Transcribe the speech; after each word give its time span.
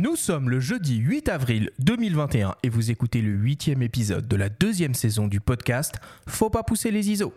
Nous 0.00 0.14
sommes 0.14 0.48
le 0.48 0.60
jeudi 0.60 0.98
8 0.98 1.28
avril 1.28 1.70
2021 1.80 2.54
et 2.62 2.68
vous 2.68 2.92
écoutez 2.92 3.20
le 3.20 3.32
huitième 3.32 3.82
épisode 3.82 4.28
de 4.28 4.36
la 4.36 4.48
deuxième 4.48 4.94
saison 4.94 5.26
du 5.26 5.40
podcast 5.40 5.96
Faut 6.28 6.50
pas 6.50 6.62
pousser 6.62 6.92
les 6.92 7.10
ISO. 7.10 7.34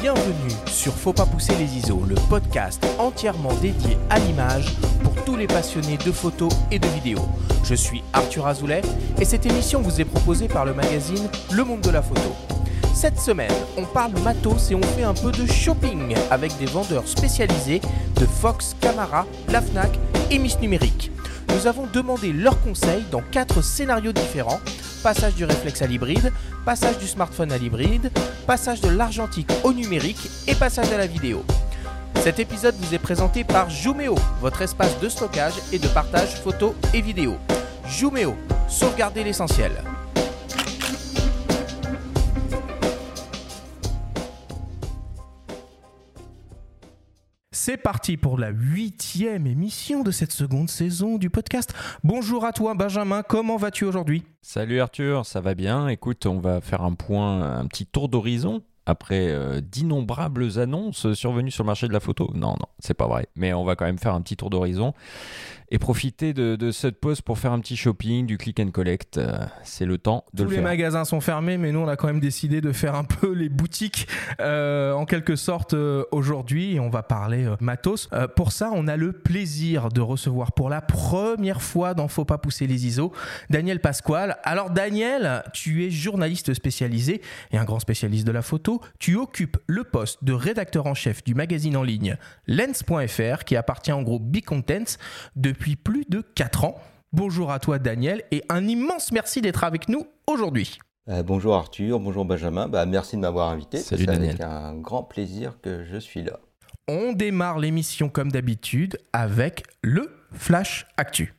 Bienvenue 0.00 0.50
sur 0.66 0.92
Faut 0.94 1.12
pas 1.12 1.26
pousser 1.26 1.54
les 1.54 1.76
ISO, 1.76 2.02
le 2.08 2.16
podcast 2.28 2.84
entièrement 2.98 3.54
dédié 3.60 3.96
à 4.08 4.18
l'image 4.18 4.74
pour 5.10 5.24
tous 5.24 5.36
les 5.36 5.46
passionnés 5.46 5.98
de 6.04 6.12
photos 6.12 6.52
et 6.70 6.78
de 6.78 6.86
vidéos. 6.88 7.28
Je 7.64 7.74
suis 7.74 8.02
Arthur 8.12 8.46
Azoulay 8.46 8.82
et 9.20 9.24
cette 9.24 9.46
émission 9.46 9.80
vous 9.80 10.00
est 10.00 10.04
proposée 10.04 10.48
par 10.48 10.64
le 10.64 10.74
magazine 10.74 11.28
Le 11.52 11.64
Monde 11.64 11.80
de 11.80 11.90
la 11.90 12.02
Photo. 12.02 12.34
Cette 12.94 13.18
semaine, 13.18 13.52
on 13.76 13.84
parle 13.84 14.12
matos 14.20 14.70
et 14.70 14.74
on 14.74 14.82
fait 14.82 15.04
un 15.04 15.14
peu 15.14 15.32
de 15.32 15.46
shopping 15.46 16.14
avec 16.30 16.56
des 16.58 16.66
vendeurs 16.66 17.06
spécialisés 17.08 17.80
de 18.16 18.26
Fox, 18.26 18.76
Camara, 18.80 19.26
la 19.48 19.60
Fnac 19.60 19.90
et 20.30 20.38
Miss 20.38 20.60
Numérique. 20.60 21.10
Nous 21.54 21.66
avons 21.66 21.86
demandé 21.92 22.32
leurs 22.32 22.60
conseils 22.60 23.04
dans 23.10 23.22
quatre 23.32 23.62
scénarios 23.62 24.12
différents 24.12 24.60
passage 25.00 25.34
du 25.34 25.44
réflexe 25.44 25.82
à 25.82 25.86
l'hybride, 25.86 26.32
passage 26.64 26.98
du 26.98 27.06
smartphone 27.06 27.52
à 27.52 27.58
l'hybride, 27.58 28.10
passage 28.46 28.80
de 28.80 28.88
l'argentique 28.88 29.50
au 29.64 29.72
numérique 29.72 30.30
et 30.46 30.54
passage 30.54 30.92
à 30.92 30.98
la 30.98 31.06
vidéo. 31.06 31.44
Cet 32.22 32.38
épisode 32.38 32.74
vous 32.74 32.94
est 32.94 32.98
présenté 32.98 33.44
par 33.44 33.70
Jumeo, 33.70 34.14
votre 34.42 34.60
espace 34.60 35.00
de 35.00 35.08
stockage 35.08 35.54
et 35.72 35.78
de 35.78 35.88
partage 35.88 36.34
photos 36.34 36.74
et 36.92 37.00
vidéos. 37.00 37.38
Jumeo, 37.86 38.34
sauvegardez 38.68 39.24
l'essentiel. 39.24 39.72
C'est 47.52 47.78
parti 47.78 48.18
pour 48.18 48.38
la 48.38 48.50
huitième 48.50 49.46
émission 49.46 50.02
de 50.02 50.10
cette 50.10 50.32
seconde 50.32 50.68
saison 50.68 51.16
du 51.16 51.30
podcast. 51.30 51.72
Bonjour 52.04 52.44
à 52.44 52.52
toi 52.52 52.74
Benjamin, 52.74 53.22
comment 53.22 53.56
vas-tu 53.56 53.86
aujourd'hui? 53.86 54.24
Salut 54.42 54.80
Arthur, 54.80 55.24
ça 55.24 55.40
va 55.40 55.54
bien? 55.54 55.88
Écoute, 55.88 56.26
on 56.26 56.38
va 56.38 56.60
faire 56.60 56.82
un 56.82 56.92
point, 56.92 57.58
un 57.58 57.66
petit 57.66 57.86
tour 57.86 58.10
d'horizon 58.10 58.62
après 58.90 59.28
euh, 59.28 59.60
d'innombrables 59.60 60.58
annonces 60.58 61.12
survenues 61.14 61.50
sur 61.50 61.64
le 61.64 61.68
marché 61.68 61.88
de 61.88 61.92
la 61.92 62.00
photo. 62.00 62.30
Non, 62.34 62.50
non, 62.50 62.66
c'est 62.78 62.94
pas 62.94 63.06
vrai. 63.06 63.28
Mais 63.36 63.52
on 63.52 63.64
va 63.64 63.76
quand 63.76 63.86
même 63.86 63.98
faire 63.98 64.14
un 64.14 64.20
petit 64.20 64.36
tour 64.36 64.50
d'horizon 64.50 64.92
et 65.72 65.78
profiter 65.78 66.32
de, 66.32 66.70
cette 66.72 67.00
pause 67.00 67.20
pour 67.20 67.38
faire 67.38 67.52
un 67.52 67.60
petit 67.60 67.76
shopping, 67.76 68.26
du 68.26 68.38
click 68.38 68.58
and 68.60 68.70
collect. 68.70 69.18
Euh, 69.18 69.38
c'est 69.62 69.84
le 69.84 69.98
temps 69.98 70.24
de 70.34 70.44
Tous 70.44 70.50
le 70.50 70.56
les 70.56 70.62
magasins 70.62 71.04
sont 71.04 71.20
fermés, 71.20 71.58
mais 71.58 71.72
nous, 71.72 71.80
on 71.80 71.88
a 71.88 71.96
quand 71.96 72.08
même 72.08 72.20
décidé 72.20 72.60
de 72.60 72.72
faire 72.72 72.94
un 72.94 73.04
peu 73.04 73.32
les 73.32 73.48
boutiques 73.48 74.08
euh, 74.40 74.92
en 74.92 75.04
quelque 75.06 75.36
sorte 75.36 75.74
euh, 75.74 76.04
aujourd'hui. 76.10 76.74
Et 76.74 76.80
on 76.80 76.90
va 76.90 77.02
parler 77.02 77.48
matos. 77.60 78.08
pour 78.36 78.52
ça, 78.52 78.70
on 78.72 78.88
a 78.88 78.96
le 78.96 79.12
plaisir 79.12 79.88
de 79.90 80.00
recevoir 80.00 80.52
pour 80.52 80.70
la 80.70 80.80
première 80.80 81.62
fois 81.62 81.94
dans 81.94 82.08
Faut 82.08 82.24
pas 82.24 82.38
pousser 82.38 82.66
les 82.66 82.86
ISO 82.86 83.12
Daniel 83.48 83.80
Pasquale. 83.80 84.38
Alors, 84.42 84.70
Daniel, 84.70 85.44
tu 85.52 85.84
es 85.84 85.90
journaliste 85.90 86.54
spécialisé 86.54 87.20
et 87.52 87.58
un 87.58 87.64
grand 87.64 87.80
spécialiste 87.80 88.26
de 88.26 88.32
la 88.32 88.42
photo. 88.42 88.80
Tu 88.98 89.16
occupes 89.16 89.56
le 89.66 89.84
poste 89.84 90.24
de 90.24 90.32
rédacteur 90.32 90.86
en 90.86 90.94
chef 90.94 91.22
du 91.22 91.34
magazine 91.34 91.76
en 91.76 91.82
ligne 91.82 92.16
Lens.fr 92.46 93.44
qui 93.44 93.56
appartient 93.56 93.92
au 93.92 94.02
groupe 94.02 94.24
Big 94.24 94.44
Contents 94.44 94.98
depuis 95.36 95.59
depuis 95.60 95.76
plus 95.76 96.06
de 96.08 96.22
4 96.22 96.64
ans. 96.64 96.80
Bonjour 97.12 97.52
à 97.52 97.58
toi 97.58 97.78
Daniel 97.78 98.22
et 98.30 98.42
un 98.48 98.66
immense 98.66 99.12
merci 99.12 99.42
d'être 99.42 99.62
avec 99.62 99.90
nous 99.90 100.06
aujourd'hui. 100.26 100.78
Euh, 101.10 101.22
bonjour 101.22 101.54
Arthur, 101.54 102.00
bonjour 102.00 102.24
Benjamin, 102.24 102.66
bah, 102.66 102.86
merci 102.86 103.16
de 103.16 103.20
m'avoir 103.20 103.50
invité. 103.50 103.76
Salut 103.76 104.06
Daniel. 104.06 104.36
C'est 104.38 104.42
un 104.42 104.74
grand 104.74 105.02
plaisir 105.02 105.58
que 105.60 105.84
je 105.84 105.98
suis 105.98 106.22
là. 106.22 106.40
On 106.88 107.12
démarre 107.12 107.58
l'émission 107.58 108.08
comme 108.08 108.32
d'habitude 108.32 108.96
avec 109.12 109.64
le 109.82 110.10
Flash 110.32 110.86
Actu. 110.96 111.34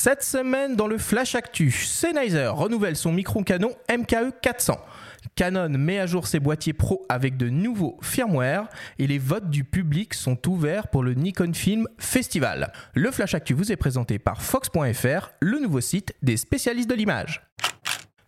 Cette 0.00 0.22
semaine, 0.22 0.76
dans 0.76 0.86
le 0.86 0.96
Flash 0.96 1.34
Actu, 1.34 1.72
Sennheiser 1.72 2.46
renouvelle 2.46 2.94
son 2.94 3.10
micro-canon 3.10 3.72
MKE 3.90 4.30
400. 4.40 4.78
Canon 5.34 5.70
met 5.70 5.98
à 5.98 6.06
jour 6.06 6.28
ses 6.28 6.38
boîtiers 6.38 6.72
pro 6.72 7.04
avec 7.08 7.36
de 7.36 7.48
nouveaux 7.48 7.98
firmware 8.00 8.68
et 9.00 9.08
les 9.08 9.18
votes 9.18 9.50
du 9.50 9.64
public 9.64 10.14
sont 10.14 10.38
ouverts 10.48 10.86
pour 10.86 11.02
le 11.02 11.14
Nikon 11.14 11.52
Film 11.52 11.88
Festival. 11.98 12.72
Le 12.94 13.10
Flash 13.10 13.34
Actu 13.34 13.54
vous 13.54 13.72
est 13.72 13.76
présenté 13.76 14.20
par 14.20 14.40
Fox.fr, 14.40 15.30
le 15.40 15.58
nouveau 15.58 15.80
site 15.80 16.14
des 16.22 16.36
spécialistes 16.36 16.88
de 16.88 16.94
l'image. 16.94 17.47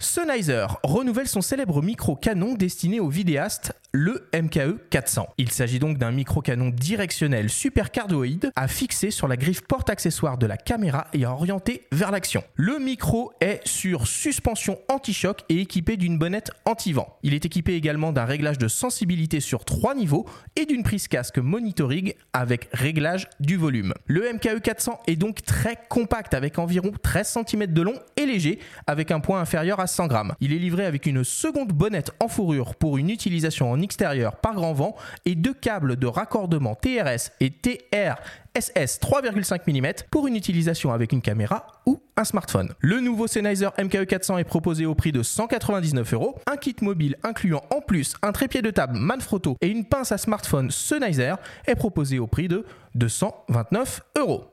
Sennheiser 0.03 0.67
renouvelle 0.83 1.29
son 1.29 1.43
célèbre 1.43 1.83
micro-canon 1.83 2.55
destiné 2.55 3.01
aux 3.01 3.11
vidéastes, 3.11 3.75
le 3.93 4.27
MKE 4.35 4.79
400. 4.89 5.29
Il 5.37 5.51
s'agit 5.51 5.79
donc 5.79 5.99
d'un 5.99 6.11
micro-canon 6.11 6.71
directionnel 6.71 7.51
supercardioïde 7.51 8.51
à 8.57 8.67
fixer 8.67 9.11
sur 9.11 9.29
la 9.29 9.37
griffe 9.37 9.61
porte-accessoire 9.61 10.39
de 10.39 10.47
la 10.47 10.57
caméra 10.57 11.07
et 11.13 11.27
à 11.27 11.33
orienter 11.33 11.87
vers 11.93 12.13
l'action. 12.13 12.43
Le 12.55 12.79
micro 12.79 13.31
est 13.43 13.61
sur 13.67 14.07
suspension 14.07 14.79
anti-choc 14.89 15.41
et 15.51 15.61
équipé 15.61 15.99
d'une 15.99 16.17
bonnette 16.17 16.51
anti-vent. 16.65 17.19
Il 17.23 17.35
est 17.35 17.45
équipé 17.45 17.75
également 17.75 18.13
d'un 18.13 18.25
réglage 18.25 18.57
de 18.57 18.69
sensibilité 18.69 19.41
sur 19.41 19.67
trois 19.67 19.95
niveaux 19.95 20.27
et 20.57 20.65
d'une 20.65 20.83
prise 20.83 21.09
casque 21.09 21.37
monitoring 21.37 22.15
avec 22.33 22.71
réglage 22.73 23.29
du 23.39 23.59
volume. 23.59 23.93
Le 24.07 24.33
MKE 24.33 24.61
400 24.63 24.99
est 25.09 25.17
donc 25.17 25.43
très 25.43 25.77
compact 25.91 26.33
avec 26.33 26.59
environ 26.59 26.91
13 27.03 27.39
cm 27.47 27.67
de 27.67 27.83
long 27.83 27.99
et 28.17 28.25
léger 28.25 28.61
avec 28.87 29.11
un 29.11 29.21
poids 29.21 29.41
inférieur 29.41 29.79
à 29.79 29.90
100 29.91 30.07
grammes. 30.07 30.35
Il 30.41 30.53
est 30.53 30.59
livré 30.59 30.87
avec 30.87 31.07
une 31.07 31.25
seconde 31.25 31.73
bonnette 31.73 32.13
en 32.21 32.29
fourrure 32.29 32.75
pour 32.75 32.99
une 32.99 33.11
utilisation 33.11 33.71
en 33.71 33.81
extérieur 33.81 34.37
par 34.37 34.55
grand 34.55 34.73
vent 34.73 34.97
et 35.25 35.35
deux 35.35 35.55
câbles 35.55 35.97
de 35.97 36.07
raccordement 36.07 36.75
TRS 36.75 37.31
et 37.41 37.51
TRSS 37.51 39.01
3,5 39.01 39.61
mm 39.67 39.93
pour 40.11 40.27
une 40.27 40.37
utilisation 40.37 40.93
avec 40.93 41.13
une 41.13 41.23
caméra 41.23 41.67
ou 41.87 42.01
un 42.17 42.25
smartphone. 42.25 42.73
Le 42.81 43.01
nouveau 43.01 43.27
Sennheiser 43.27 43.69
MKE 43.79 44.05
400 44.07 44.39
est 44.39 44.45
proposé 44.45 44.87
au 44.87 44.95
prix 44.95 45.13
de 45.13 45.23
199 45.23 46.15
euros. 46.15 46.39
Un 46.51 46.57
kit 46.57 46.77
mobile 46.83 47.17
incluant 47.23 47.63
en 47.75 47.81
plus 47.81 48.15
un 48.23 48.33
trépied 48.33 48.63
de 48.63 48.71
table 48.71 48.97
Manfrotto 48.99 49.57
et 49.61 49.69
une 49.69 49.85
pince 49.85 50.13
à 50.13 50.19
smartphone 50.19 50.71
Sennheiser 50.71 51.35
est 51.67 51.75
proposé 51.75 52.19
au 52.19 52.27
prix 52.27 52.49
de 52.49 52.65
229 52.95 54.03
euros. 54.19 54.50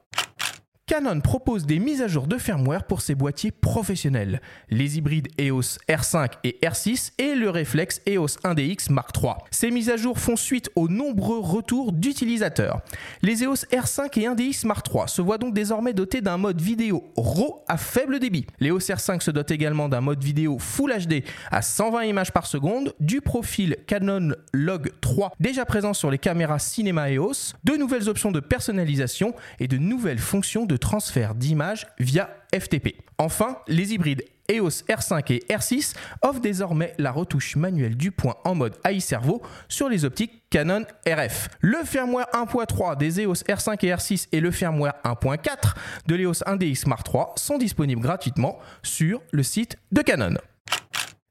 Canon 0.89 1.19
propose 1.19 1.65
des 1.65 1.79
mises 1.79 2.01
à 2.01 2.07
jour 2.07 2.27
de 2.27 2.37
firmware 2.37 2.85
pour 2.85 3.01
ses 3.01 3.13
boîtiers 3.13 3.51
professionnels, 3.51 4.39
les 4.69 4.97
hybrides 4.97 5.27
EOS 5.37 5.79
R5 5.89 6.29
et 6.45 6.57
R6 6.63 7.11
et 7.17 7.35
le 7.35 7.49
réflexe 7.49 7.99
EOS 8.07 8.39
1DX 8.45 8.93
Mark 8.93 9.13
III. 9.21 9.33
Ces 9.51 9.69
mises 9.69 9.89
à 9.89 9.97
jour 9.97 10.17
font 10.17 10.37
suite 10.37 10.71
aux 10.77 10.87
nombreux 10.87 11.39
retours 11.39 11.91
d'utilisateurs. 11.91 12.79
Les 13.21 13.43
EOS 13.43 13.65
R5 13.69 14.17
et 14.17 14.29
1DX 14.29 14.65
Mark 14.65 14.87
III 14.89 15.03
se 15.07 15.21
voient 15.21 15.37
donc 15.37 15.53
désormais 15.53 15.91
dotés 15.91 16.21
d'un 16.21 16.37
mode 16.37 16.61
vidéo 16.61 17.03
RAW 17.17 17.65
à 17.67 17.75
faible 17.75 18.19
débit. 18.19 18.47
L'EOS 18.61 18.77
R5 18.77 19.19
se 19.19 19.31
dote 19.31 19.51
également 19.51 19.89
d'un 19.89 19.99
mode 19.99 20.23
vidéo 20.23 20.57
Full 20.57 20.93
HD 21.05 21.25
à 21.51 21.61
120 21.61 22.03
images 22.03 22.31
par 22.31 22.47
seconde, 22.47 22.93
du 23.01 23.19
profil 23.19 23.75
Canon 23.87 24.35
Log 24.53 24.93
3 25.01 25.33
déjà 25.41 25.65
présent 25.65 25.93
sur 25.93 26.09
les 26.09 26.17
caméras 26.17 26.59
cinéma 26.59 27.11
EOS, 27.11 27.55
de 27.65 27.75
nouvelles 27.75 28.07
options 28.07 28.31
de 28.31 28.39
personnalisation 28.39 29.33
et 29.59 29.67
de 29.67 29.77
nouvelles 29.77 30.19
fonctions 30.19 30.65
de 30.65 30.76
transfert 30.77 31.35
d'images 31.35 31.87
via 31.99 32.29
FTP. 32.53 32.95
Enfin, 33.17 33.57
les 33.67 33.93
hybrides 33.93 34.23
EOS 34.49 34.83
R5 34.87 35.33
et 35.33 35.45
R6 35.49 35.93
offrent 36.21 36.39
désormais 36.39 36.93
la 36.97 37.11
retouche 37.11 37.55
manuelle 37.55 37.97
du 37.97 38.11
point 38.11 38.35
en 38.45 38.55
mode 38.55 38.77
AI 38.85 38.99
Servo 38.99 39.41
sur 39.67 39.89
les 39.89 40.05
optiques 40.05 40.43
Canon 40.49 40.85
RF. 41.05 41.49
Le 41.59 41.83
firmware 41.83 42.27
1.3 42.33 42.97
des 42.97 43.21
EOS 43.21 43.43
R5 43.49 43.85
et 43.85 43.93
R6 43.93 44.27
et 44.31 44.39
le 44.39 44.51
firmware 44.51 44.93
1.4 45.03 45.73
de 46.07 46.15
l'EOS 46.15 46.43
1DX 46.45 46.87
Mark 46.87 47.07
III 47.13 47.23
sont 47.35 47.57
disponibles 47.57 48.01
gratuitement 48.01 48.57
sur 48.83 49.21
le 49.31 49.43
site 49.43 49.77
de 49.91 50.01
Canon. 50.01 50.35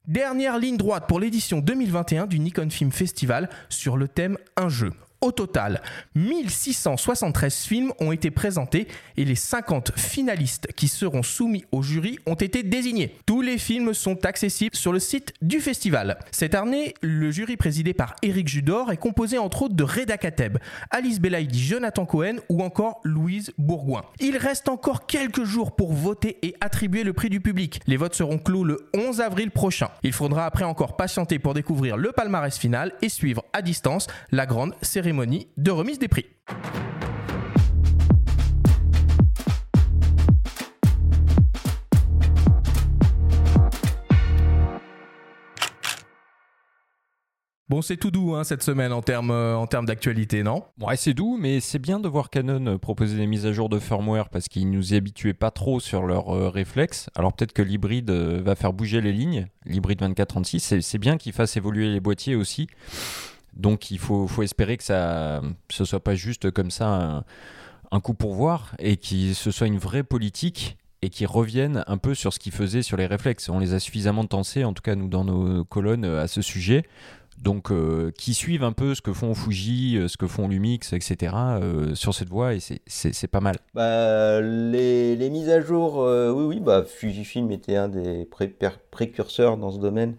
Dernière 0.07 0.59
ligne 0.59 0.77
droite 0.77 1.07
pour 1.09 1.19
l'édition 1.19 1.59
2021 1.59 2.27
du 2.27 2.39
Nikon 2.39 2.71
Film 2.71 2.93
Festival 2.93 3.49
sur 3.69 3.97
le 3.97 4.07
thème 4.07 4.39
Un 4.57 4.69
jeu. 4.69 4.93
Au 5.27 5.33
total, 5.33 5.83
1673 6.15 7.65
films 7.65 7.93
ont 7.99 8.13
été 8.13 8.31
présentés 8.31 8.87
et 9.17 9.25
les 9.25 9.35
50 9.35 9.91
finalistes 9.97 10.69
qui 10.77 10.87
seront 10.87 11.25
soumis 11.25 11.65
au 11.73 11.83
jury 11.83 12.21
ont 12.27 12.37
été 12.37 12.63
désignés. 12.63 13.17
Tous 13.27 13.43
les 13.43 13.59
films 13.59 13.93
sont 13.93 14.25
accessibles 14.25 14.77
sur 14.77 14.93
le 14.93 15.01
site 15.01 15.33
du 15.43 15.59
festival. 15.59 16.21
Cette 16.31 16.55
année, 16.55 16.95
le 17.03 17.33
jury 17.33 17.57
présidé 17.57 17.93
par 17.93 18.15
Éric 18.23 18.47
Judor 18.47 18.93
est 18.93 18.99
composé 18.99 19.37
entre 19.37 19.63
autres 19.63 19.75
de 19.75 19.83
Reda 19.83 20.17
Kateb, 20.17 20.59
Alice 20.93 21.21
Belaïdi, 21.21 21.59
Jonathan 21.59 22.07
Cohen 22.07 22.37
ou 22.49 22.63
encore 22.63 23.01
Louise 23.03 23.53
Bourgoin. 23.59 24.05
Il 24.21 24.37
reste 24.37 24.69
encore 24.69 25.07
quelques 25.07 25.43
jours 25.43 25.75
pour 25.75 25.93
voter 25.93 26.39
et 26.47 26.55
attribuer 26.61 27.03
le 27.03 27.15
prix 27.15 27.31
du 27.31 27.41
public. 27.41 27.81
Les 27.89 27.97
votes 27.97 28.15
seront 28.15 28.39
clos 28.39 28.63
le 28.63 28.89
11 28.95 29.21
avril 29.21 29.51
prochain. 29.51 29.89
Il 30.05 30.13
faudra 30.13 30.47
après 30.47 30.65
encore 30.65 30.97
patienter 30.97 31.41
pour 31.41 31.53
découvrir 31.53 31.97
le 31.97 32.13
palmarès 32.13 32.57
final 32.57 32.93
et 33.03 33.09
suivre 33.09 33.43
à 33.53 33.61
distance 33.61 34.07
la 34.31 34.47
grande 34.47 34.73
cérémonie 34.83 35.16
de 35.25 35.71
remise 35.71 35.99
des 35.99 36.09
prix. 36.09 36.27
Bon, 47.69 47.83
c'est 47.83 47.97
tout 47.97 48.13
doux 48.13 48.37
hein, 48.37 48.45
cette 48.45 48.63
semaine 48.63 48.93
en 48.93 49.03
termes 49.03 49.33
euh, 49.33 49.83
d'actualité, 49.83 50.45
non? 50.45 50.63
Ouais, 50.81 50.97
c'est 50.97 51.15
doux, 51.15 51.37
mais 51.37 51.59
c'est 51.59 51.81
bien 51.81 51.99
de 51.99 52.09
voir 52.09 52.31
Canon 52.31 52.65
euh, 52.67 52.79
proposer 52.79 53.17
des 53.17 53.27
mises 53.27 53.45
à 53.45 53.53
jour 53.53 53.69
de 53.69 53.81
firmware 53.81 54.29
parce 54.29 54.47
qu'ils 54.47 54.71
nous 54.71 54.95
y 54.95 54.97
habituaient 54.97 55.35
pas 55.35 55.51
trop 55.51 55.81
sur 55.81 56.07
leur 56.07 56.33
euh, 56.33 56.49
réflexe. 56.49 57.11
Alors 57.17 57.33
peut-être 57.33 57.53
que 57.53 57.63
l'hybride 57.63 58.11
va 58.11 58.55
faire 58.55 58.73
bouger 58.73 59.01
les 59.01 59.13
lignes, 59.13 59.49
l'hybride 59.65 59.99
2436. 59.99 60.81
C'est 60.81 60.99
bien 60.99 61.17
qu'ils 61.17 61.33
fassent 61.33 61.57
évoluer 61.57 61.93
les 61.93 61.99
boîtiers 61.99 62.37
aussi. 62.37 62.69
Donc 63.57 63.91
il 63.91 63.99
faut, 63.99 64.29
espérer 64.43 64.77
que 64.77 64.85
ça 64.85 65.41
ce 65.71 65.85
soit 65.85 66.01
pas 66.01 66.15
juste 66.15 66.51
comme 66.51 66.71
ça 66.71 67.25
un, 67.91 68.01
coup 68.01 68.15
pour 68.15 68.35
voir 68.35 68.75
et 68.79 68.97
que 68.97 69.33
ce 69.33 69.51
soit 69.51 69.67
une 69.67 69.79
vraie 69.79 70.03
politique 70.03 70.77
et 71.03 71.09
qui 71.09 71.25
revienne 71.27 71.85
un 71.87 71.99
peu 71.99 72.15
sur 72.15 72.33
ce 72.33 72.39
qu'ils 72.39 72.53
faisaient 72.53 72.83
sur 72.83 72.97
les 72.97 73.07
réflexes. 73.07 73.49
On 73.49 73.59
les 73.59 73.75
a 73.75 73.81
suffisamment 73.81 74.25
tensés, 74.25 74.65
en 74.65 74.73
tout 74.73 74.83
cas 74.83 74.95
nous 74.95 75.09
dans 75.09 75.25
nos 75.25 75.65
colonnes, 75.65 76.05
à 76.05 76.27
ce 76.27 76.43
sujet. 76.43 76.85
Donc, 77.43 77.71
euh, 77.71 78.13
qui 78.17 78.35
suivent 78.35 78.65
un 78.65 78.73
peu 78.73 78.95
ce 78.95 79.03
que 79.03 79.13
font 79.13 79.35
Fuji, 79.35 79.99
euh, 79.99 80.09
ce 80.09 80.17
que 80.17 80.27
font 80.27 80.49
Lumix, 80.49 80.93
etc. 80.93 81.35
Euh, 81.37 81.95
sur 81.95 82.15
cette 82.15 82.29
voie, 82.29 82.55
et 82.55 82.61
c'est 82.87 83.29
pas 83.29 83.41
mal. 83.41 83.57
Bah, 83.75 84.41
les, 84.41 85.31
mises 85.31 85.51
à 85.51 85.61
jour, 85.61 85.99
oui, 85.99 86.45
oui, 86.45 86.61
bah, 86.61 86.85
Fujifilm 86.85 87.51
était 87.51 87.77
un 87.77 87.89
des 87.89 88.27
précurseurs 88.91 89.59
dans 89.59 89.71
ce 89.71 89.79
domaine 89.79 90.17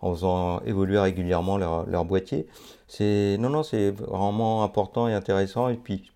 en 0.00 0.14
faisant 0.14 0.60
évoluer 0.60 0.98
régulièrement 0.98 1.58
leur, 1.58 2.04
boîtier. 2.04 2.46
C'est 2.88 3.36
non 3.38 3.50
non, 3.50 3.62
c'est 3.62 3.90
vraiment 3.90 4.64
important 4.64 5.08
et 5.08 5.14
intéressant. 5.14 5.68
Et 5.68 5.76
puis 5.76 6.10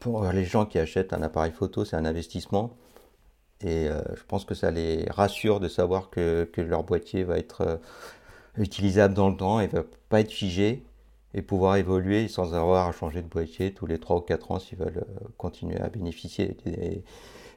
pour 0.00 0.24
les 0.32 0.44
gens 0.44 0.66
qui 0.66 0.78
achètent 0.78 1.12
un 1.12 1.22
appareil 1.22 1.52
photo, 1.52 1.84
c'est 1.84 1.96
un 1.96 2.04
investissement. 2.04 2.76
Et 3.62 3.88
euh, 3.88 4.00
je 4.14 4.22
pense 4.26 4.44
que 4.44 4.54
ça 4.54 4.70
les 4.70 5.04
rassure 5.10 5.60
de 5.60 5.68
savoir 5.68 6.10
que, 6.10 6.48
que 6.52 6.62
leur 6.62 6.82
boîtier 6.82 7.24
va 7.24 7.38
être 7.38 7.60
euh, 7.60 7.76
utilisable 8.56 9.14
dans 9.14 9.28
le 9.28 9.36
temps 9.36 9.60
et 9.60 9.66
va 9.66 9.82
pas 10.08 10.20
être 10.20 10.32
figé 10.32 10.82
et 11.34 11.42
pouvoir 11.42 11.76
évoluer 11.76 12.28
sans 12.28 12.54
avoir 12.54 12.88
à 12.88 12.92
changer 12.92 13.22
de 13.22 13.28
boîtier 13.28 13.72
tous 13.72 13.86
les 13.86 13.98
3 13.98 14.16
ou 14.16 14.20
4 14.20 14.50
ans 14.50 14.58
s'ils 14.58 14.78
veulent 14.78 15.04
euh, 15.06 15.28
continuer 15.36 15.78
à 15.78 15.88
bénéficier. 15.88 16.56
Des, 16.64 17.04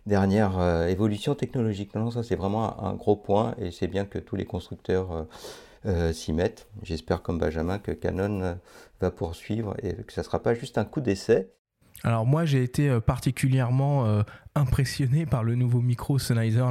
dernière 0.06 0.60
euh, 0.60 0.88
évolution 0.88 1.36
technologique. 1.36 1.96
Non, 1.96 2.12
ça 2.12 2.24
c'est 2.24 2.36
vraiment 2.36 2.84
un, 2.84 2.94
gros 2.94 3.16
point 3.16 3.56
et 3.60 3.72
c'est 3.72 3.88
bien 3.88 4.06
que 4.06 4.20
tous 4.20 4.36
les 4.36 4.46
constructeurs 4.46 5.12
euh, 5.12 5.24
euh, 5.86 6.14
s'y 6.14 6.34
mettent. 6.34 6.68
J'espère 6.82 7.22
comme 7.22 7.40
Benjamin 7.40 7.80
que 7.80 7.92
Canon 7.92 8.58
va 9.02 9.12
poursuivre 9.12 9.76
et 9.84 9.94
que 9.94 10.14
ça 10.14 10.22
ne 10.22 10.26
sera 10.26 10.42
pas 10.42 10.54
juste 10.54 10.78
un 10.78 10.86
coup 10.86 11.02
d'essai. 11.02 11.52
Alors 12.04 12.26
moi 12.26 12.46
j'ai 12.46 12.64
été 12.64 13.00
particulièrement 13.02 14.24
impressionné 14.56 15.26
par 15.26 15.44
le 15.44 15.56
nouveau 15.56 15.82
micro 15.82 16.20
Sennheiser, 16.20 16.66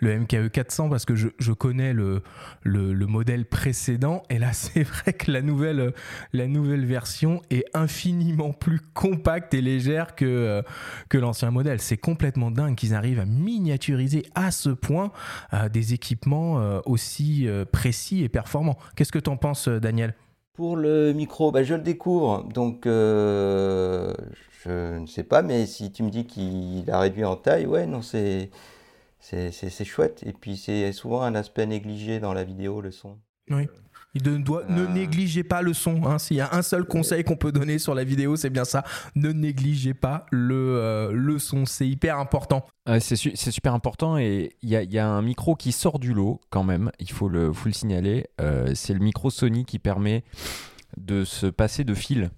le, 0.00 0.18
MKE 0.18 0.48
400, 0.50 0.88
parce 0.88 1.04
que 1.04 1.14
je, 1.14 1.52
connais 1.52 1.92
le, 1.92 2.22
le, 2.62 2.92
le, 2.92 3.06
modèle 3.06 3.44
précédent. 3.44 4.22
Et 4.30 4.38
là, 4.38 4.52
c'est 4.52 4.82
vrai 4.82 5.12
que 5.12 5.30
la 5.30 5.42
nouvelle, 5.42 5.92
la 6.32 6.46
nouvelle 6.46 6.84
version 6.84 7.42
est 7.50 7.64
infiniment 7.74 8.52
plus 8.52 8.80
compacte 8.94 9.54
et 9.54 9.60
légère 9.60 10.14
que, 10.14 10.62
l'ancien 11.12 11.50
modèle. 11.50 11.80
C'est 11.80 11.98
complètement 11.98 12.50
dingue 12.50 12.74
qu'ils 12.74 12.94
arrivent 12.94 13.20
à 13.20 13.26
miniaturiser 13.26 14.24
à 14.34 14.50
ce 14.50 14.70
point 14.70 15.12
euh, 15.52 15.68
des 15.68 15.94
équipements 15.94 16.58
euh, 16.58 16.80
aussi 16.84 17.46
euh, 17.46 17.64
précis 17.64 18.24
et 18.24 18.28
performants. 18.28 18.76
Qu'est-ce 18.96 19.12
que 19.12 19.20
tu 19.20 19.30
en 19.30 19.36
penses, 19.36 19.68
Daniel? 19.68 20.14
Pour 20.54 20.76
le 20.76 21.12
micro, 21.12 21.50
bah, 21.50 21.62
je 21.62 21.74
le 21.74 21.80
découvre, 21.80 22.44
donc 22.52 22.86
euh, 22.86 24.12
je 24.64 24.98
ne 24.98 25.06
sais 25.06 25.24
pas, 25.24 25.42
mais 25.42 25.66
si 25.66 25.90
tu 25.90 26.02
me 26.02 26.10
dis 26.10 26.26
qu'il 26.26 26.88
a 26.90 27.00
réduit 27.00 27.24
en 27.24 27.36
taille, 27.36 27.66
ouais, 27.66 27.86
non, 27.86 28.02
c'est 28.02 28.50
c'est 29.18 29.84
chouette. 29.84 30.22
Et 30.26 30.32
puis 30.32 30.56
c'est 30.56 30.92
souvent 30.92 31.22
un 31.22 31.34
aspect 31.34 31.66
négligé 31.66 32.20
dans 32.20 32.32
la 32.34 32.44
vidéo, 32.44 32.80
le 32.80 32.90
son. 32.90 33.18
Oui. 33.50 33.68
Il 34.14 34.30
ne, 34.30 34.36
doit, 34.36 34.64
ne 34.68 34.84
ah. 34.86 34.90
négligez 34.90 35.42
pas 35.42 35.62
le 35.62 35.72
son. 35.72 36.04
Hein. 36.04 36.18
S'il 36.18 36.36
y 36.36 36.42
a 36.42 36.54
un 36.54 36.60
seul 36.60 36.84
conseil 36.84 37.24
qu'on 37.24 37.36
peut 37.36 37.50
donner 37.50 37.78
sur 37.78 37.94
la 37.94 38.04
vidéo, 38.04 38.36
c'est 38.36 38.50
bien 38.50 38.66
ça. 38.66 38.84
Ne 39.14 39.32
négligez 39.32 39.94
pas 39.94 40.26
le, 40.30 40.76
euh, 40.76 41.12
le 41.12 41.38
son. 41.38 41.64
C'est 41.64 41.88
hyper 41.88 42.18
important. 42.18 42.66
c'est, 43.00 43.16
super 43.16 43.72
important 43.72 44.18
et 44.18 44.56
il 44.60 44.68
y 44.68 44.98
a, 44.98 45.08
un 45.08 45.22
micro 45.22 45.56
qui 45.56 45.72
sort 45.72 45.98
du 45.98 46.12
lot 46.12 46.40
quand 46.50 46.62
même. 46.62 46.90
Il 46.98 47.10
faut 47.10 47.30
le, 47.30 47.54
faut 47.54 47.68
le 47.68 47.74
signaler. 47.74 48.26
Euh, 48.40 48.72
c'est 48.74 48.92
le 48.92 49.00
micro 49.00 49.30
Sony 49.30 49.64
qui 49.64 49.78
permet 49.78 50.24
de 50.98 51.24
se 51.24 51.46
passer 51.46 51.84
de 51.84 51.94
fil 51.94 52.30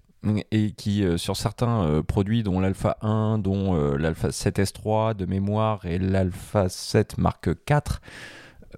et 0.51 0.71
qui 0.71 1.03
euh, 1.03 1.17
sur 1.17 1.35
certains 1.35 2.01
produits 2.07 2.43
dont 2.43 2.59
l'Alpha 2.59 2.97
1, 3.01 3.39
dont 3.39 3.73
l'Alpha 3.95 4.29
7S3 4.29 5.15
de 5.15 5.25
mémoire 5.25 5.85
et 5.85 5.97
l'Alpha 5.97 6.69
7 6.69 7.17
Mark 7.17 7.49
4 7.65 8.01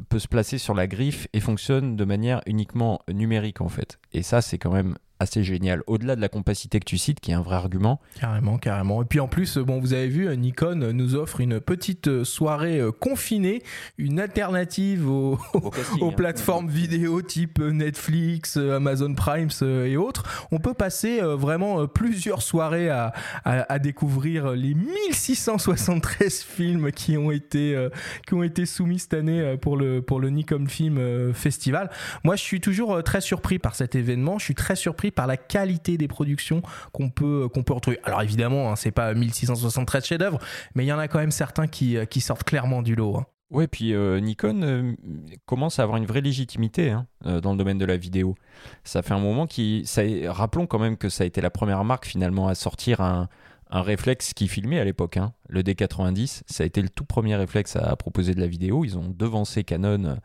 peut 0.09 0.19
se 0.19 0.27
placer 0.27 0.57
sur 0.57 0.73
la 0.73 0.87
griffe 0.87 1.27
et 1.33 1.39
fonctionne 1.39 1.95
de 1.95 2.05
manière 2.05 2.41
uniquement 2.45 3.01
numérique 3.11 3.61
en 3.61 3.69
fait. 3.69 3.99
Et 4.13 4.23
ça, 4.23 4.41
c'est 4.41 4.57
quand 4.57 4.71
même 4.71 4.97
assez 5.19 5.43
génial. 5.43 5.83
Au-delà 5.87 6.15
de 6.15 6.21
la 6.21 6.29
compacité 6.29 6.79
que 6.79 6.85
tu 6.85 6.97
cites, 6.97 7.19
qui 7.19 7.31
est 7.31 7.33
un 7.33 7.41
vrai 7.41 7.55
argument. 7.55 7.99
Carrément, 8.19 8.57
carrément. 8.57 9.01
Et 9.01 9.05
puis 9.05 9.19
en 9.19 9.27
plus, 9.27 9.57
bon, 9.57 9.79
vous 9.79 9.93
avez 9.93 10.07
vu, 10.07 10.35
Nikon 10.37 10.75
nous 10.93 11.15
offre 11.15 11.41
une 11.41 11.59
petite 11.59 12.23
soirée 12.23 12.79
euh, 12.79 12.91
confinée, 12.91 13.63
une 13.97 14.19
alternative 14.19 15.09
aux, 15.09 15.39
aux 15.53 16.09
hein. 16.09 16.13
plateformes 16.15 16.69
vidéo 16.69 17.21
type 17.21 17.59
Netflix, 17.59 18.57
euh, 18.57 18.75
Amazon 18.75 19.13
Prime 19.13 19.49
euh, 19.61 19.85
et 19.85 19.97
autres. 19.97 20.47
On 20.51 20.59
peut 20.59 20.73
passer 20.73 21.21
vraiment 21.21 21.87
plusieurs 21.87 22.41
soirées 22.41 22.89
à, 22.89 23.13
à, 23.43 23.79
découvrir 23.79 24.51
les 24.51 24.73
1673 24.73 26.43
films 26.43 26.91
qui 26.91 27.17
ont 27.17 27.31
été, 27.31 27.87
qui 28.25 28.33
ont 28.33 28.43
été 28.43 28.65
soumis 28.65 28.99
cette 28.99 29.13
année 29.13 29.57
pour 29.61 29.77
le, 29.77 30.01
pour 30.01 30.19
le 30.19 30.29
Nikon 30.29 30.65
Film 30.67 31.33
Festival. 31.33 31.89
Moi, 32.23 32.35
je 32.35 32.41
suis 32.41 32.61
toujours 32.61 33.01
très 33.03 33.21
surpris 33.21 33.59
par 33.59 33.75
cet 33.75 33.95
événement. 33.95 34.39
Je 34.39 34.45
suis 34.45 34.55
très 34.55 34.75
surpris 34.75 35.06
par 35.11 35.27
la 35.27 35.37
qualité 35.37 35.97
des 35.97 36.07
productions 36.07 36.61
qu'on 36.91 37.09
peut, 37.09 37.49
qu'on 37.53 37.63
peut 37.63 37.73
retrouver. 37.73 37.99
Alors 38.03 38.21
évidemment, 38.21 38.71
hein, 38.71 38.75
c'est 38.75 38.91
pas 38.91 39.13
1673 39.13 40.05
chefs-d'œuvre, 40.05 40.39
mais 40.75 40.83
il 40.85 40.87
y 40.87 40.93
en 40.93 40.99
a 40.99 41.07
quand 41.07 41.19
même 41.19 41.31
certains 41.31 41.67
qui, 41.67 41.97
euh, 41.97 42.05
qui 42.05 42.21
sortent 42.21 42.43
clairement 42.43 42.81
du 42.81 42.95
lot. 42.95 43.17
Hein. 43.17 43.25
Ouais, 43.49 43.67
puis 43.67 43.93
euh, 43.93 44.19
Nikon 44.19 44.61
euh, 44.61 44.93
commence 45.45 45.79
à 45.79 45.83
avoir 45.83 45.97
une 45.97 46.05
vraie 46.05 46.19
légitimité 46.19 46.91
hein, 46.91 47.07
dans 47.23 47.51
le 47.51 47.57
domaine 47.57 47.77
de 47.77 47.85
la 47.85 47.95
vidéo. 47.95 48.35
Ça 48.83 49.01
fait 49.01 49.13
un 49.13 49.19
moment 49.19 49.47
qui, 49.47 49.85
rappelons 50.27 50.67
quand 50.67 50.79
même 50.79 50.97
que 50.97 51.07
ça 51.07 51.23
a 51.23 51.27
été 51.27 51.39
la 51.39 51.49
première 51.49 51.83
marque 51.85 52.05
finalement 52.05 52.49
à 52.49 52.55
sortir 52.55 52.99
un, 52.99 53.29
un 53.69 53.81
réflexe 53.81 54.33
qui 54.33 54.49
filmait 54.49 54.79
à 54.79 54.83
l'époque. 54.83 55.17
Le 55.47 55.61
D90, 55.61 56.41
ça 56.45 56.63
a 56.63 56.67
été 56.67 56.81
le 56.81 56.89
tout 56.89 57.05
premier 57.05 57.37
réflexe 57.37 57.77
à 57.77 57.95
proposer 57.95 58.33
de 58.33 58.41
la 58.41 58.47
vidéo. 58.47 58.83
Ils 58.83 58.97
ont 58.97 59.07
devancé 59.07 59.63
Canon 59.63 60.17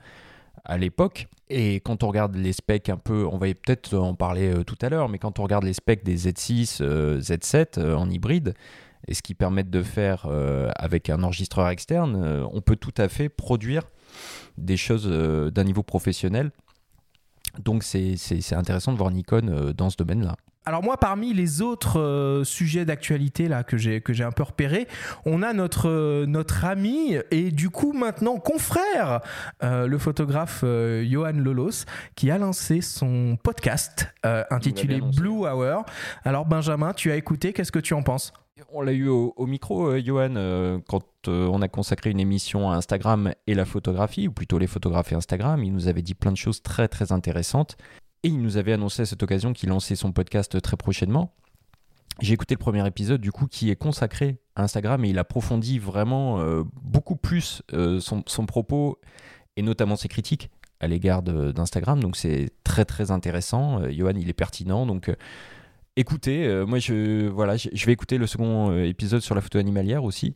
à 0.64 0.78
l'époque. 0.78 1.28
Et 1.50 1.76
quand 1.76 2.02
on 2.02 2.08
regarde 2.08 2.34
les 2.36 2.52
specs 2.52 2.88
un 2.88 2.96
peu, 2.96 3.26
on 3.30 3.36
va 3.36 3.46
peut-être 3.48 3.96
en 3.96 4.14
parler 4.14 4.54
euh, 4.54 4.64
tout 4.64 4.78
à 4.80 4.88
l'heure, 4.88 5.08
mais 5.08 5.18
quand 5.18 5.38
on 5.38 5.42
regarde 5.42 5.64
les 5.64 5.74
specs 5.74 6.04
des 6.04 6.16
Z6, 6.16 6.78
euh, 6.80 7.20
Z7 7.20 7.78
euh, 7.78 7.94
en 7.94 8.08
hybride, 8.08 8.54
et 9.08 9.14
ce 9.14 9.22
qu'ils 9.22 9.36
permettent 9.36 9.70
de 9.70 9.82
faire 9.82 10.28
avec 10.76 11.10
un 11.10 11.24
enregistreur 11.24 11.68
externe, 11.70 12.46
on 12.52 12.60
peut 12.60 12.76
tout 12.76 12.94
à 12.96 13.08
fait 13.08 13.28
produire 13.28 13.82
des 14.58 14.76
choses 14.76 15.08
d'un 15.52 15.64
niveau 15.64 15.82
professionnel. 15.82 16.52
Donc 17.58 17.82
c'est 17.82 18.16
intéressant 18.52 18.92
de 18.92 18.98
voir 18.98 19.10
Nikon 19.10 19.72
dans 19.76 19.90
ce 19.90 19.96
domaine-là. 19.96 20.36
Alors 20.64 20.82
moi, 20.82 20.96
parmi 20.96 21.34
les 21.34 21.60
autres 21.60 21.98
euh, 21.98 22.44
sujets 22.44 22.84
d'actualité 22.84 23.48
là 23.48 23.64
que 23.64 23.76
j'ai 23.76 24.00
que 24.00 24.12
j'ai 24.12 24.22
un 24.22 24.30
peu 24.30 24.44
repéré, 24.44 24.86
on 25.26 25.42
a 25.42 25.52
notre 25.52 25.88
euh, 25.88 26.24
notre 26.26 26.64
ami 26.64 27.16
et 27.32 27.50
du 27.50 27.68
coup 27.68 27.92
maintenant 27.92 28.38
confrère, 28.38 29.20
euh, 29.64 29.88
le 29.88 29.98
photographe 29.98 30.62
Johan 30.62 31.32
Lolos, 31.32 31.84
qui 32.14 32.30
a 32.30 32.38
lancé 32.38 32.80
son 32.80 33.36
podcast 33.42 34.12
intitulé 34.22 35.00
Blue 35.00 35.48
Hour. 35.48 35.84
Alors 36.24 36.46
Benjamin, 36.46 36.92
tu 36.92 37.10
as 37.10 37.16
écouté, 37.16 37.52
qu'est-ce 37.52 37.72
que 37.72 37.80
tu 37.80 37.94
en 37.94 38.02
penses? 38.02 38.32
On 38.72 38.80
l'a 38.80 38.92
eu 38.92 39.08
au, 39.08 39.34
micro, 39.46 39.98
Johan, 39.98 40.80
quand 40.88 41.04
on 41.26 41.60
a 41.60 41.68
consacré 41.68 42.10
une 42.10 42.20
émission 42.20 42.70
à 42.70 42.76
Instagram 42.76 43.34
et 43.46 43.54
la 43.54 43.64
photographie, 43.64 44.28
ou 44.28 44.32
plutôt 44.32 44.58
les 44.58 44.68
photographies 44.68 45.14
Instagram. 45.14 45.62
Il 45.64 45.72
nous 45.72 45.88
avait 45.88 46.02
dit 46.02 46.14
plein 46.14 46.30
de 46.30 46.36
choses 46.36 46.62
très 46.62 46.86
très 46.86 47.10
intéressantes. 47.10 47.76
Et 48.24 48.28
il 48.28 48.40
nous 48.40 48.56
avait 48.56 48.72
annoncé 48.72 49.02
à 49.02 49.06
cette 49.06 49.22
occasion 49.22 49.52
qu'il 49.52 49.68
lançait 49.68 49.96
son 49.96 50.12
podcast 50.12 50.60
très 50.60 50.76
prochainement. 50.76 51.34
J'ai 52.20 52.34
écouté 52.34 52.54
le 52.54 52.58
premier 52.58 52.86
épisode 52.86 53.20
du 53.20 53.32
coup 53.32 53.46
qui 53.46 53.70
est 53.70 53.76
consacré 53.76 54.38
à 54.54 54.62
Instagram 54.62 55.04
et 55.04 55.10
il 55.10 55.18
approfondit 55.18 55.78
vraiment 55.78 56.40
euh, 56.40 56.62
beaucoup 56.82 57.16
plus 57.16 57.62
euh, 57.72 58.00
son, 58.00 58.46
propos 58.46 59.00
et 59.56 59.62
notamment 59.62 59.96
ses 59.96 60.08
critiques 60.08 60.50
à 60.78 60.86
l'égard 60.86 61.22
d'Instagram. 61.22 62.00
Donc 62.00 62.16
c'est 62.16 62.50
très 62.64 62.84
très 62.84 63.10
intéressant. 63.10 63.80
Euh, 63.80 63.90
Johan, 63.90 64.12
il 64.14 64.28
est 64.28 64.34
pertinent. 64.34 64.86
Donc 64.86 65.08
euh, 65.08 65.16
écoutez, 65.96 66.64
moi 66.66 66.78
je, 66.78 67.28
voilà, 67.28 67.56
je, 67.56 67.86
vais 67.86 67.92
écouter 67.92 68.18
le 68.18 68.26
second 68.26 68.76
épisode 68.84 69.22
sur 69.22 69.34
la 69.34 69.40
photo 69.40 69.58
animalière 69.58 70.04
aussi. 70.04 70.34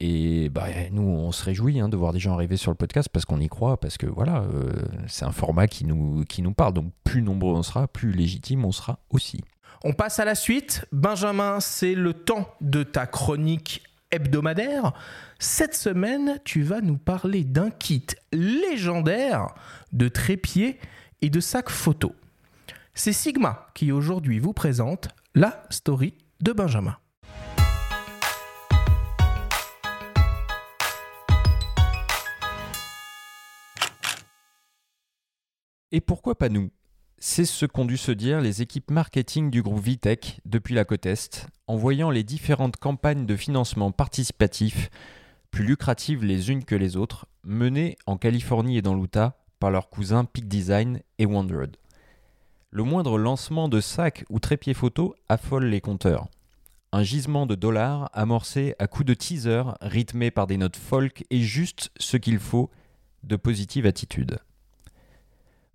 Et 0.00 0.48
bah, 0.48 0.66
nous, 0.92 1.02
on 1.02 1.32
se 1.32 1.44
réjouit 1.44 1.80
hein, 1.80 1.88
de 1.88 1.96
voir 1.96 2.12
des 2.12 2.20
gens 2.20 2.34
arriver 2.34 2.56
sur 2.56 2.70
le 2.70 2.76
podcast 2.76 3.08
parce 3.08 3.24
qu'on 3.24 3.40
y 3.40 3.48
croit, 3.48 3.80
parce 3.80 3.98
que 3.98 4.06
voilà, 4.06 4.42
euh, 4.42 4.72
c'est 5.08 5.24
un 5.24 5.32
format 5.32 5.66
qui 5.66 5.84
nous, 5.84 6.24
qui 6.24 6.42
nous 6.42 6.52
parle. 6.52 6.74
Donc 6.74 6.92
plus 7.02 7.22
nombreux 7.22 7.54
on 7.54 7.62
sera, 7.62 7.88
plus 7.88 8.12
légitime 8.12 8.64
on 8.64 8.72
sera 8.72 9.00
aussi. 9.10 9.42
On 9.84 9.92
passe 9.92 10.20
à 10.20 10.24
la 10.24 10.34
suite. 10.34 10.86
Benjamin, 10.92 11.60
c'est 11.60 11.94
le 11.94 12.12
temps 12.12 12.48
de 12.60 12.84
ta 12.84 13.06
chronique 13.06 13.82
hebdomadaire. 14.10 14.92
Cette 15.38 15.74
semaine, 15.74 16.38
tu 16.44 16.62
vas 16.62 16.80
nous 16.80 16.98
parler 16.98 17.44
d'un 17.44 17.70
kit 17.70 18.06
légendaire 18.32 19.54
de 19.92 20.08
trépieds 20.08 20.78
et 21.22 21.30
de 21.30 21.40
sacs 21.40 21.70
photo. 21.70 22.14
C'est 22.94 23.12
Sigma 23.12 23.66
qui 23.74 23.92
aujourd'hui 23.92 24.38
vous 24.38 24.52
présente 24.52 25.08
la 25.34 25.62
story 25.70 26.14
de 26.40 26.52
Benjamin. 26.52 26.96
Et 35.90 36.02
pourquoi 36.02 36.36
pas 36.36 36.50
nous? 36.50 36.70
C'est 37.16 37.46
ce 37.46 37.64
qu'ont 37.64 37.86
dû 37.86 37.96
se 37.96 38.12
dire 38.12 38.42
les 38.42 38.60
équipes 38.60 38.90
marketing 38.90 39.50
du 39.50 39.62
groupe 39.62 39.82
Vitech 39.82 40.38
depuis 40.44 40.74
la 40.74 40.84
côte 40.84 41.06
Est, 41.06 41.46
en 41.66 41.76
voyant 41.76 42.10
les 42.10 42.24
différentes 42.24 42.76
campagnes 42.76 43.24
de 43.24 43.36
financement 43.36 43.90
participatif, 43.90 44.90
plus 45.50 45.64
lucratives 45.64 46.26
les 46.26 46.50
unes 46.50 46.64
que 46.64 46.74
les 46.74 46.98
autres, 46.98 47.26
menées 47.42 47.96
en 48.04 48.18
Californie 48.18 48.76
et 48.76 48.82
dans 48.82 48.94
l'Utah 48.94 49.38
par 49.60 49.70
leurs 49.70 49.88
cousins 49.88 50.26
Peak 50.26 50.46
Design 50.46 51.00
et 51.18 51.24
Wondered. 51.24 51.78
Le 52.70 52.82
moindre 52.82 53.16
lancement 53.16 53.70
de 53.70 53.80
sac 53.80 54.26
ou 54.28 54.40
trépied 54.40 54.74
photo 54.74 55.16
affole 55.30 55.64
les 55.64 55.80
compteurs. 55.80 56.28
Un 56.92 57.02
gisement 57.02 57.46
de 57.46 57.54
dollars 57.54 58.10
amorcé 58.12 58.74
à 58.78 58.88
coups 58.88 59.06
de 59.06 59.14
teaser 59.14 59.62
rythmé 59.80 60.30
par 60.30 60.46
des 60.46 60.58
notes 60.58 60.76
folk 60.76 61.24
et 61.30 61.40
juste 61.40 61.90
ce 61.96 62.18
qu'il 62.18 62.38
faut 62.38 62.70
de 63.22 63.36
positive 63.36 63.86
attitude. 63.86 64.38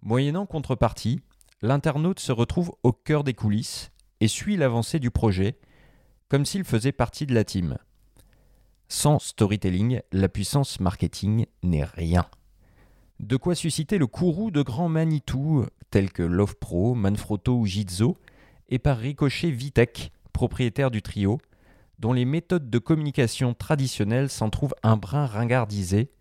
Moyennant 0.06 0.46
contrepartie, 0.46 1.22
l'internaute 1.62 2.20
se 2.20 2.34
retrouve 2.34 2.74
au 2.84 2.92
cœur 2.92 3.24
des 3.24 3.34
coulisses 3.34 3.90
et 4.20 4.28
suit 4.28 4.58
l'avancée 4.58 5.00
du 5.00 5.12
projet, 5.12 5.58
comme 6.28 6.44
s'il 6.44 6.66
faisait 6.66 6.92
partie 6.92 7.26
de 7.26 7.34
la 7.34 7.46
team. 7.46 7.78
Sans 8.90 9.18
storytelling, 9.18 10.02
la 10.12 10.28
puissance 10.28 10.82
marketing 10.82 11.46
n'est 11.64 11.86
rien. 11.86 12.26
De 13.22 13.38
quoi 13.38 13.56
susciter 13.56 13.98
le 13.98 14.06
courroux 14.06 14.52
de 14.52 14.62
grands 14.62 14.90
Manitou 14.90 15.66
tels 15.90 16.12
que 16.12 16.24
Love 16.24 16.58
Pro, 16.58 16.96
Manfrotto 16.96 17.56
ou 17.56 17.66
Jitzo, 17.66 18.18
et 18.68 18.80
par 18.80 18.98
ricochet 18.98 19.52
Vitek, 19.52 20.12
propriétaire 20.34 20.92
du 20.92 21.02
trio, 21.02 21.40
dont 22.00 22.12
les 22.12 22.26
méthodes 22.26 22.70
de 22.70 22.80
communication 22.80 23.54
traditionnelles 23.54 24.30
s'en 24.30 24.50
trouvent 24.50 24.76
un 24.84 24.98
brin 24.98 25.28
ringardisé 25.28 26.12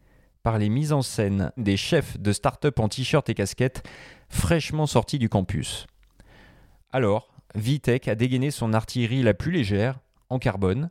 par 0.43 0.59
les 0.59 0.69
mises 0.69 0.93
en 0.93 1.03
scène 1.03 1.53
des 1.57 1.77
chefs 1.77 2.19
de 2.19 2.33
start-up 2.33 2.79
en 2.81 2.89
t-shirt 2.89 3.29
et 3.29 3.35
casquette 3.35 3.87
fraîchement 4.29 4.87
sortis 4.87 5.19
du 5.19 5.29
campus. 5.29 5.87
Alors, 6.91 7.29
Vitek 7.55 8.09
a 8.09 8.15
dégainé 8.15 8.51
son 8.51 8.73
artillerie 8.73 9.23
la 9.23 9.35
plus 9.35 9.53
légère, 9.53 10.01
en 10.31 10.39
carbone, 10.39 10.91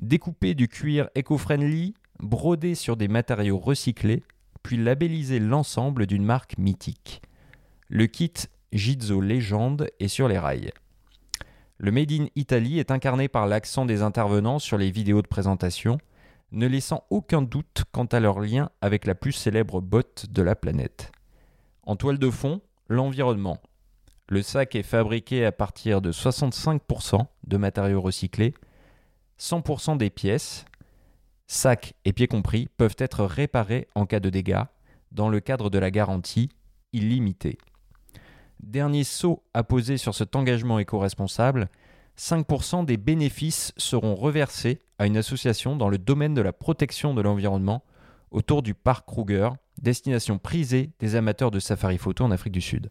découpé 0.00 0.54
du 0.54 0.68
cuir 0.68 1.08
éco-friendly, 1.14 1.94
brodé 2.20 2.74
sur 2.74 2.96
des 2.96 3.08
matériaux 3.08 3.58
recyclés, 3.58 4.22
puis 4.62 4.76
labellisé 4.76 5.38
l'ensemble 5.38 6.06
d'une 6.06 6.24
marque 6.24 6.58
mythique. 6.58 7.22
Le 7.88 8.06
kit 8.06 8.32
Gizzo 8.72 9.20
Légende 9.20 9.88
est 10.00 10.08
sur 10.08 10.28
les 10.28 10.38
rails. 10.38 10.72
Le 11.78 11.90
Made 11.90 12.12
in 12.12 12.26
Italy 12.36 12.78
est 12.78 12.90
incarné 12.90 13.28
par 13.28 13.46
l'accent 13.46 13.84
des 13.84 14.02
intervenants 14.02 14.58
sur 14.58 14.78
les 14.78 14.90
vidéos 14.90 15.22
de 15.22 15.26
présentation, 15.26 15.98
ne 16.52 16.66
laissant 16.66 17.04
aucun 17.10 17.42
doute 17.42 17.84
quant 17.92 18.04
à 18.04 18.20
leur 18.20 18.40
lien 18.40 18.70
avec 18.80 19.06
la 19.06 19.14
plus 19.14 19.32
célèbre 19.32 19.80
botte 19.80 20.26
de 20.30 20.42
la 20.42 20.54
planète. 20.54 21.10
En 21.82 21.96
toile 21.96 22.18
de 22.18 22.30
fond, 22.30 22.60
l'environnement. 22.88 23.58
Le 24.28 24.42
sac 24.42 24.76
est 24.76 24.82
fabriqué 24.82 25.44
à 25.44 25.52
partir 25.52 26.00
de 26.00 26.12
65% 26.12 27.26
de 27.44 27.56
matériaux 27.56 28.00
recyclés, 28.00 28.54
100% 29.38 29.96
des 29.96 30.10
pièces, 30.10 30.64
sac 31.46 31.94
et 32.04 32.12
pieds 32.12 32.28
compris, 32.28 32.68
peuvent 32.76 32.96
être 32.98 33.24
réparés 33.24 33.88
en 33.94 34.06
cas 34.06 34.20
de 34.20 34.30
dégâts 34.30 34.62
dans 35.10 35.28
le 35.28 35.40
cadre 35.40 35.68
de 35.68 35.78
la 35.78 35.90
garantie 35.90 36.50
illimitée. 36.92 37.58
Dernier 38.60 39.04
saut 39.04 39.42
à 39.54 39.64
poser 39.64 39.96
sur 39.96 40.14
cet 40.14 40.36
engagement 40.36 40.78
éco-responsable, 40.78 41.68
5% 42.16 42.84
des 42.84 42.96
bénéfices 42.96 43.72
seront 43.76 44.14
reversés 44.14 44.78
à 45.02 45.06
une 45.06 45.16
association 45.16 45.74
dans 45.74 45.88
le 45.88 45.98
domaine 45.98 46.32
de 46.32 46.42
la 46.42 46.52
protection 46.52 47.12
de 47.12 47.22
l'environnement 47.22 47.82
autour 48.30 48.62
du 48.62 48.72
parc 48.72 49.04
Kruger, 49.04 49.48
destination 49.80 50.38
prisée 50.38 50.92
des 51.00 51.16
amateurs 51.16 51.50
de 51.50 51.58
safari 51.58 51.98
photo 51.98 52.22
en 52.22 52.30
Afrique 52.30 52.52
du 52.52 52.60
Sud. 52.60 52.88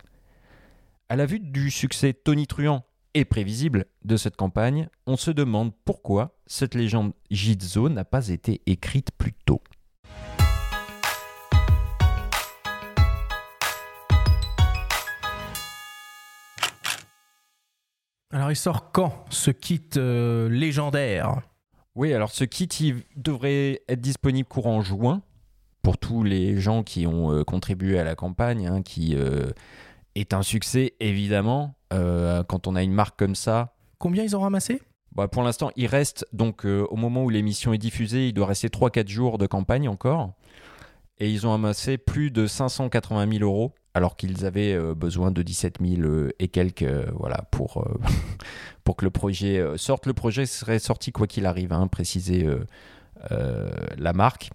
À 1.07 1.15
la 1.15 1.25
vue 1.25 1.39
du 1.39 1.71
succès 1.71 2.13
tonitruant 2.13 2.83
et 3.13 3.23
prévisible 3.23 3.85
de 4.03 4.17
cette 4.17 4.35
campagne, 4.35 4.89
on 5.07 5.15
se 5.15 5.31
demande 5.31 5.71
pourquoi 5.85 6.35
cette 6.47 6.75
légende 6.75 7.13
Jitzo 7.29 7.87
n'a 7.87 8.03
pas 8.03 8.27
été 8.27 8.61
écrite 8.65 9.11
plus 9.11 9.33
tôt. 9.45 9.61
Alors 18.31 18.51
il 18.51 18.57
sort 18.57 18.91
quand 18.91 19.23
ce 19.29 19.51
kit 19.51 19.89
euh, 19.95 20.49
légendaire? 20.49 21.41
Oui, 21.95 22.13
alors 22.13 22.31
ce 22.31 22.43
kit 22.43 22.65
il 22.65 23.03
devrait 23.17 23.81
être 23.89 23.99
disponible 23.99 24.47
courant 24.47 24.81
juin 24.81 25.21
pour 25.81 25.97
tous 25.97 26.23
les 26.23 26.59
gens 26.59 26.83
qui 26.83 27.05
ont 27.05 27.33
euh, 27.33 27.43
contribué 27.43 27.99
à 27.99 28.03
la 28.03 28.15
campagne, 28.15 28.67
hein, 28.67 28.81
qui 28.81 29.15
euh, 29.15 29.51
est 30.15 30.33
un 30.33 30.41
succès 30.41 30.93
évidemment. 30.99 31.75
Euh, 31.91 32.43
quand 32.43 32.67
on 32.67 32.75
a 32.75 32.83
une 32.83 32.93
marque 32.93 33.17
comme 33.17 33.35
ça, 33.35 33.73
Combien 33.97 34.23
ils 34.23 34.35
ont 34.35 34.39
ramassé? 34.39 34.81
Bah, 35.11 35.27
pour 35.27 35.43
l'instant, 35.43 35.69
il 35.75 35.85
reste, 35.85 36.25
donc 36.33 36.65
au 36.65 36.95
moment 36.95 37.23
où 37.23 37.29
l'émission 37.29 37.71
est 37.71 37.77
diffusée, 37.77 38.29
il 38.29 38.33
doit 38.33 38.47
rester 38.47 38.67
3-4 38.67 39.07
jours 39.07 39.37
de 39.37 39.45
campagne 39.45 39.87
encore. 39.87 40.33
Et 41.19 41.29
ils 41.29 41.45
ont 41.45 41.53
amassé 41.53 41.99
plus 41.99 42.31
de 42.31 42.47
580 42.47 43.31
000 43.31 43.43
euros, 43.43 43.75
alors 43.93 44.15
qu'ils 44.15 44.45
avaient 44.45 44.73
euh, 44.73 44.93
besoin 44.93 45.31
de 45.31 45.41
17 45.41 45.77
000 45.81 46.01
euh, 46.01 46.29
et 46.39 46.47
quelques 46.47 46.83
euh, 46.83 47.05
voilà, 47.13 47.43
pour, 47.51 47.85
pour 48.83 48.95
que 48.95 49.05
le 49.05 49.11
projet 49.11 49.63
sorte. 49.77 50.05
Le 50.05 50.13
projet 50.13 50.45
serait 50.45 50.79
sorti 50.79 51.11
quoi 51.11 51.27
qu'il 51.27 51.45
arrive, 51.45 51.73
hein, 51.73 51.87
préciser 51.87 52.47
la 53.97 54.13
marque. 54.13 54.49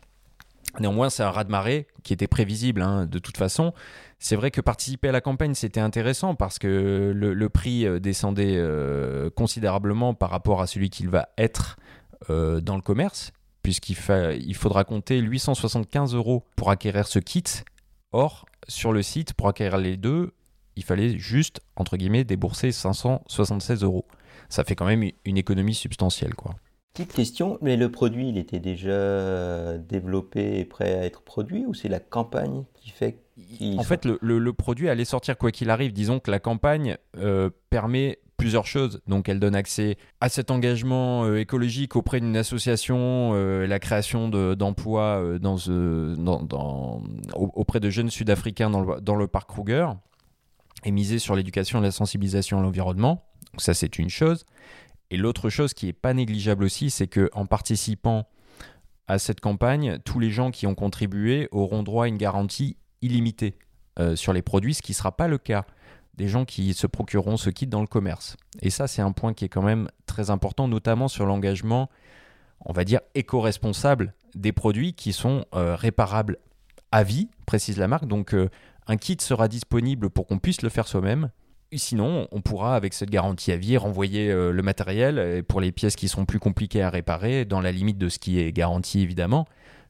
Néanmoins, 0.80 1.08
c'est 1.08 1.22
un 1.22 1.30
raz-de-marée 1.30 1.86
qui 2.02 2.12
était 2.12 2.26
prévisible 2.26 2.82
hein, 2.82 3.06
de 3.06 3.18
toute 3.18 3.36
façon. 3.36 3.72
C'est 4.18 4.36
vrai 4.36 4.50
que 4.50 4.60
participer 4.60 5.08
à 5.08 5.12
la 5.12 5.20
campagne, 5.20 5.54
c'était 5.54 5.80
intéressant 5.80 6.34
parce 6.34 6.58
que 6.58 7.12
le, 7.14 7.48
prix 7.48 7.86
descendait 8.00 8.60
considérablement 9.36 10.14
par 10.14 10.30
rapport 10.30 10.60
à 10.60 10.66
celui 10.66 10.90
qu'il 10.90 11.08
va 11.08 11.28
être 11.38 11.76
dans 12.28 12.76
le 12.76 12.82
commerce, 12.82 13.32
puisqu'il 13.62 13.96
il 14.38 14.54
faudra 14.56 14.84
compter 14.84 15.18
875 15.18 16.14
euros 16.14 16.44
pour 16.56 16.70
acquérir 16.70 17.06
ce 17.06 17.20
kit. 17.20 17.44
Or, 18.12 18.46
sur 18.68 18.92
le 18.92 19.02
site, 19.02 19.34
pour 19.34 19.48
acquérir 19.48 19.78
les 19.78 19.96
deux, 19.96 20.32
il 20.76 20.84
fallait 20.84 21.18
juste, 21.18 21.60
entre 21.76 21.96
guillemets, 21.96 22.24
débourser 22.24 22.72
576 22.72 23.82
euros. 23.82 24.06
Ça 24.48 24.64
fait 24.64 24.74
quand 24.74 24.86
même 24.86 25.10
une 25.24 25.36
économie 25.38 25.74
substantielle, 25.74 26.34
quoi. 26.34 26.54
Petite 26.94 27.12
question, 27.12 27.58
mais 27.60 27.76
le 27.76 27.90
produit, 27.90 28.28
il 28.30 28.38
était 28.38 28.58
déjà 28.58 29.76
développé 29.76 30.58
et 30.60 30.64
prêt 30.64 30.94
à 30.98 31.04
être 31.04 31.20
produit 31.22 31.66
ou 31.66 31.74
c'est 31.74 31.88
la 31.90 32.00
campagne 32.00 32.64
qui 32.74 32.88
fait 32.90 33.22
qu'il 33.58 33.78
En 33.78 33.82
fait, 33.82 34.06
le, 34.06 34.18
le- 34.22 34.38
le 34.38 34.52
produit 34.54 34.88
allait 34.88 35.04
sortir 35.04 35.36
quoi 35.36 35.50
qu'il 35.52 35.68
arrive. 35.68 35.92
Disons 35.92 36.20
que 36.20 36.30
la 36.30 36.38
campagne 36.40 36.96
euh, 37.18 37.50
permet 37.68 38.18
plusieurs 38.36 38.66
choses. 38.66 39.00
Donc, 39.06 39.28
elle 39.28 39.40
donne 39.40 39.54
accès 39.54 39.96
à 40.20 40.28
cet 40.28 40.50
engagement 40.50 41.24
euh, 41.24 41.38
écologique 41.40 41.96
auprès 41.96 42.20
d'une 42.20 42.36
association, 42.36 43.32
euh, 43.34 43.66
la 43.66 43.78
création 43.78 44.28
de- 44.28 44.54
d'emplois 44.54 45.20
euh, 45.22 45.38
dans, 45.38 45.56
dans- 46.16 46.42
dans- 46.42 47.02
au- 47.34 47.50
auprès 47.54 47.80
de 47.80 47.90
jeunes 47.90 48.10
Sud-Africains 48.10 48.70
dans 48.70 48.82
le, 48.82 49.00
dans 49.00 49.14
le 49.16 49.26
parc 49.26 49.48
Kruger 49.48 49.88
et 50.84 50.90
miser 50.90 51.18
sur 51.18 51.34
l'éducation 51.34 51.78
et 51.78 51.82
la 51.82 51.90
sensibilisation 51.90 52.58
à 52.58 52.62
l'environnement. 52.62 53.24
Ça, 53.58 53.72
c'est 53.74 53.98
une 53.98 54.10
chose. 54.10 54.44
Et 55.10 55.16
l'autre 55.16 55.48
chose 55.48 55.72
qui 55.72 55.88
est 55.88 55.92
pas 55.94 56.12
négligeable 56.12 56.64
aussi, 56.64 56.90
c'est 56.90 57.06
que 57.06 57.30
en 57.32 57.46
participant 57.46 58.26
à 59.08 59.18
cette 59.18 59.40
campagne, 59.40 59.98
tous 60.04 60.18
les 60.18 60.30
gens 60.30 60.50
qui 60.50 60.66
ont 60.66 60.74
contribué 60.74 61.48
auront 61.52 61.82
droit 61.82 62.04
à 62.04 62.08
une 62.08 62.18
garantie 62.18 62.76
illimitée 63.02 63.56
sur 64.14 64.32
les 64.34 64.42
produits, 64.42 64.74
ce 64.74 64.82
qui 64.82 64.92
ne 64.92 64.96
sera 64.96 65.16
pas 65.16 65.26
le 65.28 65.38
cas 65.38 65.64
des 66.16 66.28
gens 66.28 66.44
qui 66.44 66.74
se 66.74 66.86
procureront 66.86 67.36
ce 67.36 67.50
kit 67.50 67.66
dans 67.66 67.80
le 67.80 67.86
commerce. 67.86 68.36
Et 68.62 68.70
ça, 68.70 68.86
c'est 68.86 69.02
un 69.02 69.12
point 69.12 69.34
qui 69.34 69.44
est 69.44 69.48
quand 69.48 69.62
même 69.62 69.88
très 70.06 70.30
important, 70.30 70.68
notamment 70.68 71.08
sur 71.08 71.26
l'engagement, 71.26 71.90
on 72.60 72.72
va 72.72 72.84
dire, 72.84 73.00
éco-responsable 73.14 74.14
des 74.34 74.52
produits 74.52 74.94
qui 74.94 75.12
sont 75.12 75.44
euh, 75.54 75.76
réparables 75.76 76.38
à 76.92 77.02
vie, 77.02 77.28
précise 77.44 77.78
la 77.78 77.88
marque. 77.88 78.06
Donc, 78.06 78.34
euh, 78.34 78.48
un 78.86 78.96
kit 78.96 79.16
sera 79.20 79.48
disponible 79.48 80.10
pour 80.10 80.26
qu'on 80.26 80.38
puisse 80.38 80.62
le 80.62 80.68
faire 80.68 80.88
soi-même. 80.88 81.30
Sinon, 81.72 82.28
on 82.30 82.40
pourra, 82.40 82.76
avec 82.76 82.94
cette 82.94 83.10
garantie 83.10 83.52
à 83.52 83.56
vie, 83.56 83.76
renvoyer 83.76 84.30
euh, 84.30 84.52
le 84.52 84.62
matériel 84.62 85.42
pour 85.44 85.60
les 85.60 85.72
pièces 85.72 85.96
qui 85.96 86.08
seront 86.08 86.24
plus 86.24 86.38
compliquées 86.38 86.82
à 86.82 86.88
réparer, 86.88 87.44
dans 87.44 87.60
la 87.60 87.72
limite 87.72 87.98
de 87.98 88.08
ce 88.08 88.18
qui 88.18 88.38
est 88.38 88.52
garanti, 88.52 89.00
évidemment. 89.00 89.46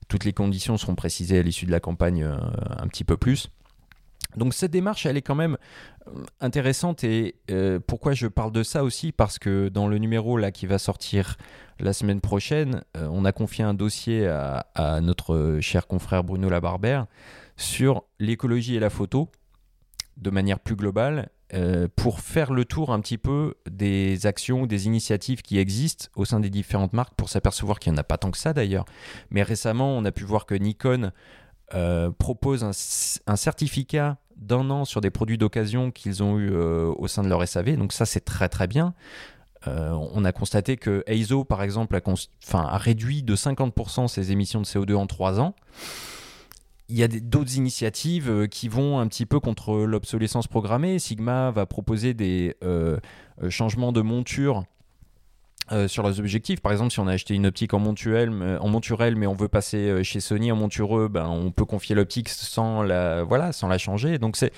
Toutes 0.08 0.24
les 0.24 0.32
conditions 0.32 0.76
seront 0.76 0.94
précisées 0.94 1.38
à 1.38 1.42
l'issue 1.42 1.66
de 1.66 1.70
la 1.70 1.80
campagne 1.80 2.24
un 2.24 2.86
petit 2.86 3.04
peu 3.04 3.16
plus. 3.16 3.50
Donc 4.36 4.52
cette 4.52 4.70
démarche, 4.70 5.06
elle 5.06 5.16
est 5.16 5.22
quand 5.22 5.34
même 5.34 5.56
euh, 6.08 6.24
intéressante 6.40 7.04
et 7.04 7.36
euh, 7.50 7.80
pourquoi 7.84 8.12
je 8.12 8.26
parle 8.26 8.52
de 8.52 8.62
ça 8.62 8.84
aussi? 8.84 9.12
Parce 9.12 9.38
que 9.38 9.68
dans 9.68 9.88
le 9.88 9.98
numéro 9.98 10.36
là 10.36 10.52
qui 10.52 10.66
va 10.66 10.78
sortir 10.78 11.36
la 11.80 11.92
semaine 11.92 12.20
prochaine, 12.20 12.82
euh, 12.96 13.08
on 13.10 13.24
a 13.24 13.32
confié 13.32 13.64
un 13.64 13.74
dossier 13.74 14.26
à, 14.26 15.00
notre 15.00 15.58
cher 15.60 15.86
confrère 15.86 16.24
Bruno 16.24 16.48
Labarbère 16.48 17.06
sur 17.56 18.04
l'écologie 18.18 18.76
et 18.76 18.80
la 18.80 18.90
photo 18.90 19.30
de 20.16 20.30
manière 20.30 20.58
plus 20.60 20.76
globale 20.76 21.30
pour 21.94 22.20
faire 22.20 22.52
le 22.52 22.64
tour 22.64 22.92
un 22.92 23.00
petit 23.00 23.18
peu 23.18 23.54
des 23.70 24.26
actions, 24.26 24.66
des 24.66 24.86
initiatives 24.86 25.42
qui 25.42 25.58
existent 25.58 26.06
au 26.16 26.24
sein 26.24 26.40
des 26.40 26.50
différentes 26.50 26.92
marques 26.92 27.14
pour 27.14 27.28
s'apercevoir 27.28 27.78
qu'il 27.78 27.92
n'y 27.92 27.98
en 27.98 28.00
a 28.00 28.04
pas 28.04 28.18
tant 28.18 28.30
que 28.32 28.38
ça 28.38 28.52
d'ailleurs. 28.52 28.84
Mais 29.30 29.42
récemment, 29.42 29.96
on 29.96 30.04
a 30.04 30.10
pu 30.10 30.24
voir 30.24 30.44
que 30.44 30.54
Nikon 30.54 31.12
propose 32.18 32.64
un, 32.64 33.36
certificat 33.36 34.18
d'un 34.36 34.70
an 34.70 34.84
sur 34.84 35.00
des 35.00 35.10
produits 35.10 35.38
d'occasion 35.38 35.90
qu'ils 35.90 36.22
ont 36.22 36.38
eu 36.38 36.50
euh, 36.52 36.92
au 36.96 37.08
sein 37.08 37.22
de 37.22 37.28
leur 37.28 37.46
SAV. 37.46 37.76
Donc 37.76 37.92
ça, 37.92 38.06
c'est 38.06 38.24
très 38.24 38.48
très 38.48 38.66
bien. 38.66 38.94
Euh, 39.66 39.90
on 40.12 40.24
a 40.24 40.32
constaté 40.32 40.76
que 40.76 41.02
EIZO, 41.06 41.44
par 41.44 41.62
exemple, 41.62 41.98
a, 42.52 42.78
réduit 42.78 43.22
de 43.22 43.34
50% 43.34 44.08
ses 44.08 44.32
émissions 44.32 44.60
de 44.60 44.66
CO2 44.66 44.94
en 44.94 45.06
3 45.06 45.40
ans. 45.40 45.54
Il 46.88 46.96
y 46.96 47.02
a 47.02 47.08
d'autres 47.08 47.56
initiatives 47.56 48.30
euh, 48.30 48.46
qui 48.46 48.68
vont 48.68 49.00
un 49.00 49.08
petit 49.08 49.26
peu 49.26 49.40
contre 49.40 49.74
l'obsolescence 49.78 50.46
programmée. 50.46 50.98
Sigma 50.98 51.50
va 51.50 51.66
proposer 51.66 52.14
des 52.14 52.54
changements 53.48 53.92
de 53.92 54.02
monture 54.02 54.64
euh, 55.72 55.88
sur 55.88 56.08
les 56.08 56.20
objectifs. 56.20 56.60
Par 56.60 56.70
exemple, 56.70 56.92
si 56.92 57.00
on 57.00 57.08
a 57.08 57.12
acheté 57.12 57.34
une 57.34 57.46
optique 57.46 57.74
en, 57.74 57.80
montuel, 57.80 58.30
en 58.60 58.68
monturel, 58.68 59.16
mais 59.16 59.26
on 59.26 59.34
veut 59.34 59.48
passer 59.48 59.78
euh, 59.78 60.02
chez 60.04 60.20
Sony 60.20 60.52
en 60.52 60.56
montureux, 60.56 61.08
ben, 61.08 61.26
on 61.26 61.50
peut 61.50 61.64
confier 61.64 61.96
l'optique 61.96 62.28
sans 62.28 62.84
la, 62.84 63.24
voilà, 63.24 63.50
sans 63.50 63.66
la 63.66 63.76
changer. 63.76 64.18
Donc 64.18 64.36
c'est, 64.36 64.52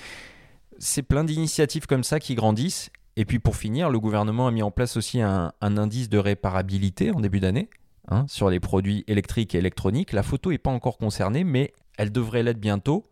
c'est 0.78 1.02
plein 1.02 1.24
d'initiatives 1.24 1.86
comme 1.86 2.04
ça 2.04 2.20
qui 2.20 2.34
grandissent. 2.34 2.90
Et 3.16 3.24
puis 3.24 3.38
pour 3.38 3.56
finir, 3.56 3.88
le 3.88 3.98
gouvernement 3.98 4.48
a 4.48 4.50
mis 4.50 4.62
en 4.62 4.70
place 4.70 4.98
aussi 4.98 5.22
un, 5.22 5.52
indice 5.62 6.10
de 6.10 6.18
réparabilité 6.18 7.10
en 7.10 7.20
début 7.20 7.40
d'année 7.40 7.70
hein, 8.08 8.26
sur 8.28 8.50
les 8.50 8.60
produits 8.60 9.04
électriques 9.06 9.54
et 9.54 9.58
électroniques. 9.58 10.12
La 10.12 10.22
photo 10.22 10.50
n'est 10.50 10.58
pas 10.58 10.70
encore 10.70 10.98
concernée, 10.98 11.42
mais 11.42 11.72
elle 11.96 12.12
devrait 12.12 12.42
l'être 12.42 12.60
bientôt. 12.60 13.06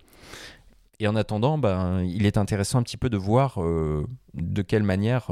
Et 1.00 1.08
en 1.08 1.16
attendant, 1.16 1.56
ben, 1.56 2.02
il 2.02 2.26
est 2.26 2.36
intéressant 2.36 2.78
un 2.78 2.82
petit 2.82 2.98
peu 2.98 3.08
de 3.08 3.16
voir 3.16 3.62
euh, 3.62 4.06
de 4.34 4.60
quelle 4.60 4.82
manière 4.82 5.30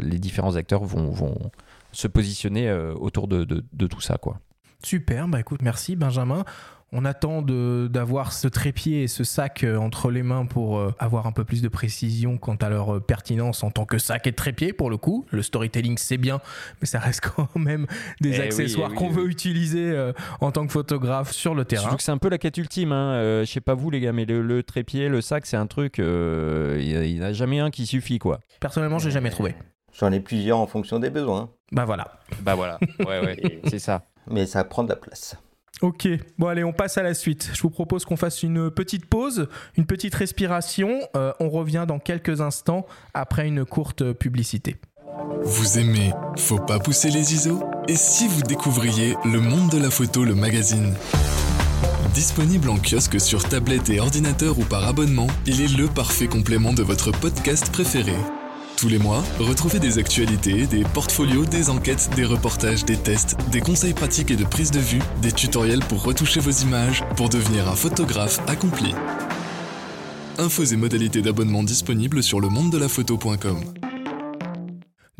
les 0.00 0.18
différents 0.18 0.56
acteurs 0.56 0.84
vont, 0.84 1.10
vont, 1.10 1.36
se 1.92 2.08
positionner 2.08 2.68
euh, 2.68 2.94
autour 2.94 3.28
de, 3.28 3.44
tout 3.86 4.00
ça. 4.00 4.16
quoi. 4.16 4.40
Super, 4.82 5.28
bah 5.28 5.40
écoute, 5.40 5.62
merci 5.62 5.96
Benjamin. 5.96 6.44
On 6.94 7.06
attend 7.06 7.40
d'avoir 7.40 8.34
ce 8.34 8.48
trépied 8.48 9.04
et 9.04 9.08
ce 9.08 9.24
sac 9.24 9.64
euh, 9.64 9.78
entre 9.78 10.10
les 10.10 10.22
mains 10.22 10.44
pour 10.44 10.76
euh, 10.76 10.92
avoir 10.98 11.26
un 11.26 11.32
peu 11.32 11.42
plus 11.42 11.62
de 11.62 11.68
précision 11.68 12.36
quant 12.36 12.56
à 12.56 12.68
leur 12.68 13.02
pertinence 13.02 13.64
en 13.64 13.70
tant 13.70 13.86
que 13.86 13.96
sac 13.96 14.26
et 14.26 14.32
trépied 14.32 14.74
pour 14.74 14.90
le 14.90 14.98
coup. 14.98 15.24
Le 15.30 15.40
storytelling 15.40 15.96
c'est 15.96 16.18
bien, 16.18 16.42
mais 16.82 16.86
ça 16.86 16.98
reste 16.98 17.20
quand 17.34 17.56
même 17.56 17.86
des 18.20 18.36
eh 18.36 18.42
accessoires 18.42 18.90
eh 18.92 18.96
qu'on 18.96 19.08
veut 19.08 19.26
utiliser 19.26 20.12
en 20.42 20.52
tant 20.52 20.66
que 20.66 20.72
photographe 20.72 21.32
sur 21.32 21.54
le 21.54 21.64
terrain. 21.64 21.96
c'est 21.98 22.12
un 22.12 22.18
peu 22.18 22.28
la 22.28 22.36
quête 22.36 22.58
ultime. 22.58 22.92
Hein. 22.92 23.42
je 23.42 23.50
sais 23.50 23.62
pas 23.62 23.72
vous 23.72 23.88
les 23.88 24.00
gars, 24.00 24.12
mais 24.12 24.26
le, 24.26 24.62
trépied, 24.62 25.08
le 25.08 25.22
sac, 25.22 25.46
c'est 25.46 25.56
un 25.56 25.66
truc. 25.66 25.96
Il 25.96 26.04
n'y 26.04 27.20
en 27.20 27.24
a 27.24 27.32
jamais 27.32 27.60
un 27.60 27.70
qui 27.70 27.86
suffit 27.86 28.18
quoi. 28.18 28.40
Personnellement, 28.60 28.98
j'ai 28.98 29.10
jamais 29.10 29.30
trouvé. 29.30 29.54
J'en 29.98 30.10
ai 30.12 30.20
plusieurs 30.20 30.58
en 30.58 30.66
fonction 30.66 30.98
des 30.98 31.10
besoins. 31.10 31.50
Bah 31.70 31.84
voilà. 31.84 32.18
Bah 32.40 32.54
voilà. 32.54 32.78
Ouais, 33.00 33.20
ouais. 33.20 33.60
c'est 33.68 33.78
ça. 33.78 34.06
Mais 34.28 34.46
ça 34.46 34.64
prend 34.64 34.84
de 34.84 34.88
la 34.88 34.96
place. 34.96 35.36
Ok, 35.80 36.06
bon 36.38 36.46
allez, 36.46 36.62
on 36.62 36.72
passe 36.72 36.96
à 36.96 37.02
la 37.02 37.12
suite. 37.12 37.50
Je 37.54 37.62
vous 37.62 37.70
propose 37.70 38.04
qu'on 38.04 38.16
fasse 38.16 38.44
une 38.44 38.70
petite 38.70 39.06
pause, 39.06 39.48
une 39.76 39.84
petite 39.84 40.14
respiration. 40.14 41.00
Euh, 41.16 41.32
on 41.40 41.50
revient 41.50 41.86
dans 41.88 41.98
quelques 41.98 42.40
instants 42.40 42.86
après 43.14 43.48
une 43.48 43.64
courte 43.64 44.12
publicité. 44.12 44.76
Vous 45.42 45.78
aimez 45.78 46.12
Faut 46.36 46.60
pas 46.60 46.78
pousser 46.78 47.10
les 47.10 47.34
ISO? 47.34 47.64
Et 47.88 47.96
si 47.96 48.28
vous 48.28 48.42
découvriez 48.42 49.16
Le 49.24 49.40
Monde 49.40 49.70
de 49.70 49.78
la 49.78 49.90
Photo, 49.90 50.24
le 50.24 50.36
magazine? 50.36 50.94
Disponible 52.14 52.68
en 52.70 52.76
kiosque 52.76 53.20
sur 53.20 53.48
tablette 53.48 53.90
et 53.90 53.98
ordinateur 53.98 54.58
ou 54.58 54.64
par 54.64 54.86
abonnement, 54.86 55.26
il 55.46 55.60
est 55.62 55.76
le 55.76 55.88
parfait 55.88 56.28
complément 56.28 56.72
de 56.72 56.82
votre 56.82 57.10
podcast 57.10 57.72
préféré. 57.72 58.14
Tous 58.82 58.88
les 58.88 58.98
mois, 58.98 59.22
retrouvez 59.38 59.78
des 59.78 59.98
actualités, 59.98 60.66
des 60.66 60.82
portfolios, 60.82 61.46
des 61.46 61.70
enquêtes, 61.70 62.10
des 62.16 62.24
reportages, 62.24 62.84
des 62.84 62.96
tests, 62.96 63.36
des 63.52 63.60
conseils 63.60 63.94
pratiques 63.94 64.32
et 64.32 64.36
de 64.36 64.42
prise 64.42 64.72
de 64.72 64.80
vue, 64.80 64.98
des 65.22 65.30
tutoriels 65.30 65.84
pour 65.88 66.02
retoucher 66.02 66.40
vos 66.40 66.50
images, 66.50 67.04
pour 67.16 67.28
devenir 67.28 67.68
un 67.68 67.76
photographe 67.76 68.40
accompli. 68.48 68.92
Infos 70.36 70.64
et 70.64 70.76
modalités 70.76 71.22
d'abonnement 71.22 71.62
disponibles 71.62 72.24
sur 72.24 72.40
le 72.40 72.48
monde 72.48 72.72
de 72.72 72.78
la 72.78 72.88
photo.com. 72.88 73.60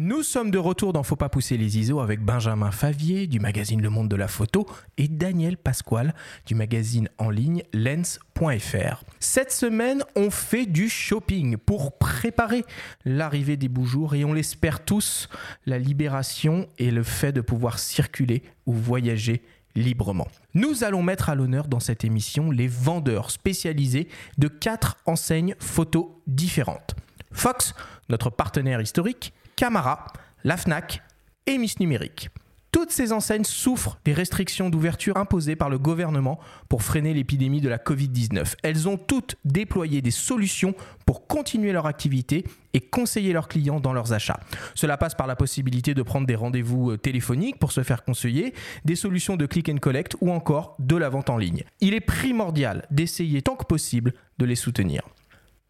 Nous 0.04 0.24
sommes 0.24 0.50
de 0.50 0.58
retour 0.58 0.92
dans 0.92 1.04
Faut 1.04 1.14
pas 1.14 1.28
pousser 1.28 1.56
les 1.56 1.78
ISO 1.78 2.00
avec 2.00 2.20
Benjamin 2.20 2.72
Favier 2.72 3.28
du 3.28 3.38
magazine 3.38 3.80
Le 3.80 3.88
Monde 3.88 4.08
de 4.08 4.16
la 4.16 4.26
Photo 4.26 4.66
et 4.98 5.06
Daniel 5.06 5.56
Pasquale 5.56 6.12
du 6.44 6.56
magazine 6.56 7.08
en 7.18 7.30
ligne 7.30 7.62
lens.fr. 7.72 9.04
Cette 9.20 9.52
semaine, 9.52 10.02
on 10.16 10.32
fait 10.32 10.66
du 10.66 10.88
shopping 10.88 11.56
pour 11.56 11.98
préparer 11.98 12.64
l'arrivée 13.04 13.56
des 13.56 13.68
beaux 13.68 13.84
jours 13.84 14.16
et 14.16 14.24
on 14.24 14.32
l'espère 14.32 14.84
tous, 14.84 15.28
la 15.66 15.78
libération 15.78 16.66
et 16.78 16.90
le 16.90 17.04
fait 17.04 17.30
de 17.30 17.40
pouvoir 17.40 17.78
circuler 17.78 18.42
ou 18.66 18.72
voyager 18.72 19.40
librement. 19.76 20.26
Nous 20.54 20.82
allons 20.82 21.04
mettre 21.04 21.28
à 21.28 21.36
l'honneur 21.36 21.68
dans 21.68 21.78
cette 21.78 22.02
émission 22.02 22.50
les 22.50 22.66
vendeurs 22.66 23.30
spécialisés 23.30 24.08
de 24.36 24.48
quatre 24.48 24.96
enseignes 25.06 25.54
photos 25.60 26.06
différentes. 26.26 26.96
Fox, 27.30 27.76
notre 28.08 28.30
partenaire 28.30 28.80
historique, 28.80 29.32
Camara, 29.62 30.06
la 30.42 30.56
FNAC 30.56 31.02
et 31.46 31.56
Miss 31.56 31.78
Numérique. 31.78 32.30
Toutes 32.72 32.90
ces 32.90 33.12
enseignes 33.12 33.44
souffrent 33.44 33.96
des 34.04 34.12
restrictions 34.12 34.70
d'ouverture 34.70 35.16
imposées 35.16 35.54
par 35.54 35.70
le 35.70 35.78
gouvernement 35.78 36.40
pour 36.68 36.82
freiner 36.82 37.14
l'épidémie 37.14 37.60
de 37.60 37.68
la 37.68 37.78
Covid-19. 37.78 38.56
Elles 38.64 38.88
ont 38.88 38.96
toutes 38.96 39.36
déployé 39.44 40.02
des 40.02 40.10
solutions 40.10 40.74
pour 41.06 41.28
continuer 41.28 41.70
leur 41.70 41.86
activité 41.86 42.44
et 42.74 42.80
conseiller 42.80 43.32
leurs 43.32 43.46
clients 43.46 43.78
dans 43.78 43.92
leurs 43.92 44.12
achats. 44.12 44.40
Cela 44.74 44.96
passe 44.96 45.14
par 45.14 45.28
la 45.28 45.36
possibilité 45.36 45.94
de 45.94 46.02
prendre 46.02 46.26
des 46.26 46.34
rendez-vous 46.34 46.90
euh, 46.90 46.98
téléphoniques 46.98 47.60
pour 47.60 47.70
se 47.70 47.84
faire 47.84 48.02
conseiller, 48.02 48.54
des 48.84 48.96
solutions 48.96 49.36
de 49.36 49.46
click 49.46 49.68
and 49.68 49.78
collect 49.78 50.16
ou 50.20 50.32
encore 50.32 50.74
de 50.80 50.96
la 50.96 51.08
vente 51.08 51.30
en 51.30 51.38
ligne. 51.38 51.62
Il 51.80 51.94
est 51.94 52.00
primordial 52.00 52.84
d'essayer 52.90 53.42
tant 53.42 53.54
que 53.54 53.64
possible 53.64 54.12
de 54.38 54.44
les 54.44 54.56
soutenir. 54.56 55.02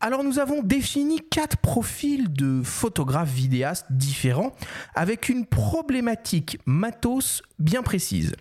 Alors 0.04 0.24
nous 0.24 0.40
avons 0.40 0.64
défini 0.64 1.20
quatre 1.20 1.58
profils 1.58 2.32
de 2.32 2.60
photographes 2.64 3.32
vidéastes 3.32 3.86
différents 3.88 4.50
avec 4.96 5.28
une 5.28 5.46
problématique 5.46 6.58
matos 6.66 7.40
bien 7.60 7.84
précise. 7.84 8.34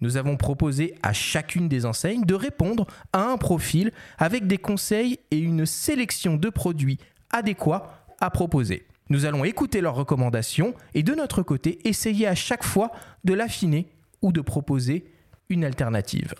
Nous 0.00 0.16
avons 0.16 0.36
proposé 0.36 0.94
à 1.02 1.12
chacune 1.12 1.68
des 1.68 1.86
enseignes 1.86 2.24
de 2.24 2.34
répondre 2.36 2.86
à 3.12 3.24
un 3.24 3.36
profil 3.36 3.90
avec 4.16 4.46
des 4.46 4.58
conseils 4.58 5.18
et 5.32 5.38
une 5.38 5.66
sélection 5.66 6.36
de 6.36 6.50
produits 6.50 6.98
adéquats 7.30 7.90
à 8.20 8.30
proposer. 8.30 8.86
Nous 9.10 9.24
allons 9.24 9.42
écouter 9.42 9.80
leurs 9.80 9.96
recommandations 9.96 10.72
et 10.94 11.02
de 11.02 11.16
notre 11.16 11.42
côté 11.42 11.80
essayer 11.88 12.28
à 12.28 12.36
chaque 12.36 12.62
fois 12.62 12.92
de 13.24 13.34
l'affiner 13.34 13.88
ou 14.22 14.30
de 14.30 14.40
proposer 14.40 15.12
une 15.48 15.64
alternative. 15.64 16.34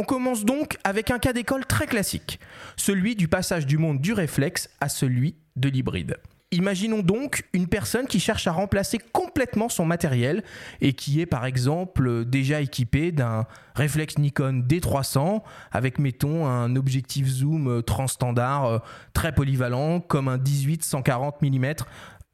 On 0.00 0.04
commence 0.04 0.44
donc 0.44 0.78
avec 0.84 1.10
un 1.10 1.18
cas 1.18 1.32
d'école 1.32 1.66
très 1.66 1.88
classique, 1.88 2.38
celui 2.76 3.16
du 3.16 3.26
passage 3.26 3.66
du 3.66 3.78
monde 3.78 4.00
du 4.00 4.12
réflexe 4.12 4.70
à 4.80 4.88
celui 4.88 5.34
de 5.56 5.68
l'hybride. 5.68 6.18
Imaginons 6.52 7.00
donc 7.00 7.48
une 7.52 7.66
personne 7.66 8.06
qui 8.06 8.20
cherche 8.20 8.46
à 8.46 8.52
remplacer 8.52 8.98
complètement 9.12 9.68
son 9.68 9.84
matériel 9.84 10.44
et 10.80 10.92
qui 10.92 11.20
est 11.20 11.26
par 11.26 11.46
exemple 11.46 12.24
déjà 12.24 12.60
équipé 12.60 13.10
d'un 13.10 13.44
réflexe 13.74 14.18
Nikon 14.18 14.62
D300 14.68 15.42
avec 15.72 15.98
mettons 15.98 16.46
un 16.46 16.76
objectif 16.76 17.26
zoom 17.26 17.82
transstandard 17.82 18.66
euh, 18.66 18.78
très 19.14 19.34
polyvalent 19.34 19.98
comme 19.98 20.28
un 20.28 20.38
18-140 20.38 21.42
mm 21.42 21.74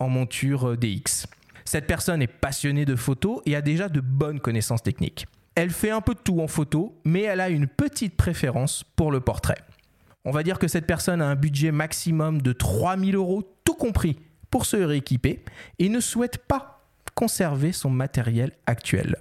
en 0.01 0.11
monture 0.11 0.77
DX. 0.77 1.27
Cette 1.65 1.87
personne 1.87 2.21
est 2.21 2.27
passionnée 2.27 2.85
de 2.85 2.95
photos 2.95 3.41
et 3.47 3.57
a 3.57 3.63
déjà 3.63 3.89
de 3.89 4.03
bonnes 4.03 4.41
connaissances 4.41 4.83
techniques. 4.83 5.27
Elle 5.57 5.71
fait 5.71 5.91
un 5.91 6.01
peu 6.01 6.15
de 6.15 6.19
tout 6.19 6.41
en 6.41 6.49
photo, 6.49 7.01
mais 7.05 7.23
elle 7.23 7.41
a 7.41 7.49
une 7.49 7.69
petite 7.69 8.17
préférence 8.17 8.85
pour 8.97 9.13
le 9.13 9.21
portrait. 9.21 9.59
On 10.25 10.33
va 10.33 10.43
dire 10.43 10.59
que 10.59 10.67
cette 10.67 10.87
personne 10.87 11.23
a 11.23 11.27
un 11.27 11.37
budget 11.37 11.71
maximum 11.71 12.43
de 12.43 12.53
3000 12.53 13.15
euros, 13.15 13.43
tout 13.65 13.75
compris, 13.75 14.17
pour 14.51 14.67
se 14.67 14.77
rééquiper 14.77 15.45
et 15.79 15.89
ne 15.89 16.01
souhaite 16.01 16.39
pas 16.39 16.81
conserver 17.15 17.73
son 17.73 17.91
matériel 17.91 18.53
actuel. 18.67 19.17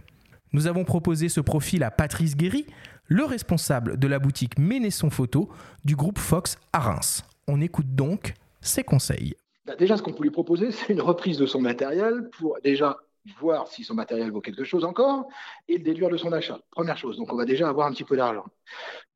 Nous 0.53 0.67
avons 0.67 0.85
proposé 0.85 1.29
ce 1.29 1.41
profil 1.41 1.83
à 1.83 1.91
Patrice 1.91 2.35
Guéry, 2.35 2.65
le 3.07 3.25
responsable 3.25 3.97
de 3.99 4.07
la 4.07 4.17
boutique 4.17 4.57
Ménesson 4.57 5.09
Photo 5.09 5.49
du 5.83 5.95
groupe 5.95 6.19
Fox 6.19 6.57
à 6.71 6.79
Reims. 6.79 7.23
On 7.47 7.61
écoute 7.61 7.93
donc 7.93 8.33
ses 8.61 8.83
conseils. 8.83 9.35
Bah, 9.65 9.75
déjà, 9.77 9.97
ce 9.97 10.01
qu'on 10.01 10.13
peut 10.13 10.23
lui 10.23 10.31
proposer, 10.31 10.71
c'est 10.71 10.91
une 10.93 11.01
reprise 11.01 11.37
de 11.37 11.45
son 11.45 11.61
matériel 11.61 12.29
pour 12.37 12.57
déjà 12.63 12.97
voir 13.39 13.67
si 13.67 13.83
son 13.83 13.93
matériel 13.93 14.31
vaut 14.31 14.41
quelque 14.41 14.63
chose 14.63 14.83
encore 14.83 15.27
et 15.67 15.77
le 15.77 15.83
déduire 15.83 16.09
de 16.09 16.17
son 16.17 16.31
achat. 16.33 16.59
Première 16.71 16.97
chose, 16.97 17.17
donc 17.17 17.31
on 17.31 17.35
va 17.35 17.45
déjà 17.45 17.69
avoir 17.69 17.87
un 17.87 17.91
petit 17.91 18.03
peu 18.03 18.17
d'argent. 18.17 18.45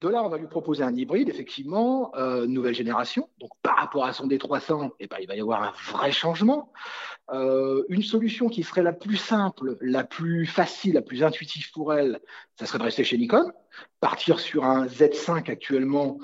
De 0.01 0.07
là, 0.07 0.23
on 0.23 0.29
va 0.29 0.37
lui 0.37 0.47
proposer 0.47 0.83
un 0.83 0.95
hybride, 0.95 1.29
effectivement, 1.29 2.11
euh, 2.15 2.45
nouvelle 2.45 2.75
génération. 2.75 3.29
Donc 3.39 3.49
par 3.61 3.77
rapport 3.77 4.05
à 4.05 4.13
son 4.13 4.27
D300, 4.27 4.91
eh 4.99 5.07
ben, 5.07 5.17
il 5.19 5.27
va 5.27 5.35
y 5.35 5.41
avoir 5.41 5.63
un 5.63 5.73
vrai 5.91 6.11
changement. 6.11 6.71
Euh, 7.31 7.83
une 7.89 8.03
solution 8.03 8.47
qui 8.47 8.63
serait 8.63 8.83
la 8.83 8.93
plus 8.93 9.17
simple, 9.17 9.77
la 9.81 10.03
plus 10.03 10.45
facile, 10.45 10.93
la 10.93 11.01
plus 11.01 11.23
intuitive 11.23 11.71
pour 11.71 11.93
elle, 11.93 12.21
ça 12.57 12.65
serait 12.65 12.77
de 12.77 12.83
rester 12.83 13.03
chez 13.03 13.17
Nikon, 13.17 13.51
partir 13.99 14.39
sur 14.39 14.63
un 14.63 14.85
Z5 14.85 15.49
actuellement 15.51 16.19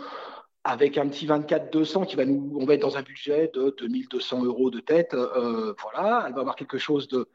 avec 0.64 0.98
un 0.98 1.08
petit 1.10 1.28
24-200 1.28 2.06
qui 2.06 2.16
va 2.16 2.26
nous, 2.26 2.54
on 2.56 2.66
va 2.66 2.76
être 2.76 2.82
dans 2.82 2.96
un 2.96 3.02
budget 3.02 3.52
de 3.54 3.76
2200 3.78 4.46
euros 4.46 4.70
de 4.70 4.80
tête. 4.80 5.14
Euh, 5.14 5.74
voilà, 5.82 6.26
elle 6.28 6.34
va 6.34 6.40
avoir 6.40 6.56
quelque 6.56 6.78
chose 6.78 7.08
de, 7.10 7.28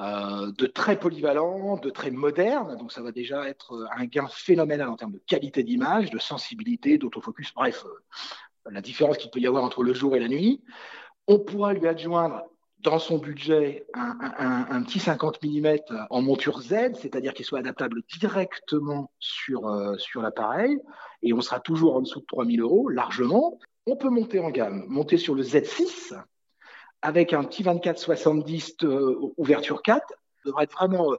euh, 0.00 0.50
de 0.56 0.66
très 0.66 0.98
polyvalent, 0.98 1.76
de 1.76 1.90
très 1.90 2.10
moderne. 2.10 2.76
Donc 2.78 2.90
ça 2.90 3.02
va 3.02 3.12
déjà 3.12 3.46
être 3.46 3.86
un 3.94 4.06
gain 4.06 4.26
phénoménal 4.28 4.88
en 4.88 4.96
termes 4.96 5.12
de 5.12 5.22
qualité 5.26 5.62
d'image, 5.62 6.10
de 6.10 6.18
sensibilité, 6.18 6.96
d'autofocus, 6.96 7.52
bref, 7.54 7.84
euh, 7.84 8.70
la 8.70 8.80
différence 8.80 9.18
qu'il 9.18 9.30
peut 9.30 9.40
y 9.40 9.46
avoir 9.46 9.62
entre 9.62 9.82
le 9.82 9.92
jour 9.92 10.16
et 10.16 10.20
la 10.20 10.28
nuit. 10.28 10.62
On 11.26 11.38
pourra 11.38 11.74
lui 11.74 11.86
adjoindre 11.86 12.44
dans 12.78 12.98
son 12.98 13.18
budget 13.18 13.86
un, 13.92 14.82
petit 14.84 15.00
50 15.00 15.42
mm 15.42 15.76
en 16.08 16.22
monture 16.22 16.62
Z, 16.62 16.94
c'est-à-dire 16.94 17.34
qu'il 17.34 17.44
soit 17.44 17.58
adaptable 17.58 18.00
directement 18.18 19.10
sur, 19.18 19.68
euh, 19.68 19.98
sur 19.98 20.22
l'appareil, 20.22 20.78
et 21.22 21.34
on 21.34 21.42
sera 21.42 21.60
toujours 21.60 21.96
en 21.96 22.00
dessous 22.00 22.20
de 22.20 22.26
3000 22.26 22.62
euros, 22.62 22.88
largement. 22.88 23.58
On 23.86 23.96
peut 23.96 24.08
monter 24.08 24.38
en 24.38 24.48
gamme, 24.48 24.86
monter 24.88 25.18
sur 25.18 25.34
le 25.34 25.42
Z6, 25.42 26.14
avec 27.02 27.32
un 27.32 27.44
petit 27.44 27.62
24-70 27.62 28.84
euh, 28.84 29.32
ouverture 29.36 29.82
4, 29.82 30.04
devrait 30.44 30.64
être 30.64 30.74
vraiment 30.74 31.12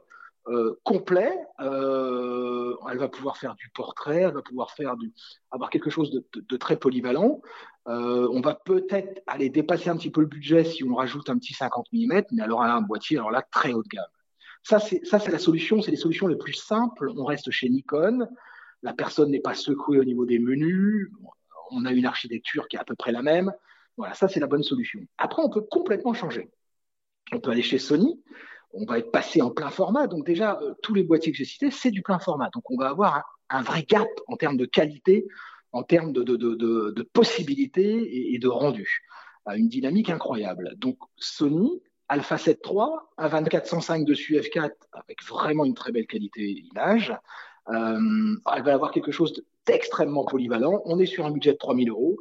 euh, 0.48 0.78
complet. 0.84 1.32
Euh, 1.60 2.74
elle 2.90 2.98
va 2.98 3.08
pouvoir 3.08 3.36
faire 3.36 3.54
du 3.54 3.68
portrait, 3.74 4.22
elle 4.22 4.34
va 4.34 4.42
pouvoir 4.42 4.72
faire 4.72 4.96
du, 4.96 5.12
avoir 5.50 5.70
quelque 5.70 5.90
chose 5.90 6.10
de, 6.10 6.56
très 6.56 6.76
polyvalent. 6.76 7.40
on 7.86 8.40
va 8.40 8.54
peut-être 8.54 9.22
aller 9.26 9.50
dépasser 9.50 9.90
un 9.90 9.96
petit 9.96 10.10
peu 10.10 10.20
le 10.20 10.26
budget 10.26 10.64
si 10.64 10.84
on 10.84 10.94
rajoute 10.94 11.30
un 11.30 11.38
petit 11.38 11.54
50 11.54 11.86
mm, 11.92 12.22
mais 12.32 12.42
alors 12.42 12.64
elle 12.64 12.70
a 12.70 12.76
un 12.76 12.82
boîtier 12.82 13.18
alors 13.18 13.30
là 13.30 13.42
très 13.42 13.72
haut 13.72 13.82
de 13.82 13.88
gamme. 13.88 14.04
Ça 14.62 14.78
c'est 14.78 15.04
ça 15.04 15.18
c'est 15.18 15.32
la 15.32 15.38
solution, 15.38 15.82
c'est 15.82 15.90
les 15.90 15.96
solutions 15.96 16.28
les 16.28 16.36
plus 16.36 16.54
simples. 16.54 17.10
On 17.16 17.24
reste 17.24 17.50
chez 17.50 17.68
Nikon. 17.68 18.28
La 18.82 18.92
personne 18.92 19.30
n'est 19.30 19.40
pas 19.40 19.54
secouée 19.54 19.98
au 19.98 20.04
niveau 20.04 20.26
des 20.26 20.38
menus. 20.38 21.10
On 21.70 21.84
a 21.84 21.92
une 21.92 22.04
architecture 22.06 22.68
qui 22.68 22.76
est 22.76 22.80
à 22.80 22.84
peu 22.84 22.96
près 22.96 23.12
la 23.12 23.22
même. 23.22 23.52
Voilà, 23.96 24.14
ça 24.14 24.28
c'est 24.28 24.40
la 24.40 24.46
bonne 24.46 24.62
solution. 24.62 25.00
Après, 25.18 25.42
on 25.42 25.50
peut 25.50 25.62
complètement 25.62 26.14
changer. 26.14 26.50
On 27.32 27.40
peut 27.40 27.50
aller 27.50 27.62
chez 27.62 27.78
Sony, 27.78 28.20
on 28.72 28.84
va 28.84 28.98
être 28.98 29.10
passé 29.10 29.42
en 29.42 29.50
plein 29.50 29.70
format. 29.70 30.06
Donc 30.06 30.26
déjà, 30.26 30.58
euh, 30.62 30.74
tous 30.82 30.94
les 30.94 31.02
boîtiers 31.02 31.32
que 31.32 31.38
j'ai 31.38 31.44
cités, 31.44 31.70
c'est 31.70 31.90
du 31.90 32.02
plein 32.02 32.18
format. 32.18 32.50
Donc 32.50 32.70
on 32.70 32.76
va 32.76 32.88
avoir 32.88 33.38
un, 33.50 33.62
vrai 33.62 33.82
gap 33.82 34.08
en 34.26 34.36
termes 34.36 34.56
de 34.56 34.64
qualité, 34.64 35.26
en 35.72 35.82
termes 35.82 36.12
de, 36.12 37.02
possibilités 37.12 38.34
et, 38.34 38.38
de 38.38 38.48
rendu. 38.48 39.02
Euh, 39.48 39.54
une 39.54 39.68
dynamique 39.68 40.10
incroyable. 40.10 40.74
Donc 40.76 40.98
Sony, 41.16 41.82
Alpha 42.08 42.38
7 42.38 42.60
III, 42.66 42.86
un 43.18 43.28
2405 43.28 44.04
dessus 44.04 44.36
F4 44.36 44.72
avec 44.92 45.22
vraiment 45.24 45.64
une 45.64 45.74
très 45.74 45.92
belle 45.92 46.06
qualité 46.06 46.64
image. 46.72 47.14
Euh, 47.68 48.34
elle 48.54 48.62
va 48.62 48.74
avoir 48.74 48.90
quelque 48.90 49.12
chose 49.12 49.42
d'extrêmement 49.66 50.24
polyvalent. 50.24 50.82
On 50.84 50.98
est 50.98 51.06
sur 51.06 51.24
un 51.24 51.30
budget 51.30 51.52
de 51.52 51.58
3000 51.58 51.90
euros. 51.90 52.18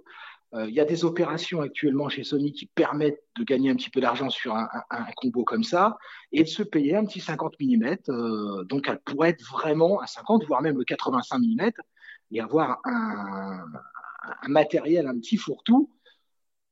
Euh, 0.53 0.67
il 0.67 0.75
y 0.75 0.81
a 0.81 0.85
des 0.85 1.05
opérations 1.05 1.61
actuellement 1.61 2.09
chez 2.09 2.23
Sony 2.23 2.51
qui 2.51 2.65
permettent 2.65 3.23
de 3.37 3.43
gagner 3.43 3.69
un 3.69 3.75
petit 3.75 3.89
peu 3.89 4.01
d'argent 4.01 4.29
sur 4.29 4.53
un, 4.55 4.67
combo 5.15 5.45
comme 5.45 5.63
ça 5.63 5.97
et 6.33 6.43
de 6.43 6.47
se 6.47 6.61
payer 6.61 6.95
un 6.95 7.05
petit 7.05 7.21
50 7.21 7.55
mm. 7.59 7.95
Euh, 8.09 8.63
donc, 8.65 8.87
elle 8.89 8.99
pourrait 8.99 9.29
être 9.29 9.43
vraiment 9.49 10.01
à 10.01 10.07
50, 10.07 10.45
voire 10.45 10.61
même 10.61 10.77
le 10.77 10.83
85 10.83 11.39
mm 11.39 11.71
et 12.33 12.41
avoir 12.41 12.79
un, 12.85 13.63
matériel, 14.47 15.07
un 15.07 15.17
petit 15.17 15.37
fourre-tout, 15.37 15.89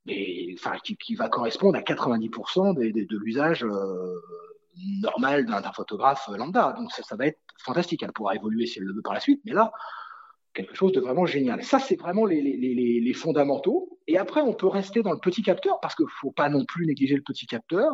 qui, 0.06 1.15
va 1.15 1.30
correspondre 1.30 1.78
à 1.78 1.82
90% 1.82 2.74
de 2.76 3.18
l'usage 3.18 3.63
euh, 3.63 4.15
normal 5.02 5.46
d'un 5.46 5.72
photographe 5.72 6.28
lambda. 6.36 6.74
Donc, 6.74 6.92
ça, 6.92 7.04
ça 7.04 7.15
va 7.15 7.28
être 7.28 7.39
fantastique. 7.58 8.04
Elle 8.04 8.12
pourra 8.12 8.36
évoluer 8.36 8.65
si 8.65 8.80
elle 8.80 8.86
le 8.86 8.94
veut 8.94 9.02
par 9.02 9.13
la 9.13 9.20
suite, 9.20 9.42
mais 9.46 9.54
là, 9.54 9.72
quelque 10.63 10.76
chose 10.76 10.91
de 10.91 11.00
vraiment 11.00 11.26
génial. 11.26 11.63
Ça, 11.63 11.80
c'est 11.80 11.95
vraiment 11.95 12.26
les, 12.26 13.13
fondamentaux. 13.13 14.00
Et 14.08 14.17
après, 14.17 14.41
on 14.41 14.54
peut 14.54 14.67
rester 14.67 15.02
dans 15.02 15.12
le 15.12 15.19
petit 15.19 15.41
capteur 15.41 15.80
parce 15.82 15.95
qu'il 15.95 16.06
ne 16.06 16.12
faut 16.22 16.32
pas 16.32 16.50
non 16.50 16.65
plus 16.65 16.86
négliger 16.86 17.15
le 17.15 17.22
petit 17.22 17.45
capteur. 17.45 17.91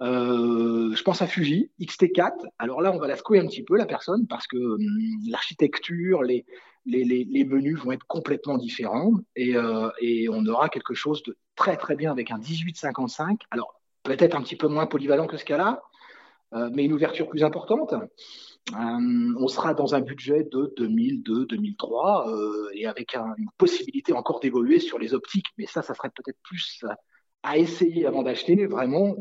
Euh, 0.00 0.94
je 0.94 1.02
pense 1.02 1.22
à 1.22 1.26
Fuji, 1.26 1.70
XT4. 1.80 2.32
Alors 2.58 2.80
là, 2.82 2.92
on 2.92 2.98
va 2.98 3.08
la 3.08 3.16
secouer 3.16 3.40
un 3.40 3.46
petit 3.46 3.64
peu, 3.64 3.76
la 3.76 3.86
personne, 3.86 4.26
parce 4.26 4.46
que 4.46 4.56
hum, 4.56 4.80
l'architecture, 5.28 6.22
les, 6.22 6.44
les, 6.86 7.44
menus 7.44 7.78
vont 7.78 7.92
être 7.92 8.06
complètement 8.06 8.58
différents 8.58 9.12
euh, 9.38 9.90
et, 10.00 10.28
on 10.28 10.44
aura 10.46 10.68
quelque 10.68 10.94
chose 10.94 11.22
de 11.24 11.36
très 11.56 11.76
très 11.76 11.96
bien 11.96 12.10
avec 12.10 12.30
un 12.30 12.38
1855. 12.38 13.42
Alors 13.50 13.74
peut-être 14.02 14.36
un 14.36 14.42
petit 14.42 14.56
peu 14.56 14.68
moins 14.68 14.86
polyvalent 14.86 15.26
que 15.26 15.36
ce 15.36 15.44
cas-là, 15.44 15.82
euh, 16.54 16.70
mais 16.72 16.84
une 16.84 16.92
ouverture 16.92 17.28
plus 17.28 17.44
importante. 17.44 17.94
Euh, 18.74 19.34
on 19.38 19.48
sera 19.48 19.74
dans 19.74 19.94
un 19.94 20.00
budget 20.00 20.44
de 20.44 20.72
2002-2003 20.76 22.28
euh, 22.28 22.68
et 22.74 22.86
avec 22.86 23.14
une 23.16 23.48
possibilité 23.56 24.12
encore 24.12 24.40
d'évoluer 24.40 24.78
sur 24.78 24.98
les 24.98 25.14
optiques. 25.14 25.48
Mais 25.56 25.66
ça, 25.66 25.82
ça 25.82 25.94
serait 25.94 26.10
peut-être 26.10 26.38
plus 26.42 26.84
à 27.42 27.56
essayer 27.56 28.06
avant 28.06 28.22
d'acheter, 28.22 28.66
vraiment. 28.66 29.16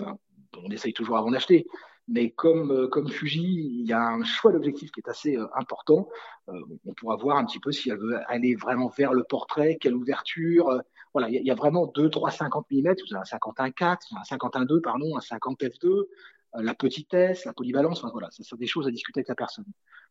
on 0.58 0.70
essaye 0.72 0.94
toujours 0.94 1.18
avant 1.18 1.32
d'acheter. 1.32 1.66
Mais 2.10 2.32
comme, 2.32 2.72
euh, 2.72 2.88
comme 2.88 3.10
Fuji, 3.10 3.82
il 3.82 3.86
y 3.86 3.94
a 3.94 4.02
un 4.02 4.24
choix 4.24 4.54
d'objectif 4.54 4.92
qui 4.92 5.02
est 5.02 5.10
assez 5.10 5.38
important. 5.56 6.08
on 6.48 6.94
pourra 6.94 7.18
voir 7.18 7.38
un 7.38 7.46
petit 7.46 7.60
peu 7.60 7.72
si 7.72 7.90
elle 7.90 8.00
veut 8.00 8.18
aller 8.28 8.56
vraiment 8.56 8.88
vers 8.88 9.14
le 9.14 9.24
portrait, 9.24 9.78
quelle 9.80 9.96
ouverture. 9.96 10.82
voilà, 11.14 11.30
il 11.30 11.46
y, 11.46 11.52
a 11.52 11.56
vraiment 11.56 11.88
2, 11.88 12.10
3, 12.10 12.32
50 12.32 12.66
mm. 12.72 12.82
Vous 12.82 13.16
avez 13.16 13.24
un 13.34 13.38
51.4, 13.38 13.98
un 14.16 14.38
51.2, 14.38 14.82
pardon, 14.82 15.18
un 15.18 15.22
50 15.22 15.60
f2, 15.64 15.88
euh, 15.88 16.08
la 16.54 16.74
petitesse, 16.74 17.46
la 17.46 17.54
polyvalence, 17.54 18.04
voilà, 18.12 18.30
ça, 18.32 18.44
sont 18.44 18.56
des 18.56 18.68
choses 18.68 18.88
à 18.88 18.92
discuter 18.92 19.20
avec 19.20 19.30
la 19.30 19.36
personne. 19.36 19.66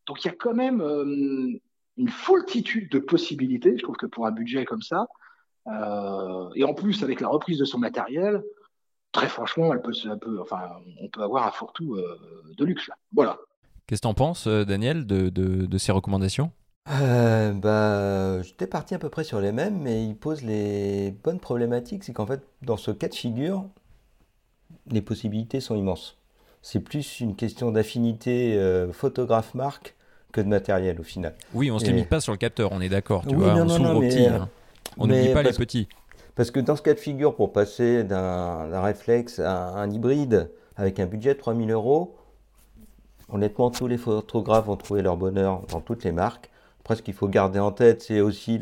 Donc 0.06 0.24
il 0.24 0.28
y 0.28 0.30
a 0.30 0.34
quand 0.34 0.54
même 0.54 0.80
euh, 0.80 1.58
une 1.96 2.08
foultitude 2.08 2.90
de 2.90 2.98
possibilités, 2.98 3.76
je 3.76 3.82
trouve 3.82 3.96
que 3.96 4.06
pour 4.06 4.26
un 4.26 4.30
budget 4.30 4.64
comme 4.64 4.82
ça, 4.82 5.06
euh, 5.66 6.48
et 6.54 6.64
en 6.64 6.74
plus 6.74 7.02
avec 7.02 7.20
la 7.20 7.28
reprise 7.28 7.58
de 7.58 7.64
son 7.64 7.78
matériel, 7.78 8.42
très 9.12 9.28
franchement, 9.28 9.72
elle 9.72 9.82
peut, 9.82 10.40
enfin, 10.40 10.70
on 11.00 11.08
peut 11.08 11.22
avoir 11.22 11.46
un 11.46 11.50
fourre-tout 11.50 11.98
de 12.56 12.64
luxe. 12.64 12.90
Voilà. 13.12 13.38
Qu'est-ce 13.86 14.02
que 14.02 14.06
tu 14.06 14.10
en 14.10 14.14
penses, 14.14 14.46
Daniel, 14.46 15.06
de, 15.06 15.78
ces 15.78 15.92
recommandations? 15.92 16.52
Bah, 16.86 18.42
J'étais 18.42 18.66
parti 18.66 18.94
à 18.94 18.98
peu 18.98 19.08
près 19.08 19.24
sur 19.24 19.40
les 19.40 19.52
mêmes, 19.52 19.80
mais 19.80 20.04
il 20.06 20.16
pose 20.16 20.42
les 20.42 21.12
bonnes 21.24 21.40
problématiques. 21.40 22.04
C'est 22.04 22.12
qu'en 22.12 22.26
fait, 22.26 22.46
dans 22.62 22.76
ce 22.76 22.90
cas 22.90 23.08
de 23.08 23.14
figure, 23.14 23.64
les 24.90 25.00
possibilités 25.00 25.60
sont 25.60 25.74
immenses 25.76 26.18
c'est 26.66 26.80
plus 26.80 27.20
une 27.20 27.36
question 27.36 27.70
d'affinité 27.70 28.56
euh, 28.56 28.92
photographe-marque 28.92 29.94
que 30.32 30.40
de 30.40 30.48
matériel 30.48 30.98
au 30.98 31.04
final. 31.04 31.36
Oui, 31.54 31.70
on 31.70 31.74
ne 31.74 31.78
se 31.78 31.84
limite 31.84 32.08
pas 32.08 32.18
sur 32.18 32.32
le 32.32 32.38
capteur, 32.38 32.72
on 32.72 32.80
est 32.80 32.88
d'accord. 32.88 33.24
Tu 33.24 33.36
vois, 33.36 33.54
on 33.54 33.68
s'ouvre 33.68 34.00
petits. 34.00 34.26
Hein. 34.26 34.48
On 34.98 35.06
n'oublie 35.06 35.32
pas 35.32 35.44
les 35.44 35.52
petits. 35.52 35.86
Parce 36.34 36.50
que 36.50 36.58
dans 36.58 36.74
ce 36.74 36.82
cas 36.82 36.94
de 36.94 36.98
figure, 36.98 37.36
pour 37.36 37.52
passer 37.52 38.02
d'un 38.02 38.82
réflexe 38.82 39.38
à 39.38 39.76
un 39.76 39.88
hybride 39.92 40.50
avec 40.76 40.98
un 40.98 41.06
budget 41.06 41.34
de 41.34 41.38
3000 41.38 41.70
euros, 41.70 42.16
honnêtement, 43.28 43.70
tous 43.70 43.86
les 43.86 43.96
photographes 43.96 44.66
vont 44.66 44.76
trouver 44.76 45.02
leur 45.02 45.16
bonheur 45.16 45.62
dans 45.70 45.80
toutes 45.80 46.02
les 46.02 46.12
marques. 46.12 46.50
Après, 46.80 46.96
ce 46.96 47.02
qu'il 47.02 47.14
faut 47.14 47.28
garder 47.28 47.60
en 47.60 47.70
tête, 47.70 48.02
c'est 48.02 48.20
aussi 48.20 48.60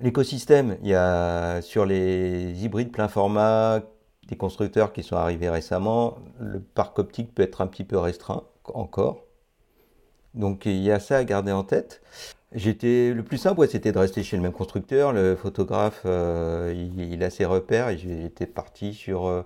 l'écosystème. 0.00 0.78
Il 0.80 0.88
y 0.88 0.94
a 0.94 1.60
sur 1.60 1.84
les 1.84 2.64
hybrides 2.64 2.90
plein 2.90 3.08
format, 3.08 3.82
des 4.28 4.36
constructeurs 4.36 4.92
qui 4.92 5.02
sont 5.02 5.16
arrivés 5.16 5.50
récemment, 5.50 6.18
le 6.40 6.60
parc 6.60 6.98
optique 6.98 7.34
peut 7.34 7.42
être 7.42 7.60
un 7.60 7.66
petit 7.66 7.84
peu 7.84 7.98
restreint 7.98 8.42
encore. 8.64 9.22
Donc 10.34 10.66
il 10.66 10.82
y 10.82 10.90
a 10.90 11.00
ça 11.00 11.16
à 11.16 11.24
garder 11.24 11.52
en 11.52 11.64
tête. 11.64 12.02
J'étais 12.52 13.12
le 13.12 13.22
plus 13.22 13.38
simple, 13.38 13.66
c'était 13.68 13.92
de 13.92 13.98
rester 13.98 14.22
chez 14.22 14.36
le 14.36 14.42
même 14.42 14.52
constructeur. 14.52 15.12
Le 15.12 15.34
photographe, 15.36 16.02
euh, 16.06 16.72
il, 16.96 17.22
a 17.22 17.30
ses 17.30 17.44
repères 17.44 17.88
et 17.88 17.98
j'étais 17.98 18.46
parti 18.46 18.94
sur, 18.94 19.26
euh, 19.26 19.42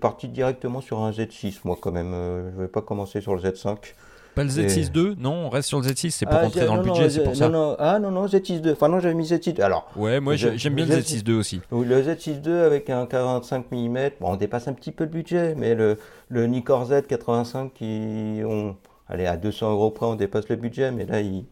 parti 0.00 0.28
directement 0.28 0.80
sur 0.80 1.00
un 1.00 1.10
Z6 1.10 1.60
moi 1.64 1.76
quand 1.80 1.92
même. 1.92 2.14
Euh, 2.14 2.50
je 2.50 2.56
ne 2.56 2.62
vais 2.62 2.68
pas 2.68 2.82
commencer 2.82 3.20
sur 3.20 3.34
le 3.34 3.42
Z5. 3.42 3.94
Pas 4.34 4.44
le 4.44 4.48
Z6 4.50 4.90
II 4.96 5.14
Non, 5.18 5.32
on 5.46 5.48
reste 5.50 5.68
sur 5.68 5.80
le 5.80 5.86
Z6, 5.86 6.10
c'est 6.10 6.24
pour 6.26 6.36
Ah, 6.36 6.42
rentrer 6.42 6.64
dans 6.64 6.76
non, 6.76 6.82
le 6.82 6.88
budget, 6.90 7.10
c'est 7.10 7.22
pour 7.22 7.36
ça. 7.36 7.48
non, 7.50 7.76
ah 7.78 7.98
non, 7.98 8.10
non, 8.10 8.26
Z6 8.26 8.64
II. 8.64 8.72
Enfin, 8.72 8.88
non, 8.88 8.98
j'avais 8.98 9.14
mis 9.14 9.24
Z6 9.26 9.50
II. 9.56 9.60
Alors, 9.62 9.90
Ouais, 9.96 10.20
moi 10.20 10.36
j'aime 10.36 10.74
bien 10.74 10.86
le 10.86 10.92
je- 10.92 11.00
Z6 11.00 11.28
II 11.28 11.34
aussi. 11.34 11.60
oui, 11.70 11.86
le 11.86 12.00
Z6 12.02 12.40
II 12.46 12.52
avec 12.52 12.88
un 12.88 13.04
45 13.06 13.70
mm, 13.70 13.94
bon, 14.20 14.32
on 14.32 14.36
dépasse 14.36 14.68
un 14.68 14.72
petit 14.72 14.92
peu 14.92 15.04
le 15.04 15.10
budget, 15.10 15.54
mais 15.56 15.74
le, 15.74 15.98
le 16.28 16.46
Nikkor 16.46 16.86
Z 16.86 17.06
85, 17.08 17.72
qui, 17.74 18.40
on, 18.46 18.76
allez, 19.08 19.26
à 19.26 19.36
200 19.36 19.70
euros 19.72 19.90
près, 19.90 20.06
on 20.06 20.14
dépasse 20.14 20.48
le 20.48 20.56
budget, 20.56 20.90
mais 20.92 21.04
là, 21.04 21.20
il, 21.20 21.44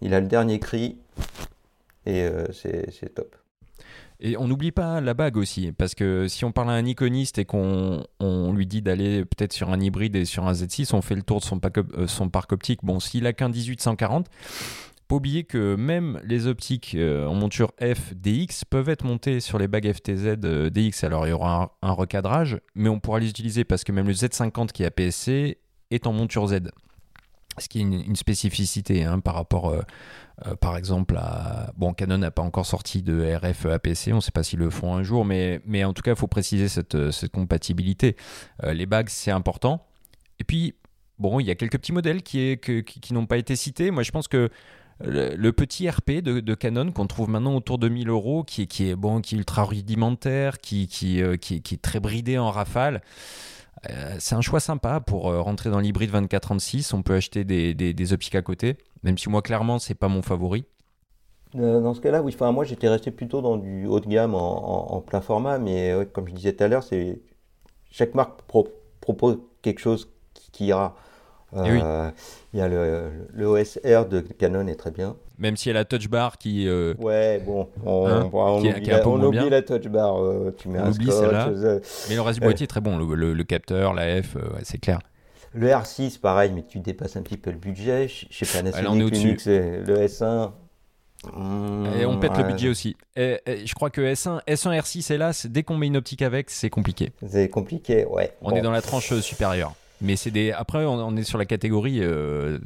il 0.00 0.14
a 0.14 0.20
le 0.20 0.26
dernier 0.28 0.60
cri, 0.60 0.98
et 2.06 2.22
euh, 2.22 2.46
c'est 2.52 3.14
top. 3.14 3.34
Et 4.24 4.36
on 4.36 4.46
n'oublie 4.46 4.70
pas 4.70 5.00
la 5.00 5.14
bague 5.14 5.36
aussi, 5.36 5.72
parce 5.72 5.96
que 5.96 6.28
si 6.28 6.44
on 6.44 6.52
parle 6.52 6.70
à 6.70 6.74
un 6.74 6.86
iconiste 6.86 7.38
et 7.38 7.44
qu'on 7.44 8.04
on 8.20 8.52
lui 8.52 8.68
dit 8.68 8.80
d'aller 8.80 9.24
peut-être 9.24 9.52
sur 9.52 9.70
un 9.70 9.80
hybride 9.80 10.14
et 10.14 10.24
sur 10.24 10.46
un 10.46 10.52
Z6, 10.52 10.94
on 10.94 11.02
fait 11.02 11.16
le 11.16 11.22
tour 11.22 11.40
de 11.40 11.44
euh, 11.98 12.06
son 12.06 12.28
parc 12.28 12.52
optique. 12.52 12.84
Bon, 12.84 13.00
s'il 13.00 13.26
a 13.26 13.32
qu'un 13.32 13.48
1840, 13.48 14.28
pas 15.08 15.16
oublier 15.16 15.42
que 15.42 15.74
même 15.74 16.20
les 16.22 16.46
optiques 16.46 16.94
euh, 16.94 17.26
en 17.26 17.34
monture 17.34 17.72
F 17.80 18.14
DX 18.14 18.64
peuvent 18.70 18.88
être 18.88 19.04
montées 19.04 19.40
sur 19.40 19.58
les 19.58 19.66
bagues 19.66 19.92
FTZ 19.92 20.38
euh, 20.44 20.70
DX. 20.70 21.02
Alors 21.02 21.26
il 21.26 21.30
y 21.30 21.32
aura 21.32 21.76
un, 21.82 21.92
recadrage, 21.92 22.60
mais 22.76 22.88
on 22.88 23.00
pourra 23.00 23.18
les 23.18 23.28
utiliser 23.28 23.64
parce 23.64 23.82
que 23.82 23.90
même 23.90 24.06
le 24.06 24.14
Z50 24.14 24.68
qui 24.68 24.84
est 24.84 24.86
APS-C 24.86 25.58
est 25.90 26.06
en 26.06 26.12
monture 26.12 26.46
Z. 26.46 26.70
Ce 27.58 27.68
qui 27.68 27.80
est 27.80 27.82
une, 27.82 28.00
une 28.00 28.16
spécificité 28.16 29.02
hein, 29.02 29.18
par 29.18 29.34
rapport, 29.34 29.74
euh, 30.46 30.56
par 30.56 30.76
exemple, 30.76 31.16
à. 31.16 31.72
Bon, 31.76 31.92
Canon 31.92 32.18
n'a 32.18 32.30
pas 32.30 32.42
encore 32.42 32.66
sorti 32.66 33.02
de 33.02 33.22
RF 33.36 33.66
APS-C, 33.66 34.12
on 34.12 34.16
ne 34.16 34.20
sait 34.20 34.30
pas 34.32 34.42
s'ils 34.42 34.58
le 34.58 34.70
font 34.70 34.94
un 34.94 35.02
jour, 35.02 35.24
mais, 35.24 35.60
mais 35.66 35.84
en 35.84 35.92
tout 35.92 36.02
cas, 36.02 36.12
il 36.12 36.16
faut 36.16 36.26
préciser 36.26 36.68
cette, 36.68 36.94
euh, 36.94 37.10
cette 37.10 37.32
compatibilité. 37.32 38.16
Euh, 38.64 38.72
les 38.72 38.86
bagues, 38.86 39.08
c'est 39.08 39.30
important. 39.30 39.86
Et 40.38 40.44
puis, 40.44 40.74
bon, 41.18 41.38
il 41.40 41.46
y 41.46 41.50
a 41.50 41.54
quelques 41.54 41.78
petits 41.78 41.92
modèles 41.92 42.22
qui, 42.22 42.58
qui, 42.58 43.14
n'ont 43.14 43.26
pas 43.26 43.36
été 43.36 43.56
cités. 43.56 43.90
Moi, 43.90 44.02
je 44.02 44.10
pense 44.10 44.26
que 44.28 44.50
le, 45.04 45.50
petit 45.50 45.88
RP 45.88 46.20
de, 46.22 46.54
Canon 46.54 46.90
qu'on 46.92 47.06
trouve 47.06 47.28
maintenant 47.28 47.54
autour 47.54 47.78
de 47.78 47.88
1000 47.88 48.08
euros, 48.08 48.44
qui, 48.44 48.62
est- 48.62 48.66
qui 48.66 48.88
est 48.88 48.96
bon, 48.96 49.20
qui 49.20 49.34
est 49.34 49.38
ultra 49.38 49.64
rudimentaire, 49.64 50.58
qui, 50.58 50.86
qui, 50.88 51.22
qui 51.40 51.74
est 51.74 51.82
très 51.82 52.00
bridé 52.00 52.38
en 52.38 52.50
rafale. 52.50 53.02
Euh, 53.90 54.16
c'est 54.18 54.34
un 54.34 54.40
choix 54.40 54.60
sympa 54.60 55.00
pour 55.00 55.28
euh, 55.30 55.40
rentrer 55.40 55.70
dans 55.70 55.80
l'hybride 55.80 56.10
24-36. 56.10 56.94
On 56.94 57.02
peut 57.02 57.14
acheter 57.14 57.44
des, 57.44 57.74
des- 57.74 57.94
à 58.36 58.42
côté, 58.42 58.76
même 59.02 59.18
si 59.18 59.28
moi, 59.28 59.42
clairement, 59.42 59.78
c'est 59.78 59.94
pas 59.94 60.08
mon 60.08 60.22
favori. 60.22 60.64
Euh, 61.56 61.80
Dans 61.82 61.92
ce 61.94 62.00
cas-là, 62.00 62.22
oui, 62.22 62.32
enfin, 62.34 62.50
moi 62.52 62.64
j'étais 62.64 62.88
resté 62.88 63.10
plutôt 63.10 63.42
dans 63.42 63.56
du 63.58 63.86
haut 63.86 64.00
de 64.00 64.06
gamme 64.08 64.34
en, 64.34 64.94
plein 65.02 65.20
format, 65.20 65.58
mais 65.58 65.92
comme 66.12 66.26
je 66.28 66.32
disais 66.34 66.54
tout 66.54 66.64
à 66.64 66.68
l'heure, 66.68 66.82
chaque 67.90 68.14
marque 68.14 68.42
pro- 68.42 68.68
propose 69.00 69.38
quelque 69.62 69.80
chose 69.80 70.08
qui, 70.34 70.50
qui 70.52 70.66
ira. 70.66 70.96
Eh 71.54 71.70
oui. 71.70 71.80
Euh, 71.82 72.10
Il 72.54 72.58
y 72.60 72.62
a 72.62 72.68
le, 72.68 73.10
le 73.32 73.46
OSR 73.46 74.06
de 74.08 74.20
Canon 74.20 74.66
est 74.66 74.74
très 74.76 74.90
bien. 74.90 75.16
Même 75.38 75.56
si 75.56 75.68
elle 75.70 75.76
a 75.76 75.84
touch 75.84 76.08
bar 76.08 76.38
qui. 76.38 76.66
euh, 76.68 76.94
Ouais, 76.98 77.42
bon, 77.44 77.68
on, 77.84 78.06
Hein, 78.06 78.30
on 78.32 78.60
qui 78.60 78.68
oublie, 78.70 78.86
la, 78.86 79.06
on 79.08 79.22
oublie 79.22 79.50
la 79.50 79.62
touch 79.62 79.86
bar. 79.88 80.22
euh, 80.22 80.54
tu 80.56 80.68
mets 80.68 80.78
On 80.78 80.84
un 80.84 80.90
oublie 80.90 81.10
celle-là. 81.10 81.50
Mais 82.08 82.14
le 82.14 82.20
reste 82.22 82.38
du 82.38 82.44
boîtier 82.44 82.64
est 82.64 82.68
très 82.68 82.80
bon. 82.80 82.96
Le, 82.96 83.14
le- 83.14 83.32
le 83.34 83.44
capteur, 83.44 83.92
la 83.94 84.22
F, 84.22 84.36
ouais, 84.36 84.42
c'est 84.62 84.78
clair. 84.78 85.00
Le 85.54 85.68
R6, 85.68 86.18
pareil, 86.20 86.52
mais 86.54 86.62
tu 86.66 86.78
dépasses 86.78 87.16
un 87.16 87.22
petit 87.22 87.36
peu 87.36 87.50
le 87.50 87.58
budget. 87.58 88.08
Chez 88.08 88.26
chez 88.30 88.46
Panasonic, 88.46 89.40
c'est 89.40 89.80
le 89.84 89.96
S1. 90.06 90.52
hmm, 91.34 91.86
Et 92.00 92.06
on 92.06 92.18
pète 92.18 92.32
le 92.36 92.44
ouais, 92.44 92.52
budget 92.52 92.68
aussi. 92.70 92.96
Et, 93.16 93.38
et 93.46 93.66
je 93.66 93.74
crois 93.74 93.90
que 93.90 94.00
S1, 94.00 94.40
S1 94.46 94.80
R6 94.80 95.12
hélas, 95.12 95.46
dès 95.46 95.62
qu'on 95.62 95.76
met 95.76 95.86
une 95.88 95.96
optique 95.98 96.22
avec, 96.22 96.48
c'est 96.50 96.70
compliqué. 96.70 97.12
C'est 97.28 97.48
compliqué, 97.48 98.06
ouais. 98.06 98.32
On 98.40 98.50
Bon. 98.50 98.56
est 98.56 98.62
dans 98.62 98.70
la 98.70 98.80
tranche 98.82 99.12
supérieure. 99.20 99.74
Mais 100.02 100.16
c'est 100.16 100.30
des. 100.30 100.52
Après, 100.52 100.84
on, 100.84 100.94
on 100.94 101.16
est 101.16 101.22
sur 101.24 101.38
la 101.38 101.46
catégorie 101.46 102.00
euh, 102.02 102.58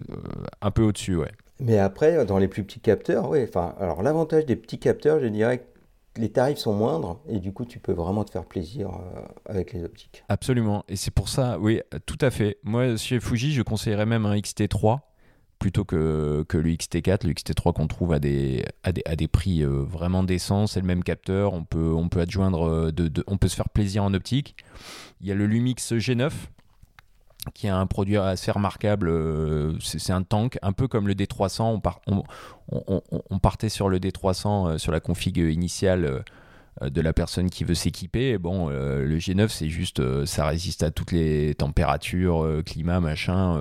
un 0.63 0.71
peu 0.71 0.83
au-dessus, 0.83 1.17
ouais. 1.17 1.31
Mais 1.61 1.79
après, 1.79 2.25
dans 2.27 2.39
les 2.39 2.49
plus 2.49 2.65
petits 2.65 2.81
capteurs, 2.81 3.29
oui. 3.31 3.45
Enfin, 3.49 3.75
alors 3.79 4.03
l'avantage 4.03 4.47
des 4.47 4.57
petits 4.57 4.79
capteurs, 4.79 5.21
je 5.21 5.27
dirais 5.27 5.59
que 5.59 6.21
les 6.21 6.31
tarifs 6.31 6.59
sont 6.59 6.73
moindres 6.75 7.21
et 7.29 7.39
du 7.41 7.53
coup, 7.53 7.65
tu 7.65 7.79
peux 7.79 7.93
vraiment 7.93 8.25
te 8.25 8.31
faire 8.31 8.45
plaisir 8.45 8.89
euh, 8.89 9.21
avec 9.47 9.73
les 9.73 9.85
optiques. 9.85 10.25
Absolument. 10.29 10.85
Et 10.89 10.97
c'est 10.97 11.11
pour 11.11 11.29
ça, 11.29 11.59
oui, 11.59 11.81
tout 12.07 12.19
à 12.21 12.31
fait. 12.31 12.59
Moi, 12.63 12.97
chez 12.97 13.21
Fuji, 13.21 13.53
je 13.53 13.63
conseillerais 13.63 14.07
même 14.07 14.25
un 14.27 14.35
XT3 14.37 15.01
plutôt 15.59 15.85
que, 15.85 16.45
que 16.49 16.59
le 16.59 16.71
XT4. 16.71 17.27
Le 17.27 17.33
XT3 17.33 17.73
qu'on 17.73 17.87
trouve 17.87 18.13
à 18.13 18.19
des, 18.19 18.65
à 18.83 18.93
des, 18.93 19.03
à 19.07 19.17
des 19.17 19.29
prix 19.29 19.63
euh, 19.63 19.83
vraiment 19.83 20.23
décents. 20.23 20.67
C'est 20.67 20.81
le 20.81 20.87
même 20.87 21.03
capteur. 21.03 21.53
On 21.55 21.65
peut, 21.65 21.93
on 21.95 22.09
peut 22.11 22.21
adjoindre, 22.21 22.91
de, 22.91 23.09
de- 23.09 23.25
on 23.27 23.37
peut 23.39 23.49
se 23.49 23.57
faire 23.57 23.69
plaisir 23.71 24.05
en 24.05 24.13
optique. 24.13 24.57
Il 25.23 25.27
y 25.27 25.33
a 25.33 25.35
le 25.35 25.47
Lumix 25.47 25.93
G9 25.93 26.31
qui 27.55 27.67
est 27.67 27.71
un 27.71 27.87
produit 27.87 28.17
assez 28.17 28.51
remarquable. 28.51 29.09
euh, 29.09 29.73
C'est 29.81 30.13
un 30.13 30.23
tank, 30.23 30.59
un 30.63 30.73
peu 30.73 30.89
comme 30.89 31.09
le 31.09 31.15
D300. 31.15 31.63
On, 31.63 31.81
part- 31.81 32.01
on, 32.07 32.23
on- 32.71 33.03
on- 33.11 33.23
on 33.31 33.39
partait 33.39 33.69
sur 33.69 33.89
le 33.89 33.99
D300 33.99 34.69
euh, 34.75 34.79
sur 34.79 34.93
la 34.93 35.01
config 35.01 35.37
initiale. 35.39 36.05
euh, 36.05 36.21
de 36.91 37.01
la 37.01 37.15
personne 37.15 37.49
qui 37.49 37.65
veut 37.65 37.73
s'équiper. 37.75 38.37
Bon, 38.37 38.69
le 38.69 39.17
G9, 39.19 39.49
c'est 39.49 39.71
juste, 39.71 40.27
ça 40.27 40.47
résiste 40.47 40.83
à 40.83 40.91
toutes 40.91 41.11
les 41.11 41.55
températures, 41.55 42.47
climat, 42.67 43.01
machin. 43.01 43.59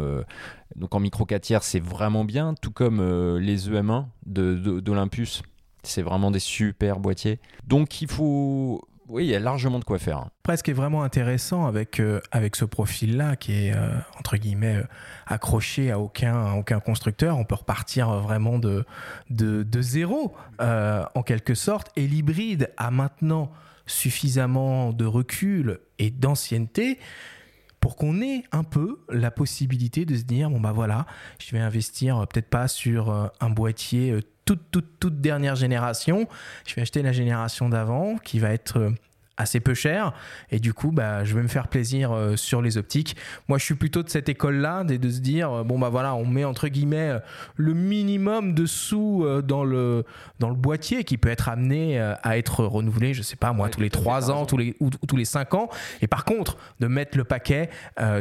donc 0.75 0.93
en 0.93 0.99
micro 0.99 1.23
4 1.23 1.41
tiers, 1.41 1.63
c'est 1.63 1.79
vraiment 1.79 2.25
bien, 2.25 2.55
tout 2.61 2.71
comme 2.71 2.99
les 3.39 3.69
EM1 3.69 4.07
de- 4.25 4.55
de- 4.55 4.81
d'Olympus. 4.81 5.43
C'est 5.83 6.01
vraiment 6.01 6.29
des 6.29 6.39
super 6.39 6.99
boîtiers. 6.99 7.39
Donc 7.65 8.01
il 8.01 8.09
faut... 8.09 8.81
Oui, 9.07 9.25
il 9.25 9.29
y 9.29 9.35
a 9.35 9.39
largement 9.39 9.77
de 9.77 9.83
quoi 9.83 9.99
faire. 9.99 10.29
Après, 10.39 10.57
ce 10.57 10.63
qui 10.63 10.71
est 10.71 10.75
vraiment 10.75 11.03
intéressant 11.03 11.67
avec, 11.67 11.99
euh, 11.99 12.19
avec 12.31 12.55
ce 12.55 12.65
profil-là, 12.65 13.35
qui 13.35 13.53
est 13.53 13.75
euh, 13.75 13.89
entre 14.17 14.37
guillemets 14.37 14.77
euh, 14.77 14.83
accroché 15.27 15.91
à 15.91 15.99
aucun, 15.99 16.53
aucun 16.53 16.79
constructeur, 16.79 17.37
on 17.37 17.45
peut 17.45 17.55
repartir 17.55 18.09
vraiment 18.21 18.57
de, 18.57 18.83
de, 19.29 19.81
zéro 19.81 20.35
en 20.59 21.23
quelque 21.23 21.53
sorte. 21.53 21.91
Et 21.95 22.07
l'hybride 22.07 22.71
a 22.77 22.89
maintenant 22.89 23.51
suffisamment 23.85 24.91
de 24.91 25.05
recul 25.05 25.79
et 25.99 26.09
d'ancienneté 26.09 26.97
pour 27.79 27.95
qu'on 27.95 28.21
ait 28.21 28.43
un 28.51 28.63
peu 28.63 29.01
la 29.09 29.29
possibilité 29.29 30.05
de 30.05 30.15
se 30.15 30.23
dire 30.23 30.49
bon 30.49 30.59
bah 30.59 30.71
voilà, 30.71 31.05
je 31.39 31.51
vais 31.51 31.59
investir 31.59 32.25
peut-être 32.27 32.49
pas 32.49 32.67
sur 32.67 33.31
un 33.39 33.49
boîtier 33.51 34.19
toute 34.45 34.71
toute 34.71 34.99
toute 34.99 35.21
dernière 35.21 35.55
génération, 35.55 36.27
je 36.65 36.75
vais 36.75 36.83
acheter 36.83 37.01
la 37.01 37.11
génération 37.11 37.69
d'avant 37.69 38.17
qui 38.17 38.39
va 38.39 38.51
être 38.51 38.79
euh, 38.79 38.91
assez 39.37 39.59
peu 39.59 39.73
cher. 39.73 40.13
Et 40.49 40.59
du 40.59 40.73
coup 40.73 40.91
bah 40.91 41.23
je 41.23 41.35
vais 41.35 41.41
me 41.41 41.47
faire 41.47 41.67
plaisir 41.67 42.11
euh, 42.11 42.35
sur 42.35 42.61
les 42.61 42.77
optiques. 42.77 43.15
Moi 43.47 43.57
je 43.57 43.65
suis 43.65 43.75
plutôt 43.75 44.03
de 44.03 44.09
cette 44.09 44.29
école 44.29 44.57
là 44.57 44.83
de, 44.83 44.97
de 44.97 45.09
se 45.09 45.19
dire 45.19 45.51
euh, 45.51 45.63
bon 45.63 45.79
bah 45.79 45.89
voilà, 45.89 46.15
on 46.15 46.25
met 46.25 46.45
entre 46.45 46.67
guillemets 46.67 47.09
euh, 47.09 47.19
le 47.55 47.73
minimum 47.73 48.53
de 48.53 48.65
sous 48.65 49.25
dans 49.43 49.63
le 49.63 50.05
dans 50.39 50.49
le 50.49 50.55
boîtier 50.55 51.03
qui 51.03 51.17
peut 51.17 51.29
être 51.29 51.49
amené 51.49 51.99
à 51.99 52.37
être 52.37 52.63
renouvelé, 52.63 53.13
je 53.13 53.21
sais 53.21 53.35
pas 53.35 53.53
moi 53.53 53.65
Ouais, 53.65 53.71
tous 53.71 53.81
les 53.81 53.89
tout 53.89 53.97
à 53.97 54.01
fait, 54.01 54.03
3 54.03 54.21
t'as 54.21 54.29
ans, 54.31 54.45
tous 54.45 54.57
les 54.57 54.75
ou, 54.79 54.87
ou 54.87 55.05
tous 55.07 55.17
les 55.17 55.25
5 55.25 55.53
ans. 55.55 55.69
Et 56.01 56.07
par 56.07 56.23
contre 56.25 56.57
de 56.79 56.87
mettre 56.87 57.17
le 57.17 57.23
paquet 57.23 57.69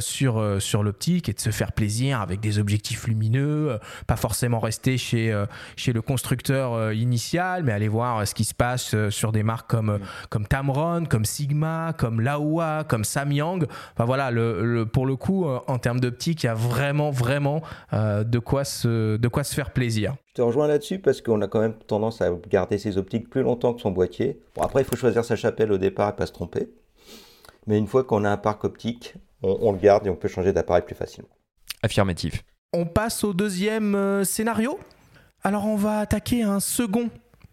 sur 0.01 0.43
sur 0.61 0.83
l'optique 0.83 1.29
et 1.29 1.33
de 1.33 1.41
se 1.41 1.51
faire 1.51 1.73
plaisir 1.73 2.21
avec 2.21 2.41
des 2.41 2.59
objectifs 2.59 3.07
lumineux, 3.07 3.79
pas 4.07 4.17
forcément 4.17 4.61
rester 4.61 4.97
chez 4.97 5.45
chez 5.77 5.93
le 5.93 6.01
constructeur 6.01 6.93
initial, 6.93 7.65
mais 7.65 7.73
aller 7.73 7.89
voir 7.89 8.27
ce 8.27 8.35
qui 8.35 8.45
se 8.45 8.55
passe 8.55 8.95
sur 9.11 9.33
des 9.33 9.43
marques 9.43 9.69
comme, 9.69 9.91
euh, 9.91 9.99
comme 10.31 10.47
Tamron, 10.47 11.04
comme 11.09 11.25
Sigma, 11.25 11.93
comme 11.99 12.21
Laowa, 12.21 12.85
comme 12.89 13.05
Samyang. 13.05 13.67
Enfin 13.93 14.05
voilà, 14.05 14.31
le, 14.31 14.65
le- 14.65 14.87
pour 14.87 15.07
le 15.07 15.17
coup, 15.17 15.47
euh, 15.47 15.61
en 15.67 15.79
termes 15.79 16.01
d'optique, 16.01 16.43
il 16.43 16.47
y 16.47 16.49
a 16.49 16.55
vraiment, 16.55 17.11
vraiment 17.11 17.63
euh, 17.93 18.25
de, 18.25 18.39
quoi 18.39 18.65
se, 18.65 19.17
de 19.17 19.29
quoi 19.29 19.45
se 19.45 19.55
faire 19.55 19.71
plaisir. 19.73 20.15
Je 20.29 20.35
te 20.35 20.43
rejoins 20.43 20.67
là-dessus 20.69 20.99
parce 20.99 21.21
qu'on 21.21 21.41
a 21.43 21.49
quand 21.49 21.61
même 21.61 21.75
tendance 21.87 22.21
à 22.23 22.31
garder 22.49 22.79
ses 22.79 22.99
optiques 22.99 23.31
plus 23.31 23.43
longtemps 23.43 23.75
que 23.75 23.81
son 23.81 23.91
boîtier. 23.91 24.41
Bon, 24.57 24.63
après, 24.63 24.83
il 24.83 24.85
faut 24.85 24.97
choisir 24.97 25.25
sa 25.25 25.37
chapelle 25.37 25.71
au 25.73 25.79
départ 25.79 26.11
et 26.11 26.17
pas 26.17 26.27
se 26.27 26.33
tromper. 26.33 26.69
Mais 27.67 27.79
une 27.79 27.87
fois 27.87 28.05
qu'on 28.05 28.25
a 28.25 28.31
un 28.31 28.37
parc 28.37 28.65
optique, 28.65 29.15
on, 29.43 29.57
on 29.61 29.73
le 29.73 29.79
garde 29.79 30.07
et 30.07 30.11
on 30.11 30.17
peut 30.17 30.29
changer 30.29 30.53
d'appareil 30.53 30.83
plus 30.85 30.95
facilement. 30.95 31.31
Affirmatif. 31.83 32.43
On 32.73 32.87
passe 32.87 33.25
au 33.25 33.33
deuxième 33.33 33.95
euh, 33.95 34.25
scénario. 34.25 34.79
Alors 35.43 35.67
on 35.67 35.77
va 35.77 35.99
attaquer 36.01 36.43
un 36.43 36.59
second 36.59 37.11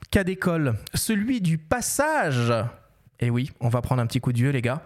cas 0.10 0.24
d'école, 0.24 0.76
celui 0.94 1.42
du 1.42 1.58
passage. 1.58 2.52
Et 3.22 3.30
oui, 3.30 3.52
on 3.60 3.70
va 3.70 3.82
prendre 3.82 4.02
un 4.02 4.08
petit 4.08 4.20
coup 4.20 4.34
de 4.34 4.38
vieux 4.38 4.50
les 4.50 4.62
gars. 4.62 4.82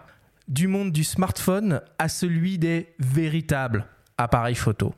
Du 0.46 0.68
monde 0.68 0.92
du 0.92 1.02
smartphone 1.02 1.80
à 1.98 2.08
celui 2.08 2.58
des 2.58 2.94
véritables 2.98 3.86
appareils 4.18 4.54
photo. 4.54 4.94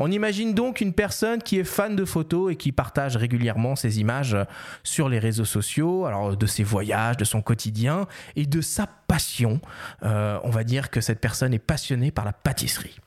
On 0.00 0.12
imagine 0.12 0.54
donc 0.54 0.80
une 0.80 0.92
personne 0.92 1.42
qui 1.42 1.58
est 1.58 1.64
fan 1.64 1.96
de 1.96 2.04
photos 2.04 2.52
et 2.52 2.56
qui 2.56 2.70
partage 2.70 3.16
régulièrement 3.16 3.74
ses 3.74 3.98
images 3.98 4.36
sur 4.84 5.08
les 5.08 5.18
réseaux 5.18 5.44
sociaux, 5.44 6.04
alors 6.04 6.36
de 6.36 6.46
ses 6.46 6.62
voyages, 6.62 7.16
de 7.16 7.24
son 7.24 7.42
quotidien 7.42 8.06
et 8.36 8.46
de 8.46 8.60
sa 8.60 8.86
passion. 8.86 9.60
Euh, 10.04 10.38
on 10.44 10.50
va 10.50 10.62
dire 10.62 10.90
que 10.90 11.00
cette 11.00 11.20
personne 11.20 11.52
est 11.52 11.58
passionnée 11.58 12.12
par 12.12 12.24
la 12.24 12.32
pâtisserie. 12.32 13.00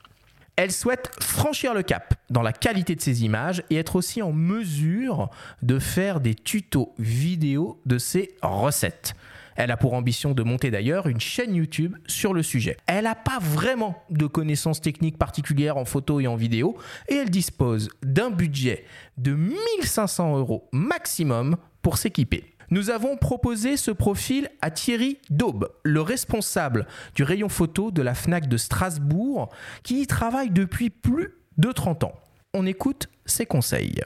Elle 0.56 0.70
souhaite 0.70 1.10
franchir 1.18 1.72
le 1.72 1.82
cap 1.82 2.12
dans 2.28 2.42
la 2.42 2.52
qualité 2.52 2.94
de 2.94 3.00
ses 3.00 3.24
images 3.24 3.64
et 3.70 3.76
être 3.76 3.96
aussi 3.96 4.20
en 4.20 4.32
mesure 4.32 5.30
de 5.62 5.78
faire 5.78 6.20
des 6.20 6.34
tutos 6.34 6.94
vidéo 6.98 7.80
de 7.86 7.96
ses 7.96 8.34
recettes. 8.42 9.14
Elle 9.56 9.70
a 9.70 9.76
pour 9.76 9.94
ambition 9.94 10.32
de 10.32 10.42
monter 10.42 10.70
d'ailleurs 10.70 11.06
une 11.06 11.20
chaîne 11.20 11.54
YouTube 11.54 11.96
sur 12.06 12.34
le 12.34 12.42
sujet. 12.42 12.76
Elle 12.86 13.04
n'a 13.04 13.14
pas 13.14 13.38
vraiment 13.40 14.02
de 14.10 14.26
connaissances 14.26 14.80
techniques 14.80 15.18
particulières 15.18 15.76
en 15.76 15.84
photo 15.84 16.20
et 16.20 16.26
en 16.26 16.36
vidéo 16.36 16.76
et 17.08 17.14
elle 17.14 17.30
dispose 17.30 17.88
d'un 18.02 18.30
budget 18.30 18.84
de 19.18 19.32
1500 19.32 20.38
euros 20.38 20.68
maximum 20.72 21.56
pour 21.82 21.98
s'équiper. 21.98 22.44
Nous 22.70 22.88
avons 22.88 23.18
proposé 23.18 23.76
ce 23.76 23.90
profil 23.90 24.48
à 24.62 24.70
Thierry 24.70 25.18
Daube, 25.28 25.68
le 25.82 26.00
responsable 26.00 26.86
du 27.14 27.22
rayon 27.22 27.50
photo 27.50 27.90
de 27.90 28.00
la 28.00 28.14
FNAC 28.14 28.48
de 28.48 28.56
Strasbourg, 28.56 29.50
qui 29.82 30.00
y 30.00 30.06
travaille 30.06 30.48
depuis 30.48 30.88
plus 30.88 31.34
de 31.58 31.70
30 31.70 32.04
ans. 32.04 32.14
On 32.54 32.64
écoute 32.64 33.08
ses 33.26 33.44
conseils. 33.44 34.00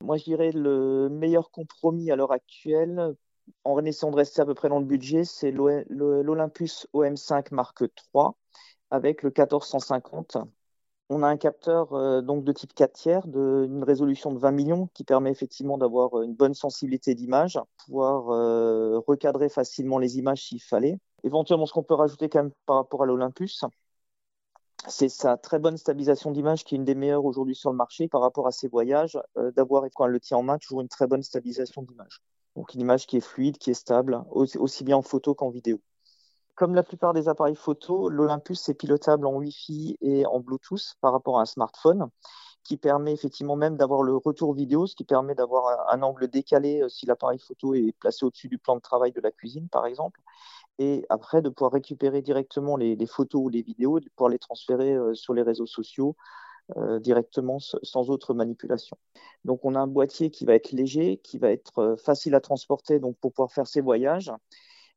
Moi, 0.00 0.16
je 0.18 0.24
dirais 0.24 0.52
le 0.52 1.08
meilleur 1.08 1.50
compromis 1.50 2.10
à 2.10 2.16
l'heure 2.16 2.30
actuelle, 2.30 3.14
en 3.64 3.84
essayant 3.84 4.10
de 4.10 4.16
rester 4.16 4.42
à 4.42 4.46
peu 4.46 4.54
près 4.54 4.68
dans 4.68 4.78
le 4.78 4.84
budget, 4.84 5.24
c'est 5.24 5.50
l'Olympus 5.50 6.86
OM5 6.94 7.48
Mark 7.52 7.82
III 7.82 8.30
avec 8.90 9.22
le 9.22 9.30
1450 9.30 10.38
on 11.10 11.22
a 11.22 11.28
un 11.28 11.36
capteur 11.36 11.92
euh, 11.92 12.22
de 12.22 12.52
type 12.52 12.74
4 12.74 12.92
tiers 12.92 13.26
d'une 13.28 13.84
résolution 13.84 14.32
de 14.32 14.38
20 14.38 14.50
millions 14.52 14.88
qui 14.94 15.04
permet 15.04 15.30
effectivement 15.30 15.78
d'avoir 15.78 16.18
euh, 16.18 16.24
une 16.24 16.34
bonne 16.34 16.54
sensibilité 16.54 17.14
d'image, 17.14 17.58
pouvoir 17.84 18.30
euh, 18.30 18.98
recadrer 19.06 19.48
facilement 19.48 19.98
les 19.98 20.18
images 20.18 20.42
s'il 20.44 20.62
fallait. 20.62 20.98
Éventuellement, 21.22 21.66
ce 21.66 21.72
qu'on 21.72 21.82
peut 21.82 21.94
rajouter 21.94 22.28
par 22.28 22.76
rapport 22.76 23.02
à 23.02 23.06
l'Olympus, 23.06 23.64
c'est 24.88 25.08
sa 25.08 25.36
très 25.36 25.58
bonne 25.58 25.76
stabilisation 25.76 26.30
d'image 26.30 26.64
qui 26.64 26.74
est 26.74 26.78
une 26.78 26.84
des 26.84 26.94
meilleures 26.94 27.24
aujourd'hui 27.24 27.54
sur 27.54 27.70
le 27.70 27.76
marché 27.76 28.08
par 28.08 28.20
rapport 28.20 28.46
à 28.46 28.52
ses 28.52 28.68
voyages, 28.68 29.18
d'avoir 29.56 29.84
quand 29.94 30.04
elle 30.04 30.12
le 30.12 30.20
tient 30.20 30.36
en 30.36 30.42
main 30.42 30.58
toujours 30.58 30.82
une 30.82 30.88
très 30.88 31.06
bonne 31.06 31.22
stabilisation 31.22 31.82
d'image. 31.82 32.20
Donc 32.56 32.74
une 32.74 32.80
image 32.80 33.06
qui 33.06 33.16
est 33.16 33.20
fluide, 33.20 33.58
qui 33.58 33.70
est 33.70 33.74
stable, 33.74 34.22
aussi 34.30 34.84
bien 34.84 34.96
en 34.96 35.02
photo 35.02 35.34
qu'en 35.34 35.50
vidéo. 35.50 35.80
Comme 36.54 36.74
la 36.76 36.84
plupart 36.84 37.14
des 37.14 37.28
appareils 37.28 37.56
photo, 37.56 38.08
l'Olympus 38.08 38.68
est 38.68 38.74
pilotable 38.74 39.26
en 39.26 39.34
Wi-Fi 39.34 39.98
et 40.00 40.24
en 40.24 40.38
Bluetooth 40.38 40.94
par 41.00 41.12
rapport 41.12 41.40
à 41.40 41.42
un 41.42 41.46
smartphone, 41.46 42.08
qui 42.62 42.76
permet 42.76 43.12
effectivement 43.12 43.56
même 43.56 43.76
d'avoir 43.76 44.02
le 44.02 44.16
retour 44.16 44.54
vidéo, 44.54 44.86
ce 44.86 44.94
qui 44.94 45.04
permet 45.04 45.34
d'avoir 45.34 45.92
un, 45.92 46.02
angle 46.02 46.28
décalé 46.28 46.80
euh, 46.80 46.88
si 46.88 47.06
l'appareil 47.06 47.38
photo 47.38 47.74
est 47.74 47.92
placé 47.98 48.24
au-dessus 48.24 48.48
du 48.48 48.58
plan 48.58 48.76
de 48.76 48.80
travail 48.80 49.12
de 49.12 49.20
la 49.20 49.32
cuisine, 49.32 49.68
par 49.68 49.84
exemple. 49.84 50.20
Et 50.78 51.04
après, 51.08 51.42
de 51.42 51.48
pouvoir 51.48 51.72
récupérer 51.72 52.22
directement 52.22 52.76
les, 52.76 53.06
photos 53.06 53.42
ou 53.44 53.48
les 53.48 53.62
vidéos, 53.62 54.00
de 54.00 54.08
pouvoir 54.16 54.30
les 54.30 54.38
transférer 54.38 54.94
euh, 54.94 55.14
sur 55.14 55.34
les 55.34 55.42
réseaux 55.42 55.66
sociaux 55.66 56.16
euh, 56.76 56.98
directement 56.98 57.58
sans 57.58 58.10
autre 58.10 58.34
manipulation. 58.34 58.96
Donc 59.44 59.64
on 59.64 59.74
a 59.74 59.80
un 59.80 59.86
boîtier 59.86 60.30
qui 60.30 60.44
va 60.44 60.54
être 60.54 60.72
léger, 60.72 61.18
qui 61.18 61.38
va 61.38 61.50
être 61.50 61.96
facile 62.02 62.34
à 62.34 62.40
transporter 62.40 62.98
donc 62.98 63.16
pour 63.18 63.32
pouvoir 63.32 63.52
faire 63.52 63.66
ses 63.66 63.80
voyages 63.80 64.32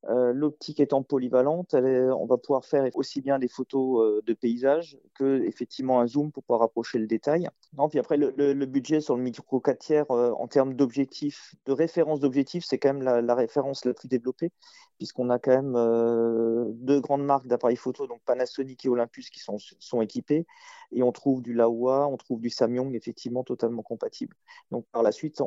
euh, 0.06 0.32
l'optique 0.32 0.80
étant 0.80 1.02
polyvalente, 1.02 1.74
on 1.74 2.26
va 2.28 2.38
pouvoir 2.38 2.64
faire 2.66 2.88
aussi 2.94 3.20
bien 3.20 3.40
des 3.40 3.48
photos 3.48 4.02
euh, 4.02 4.22
de 4.26 4.34
paysage 4.34 4.98
que 5.16 5.44
effectivement 5.44 6.00
un 6.00 6.08
zoom 6.08 6.32
pour 6.32 6.44
pouvoir 6.44 6.62
rapprocher 6.62 7.00
le 7.00 7.08
détail. 7.08 7.50
Non, 7.76 7.90
puis 7.90 8.00
après 8.00 8.16
le, 8.16 8.66
budget 8.66 9.02
sur 9.02 9.18
le 9.18 9.24
micro 9.24 9.60
4 9.60 9.80
tiers 9.80 10.12
euh, 10.12 10.32
en 10.32 10.48
termes 10.48 10.76
d'objectifs, 10.76 11.56
de 11.66 11.72
référence 11.72 12.20
d'objectifs, 12.20 12.64
c'est 12.66 12.78
quand 12.78 12.94
même 12.94 13.04
la, 13.04 13.36
référence 13.36 13.86
la 13.86 13.94
plus 13.94 14.08
développée 14.08 14.52
puisqu'on 14.98 15.30
a 15.30 15.38
quand 15.38 15.52
même 15.52 16.74
deux 16.74 17.00
grandes 17.00 17.24
marques 17.24 17.46
d'appareils 17.46 17.76
photo, 17.76 18.08
donc 18.08 18.20
Panasonic 18.26 18.84
et 18.84 18.90
Olympus 18.90 19.30
qui 19.30 19.40
sont, 19.40 19.58
sont 19.78 20.02
équipés 20.02 20.48
et 20.92 21.04
on 21.04 21.12
trouve 21.12 21.44
du 21.44 21.54
Laowa, 21.54 22.08
on 22.08 22.18
trouve 22.18 22.42
du 22.42 22.50
Samyang 22.50 22.96
effectivement 22.96 23.44
totalement 23.44 23.84
compatible. 23.84 24.36
Donc 24.72 24.88
par 24.92 25.04
la 25.04 25.12
suite, 25.12 25.40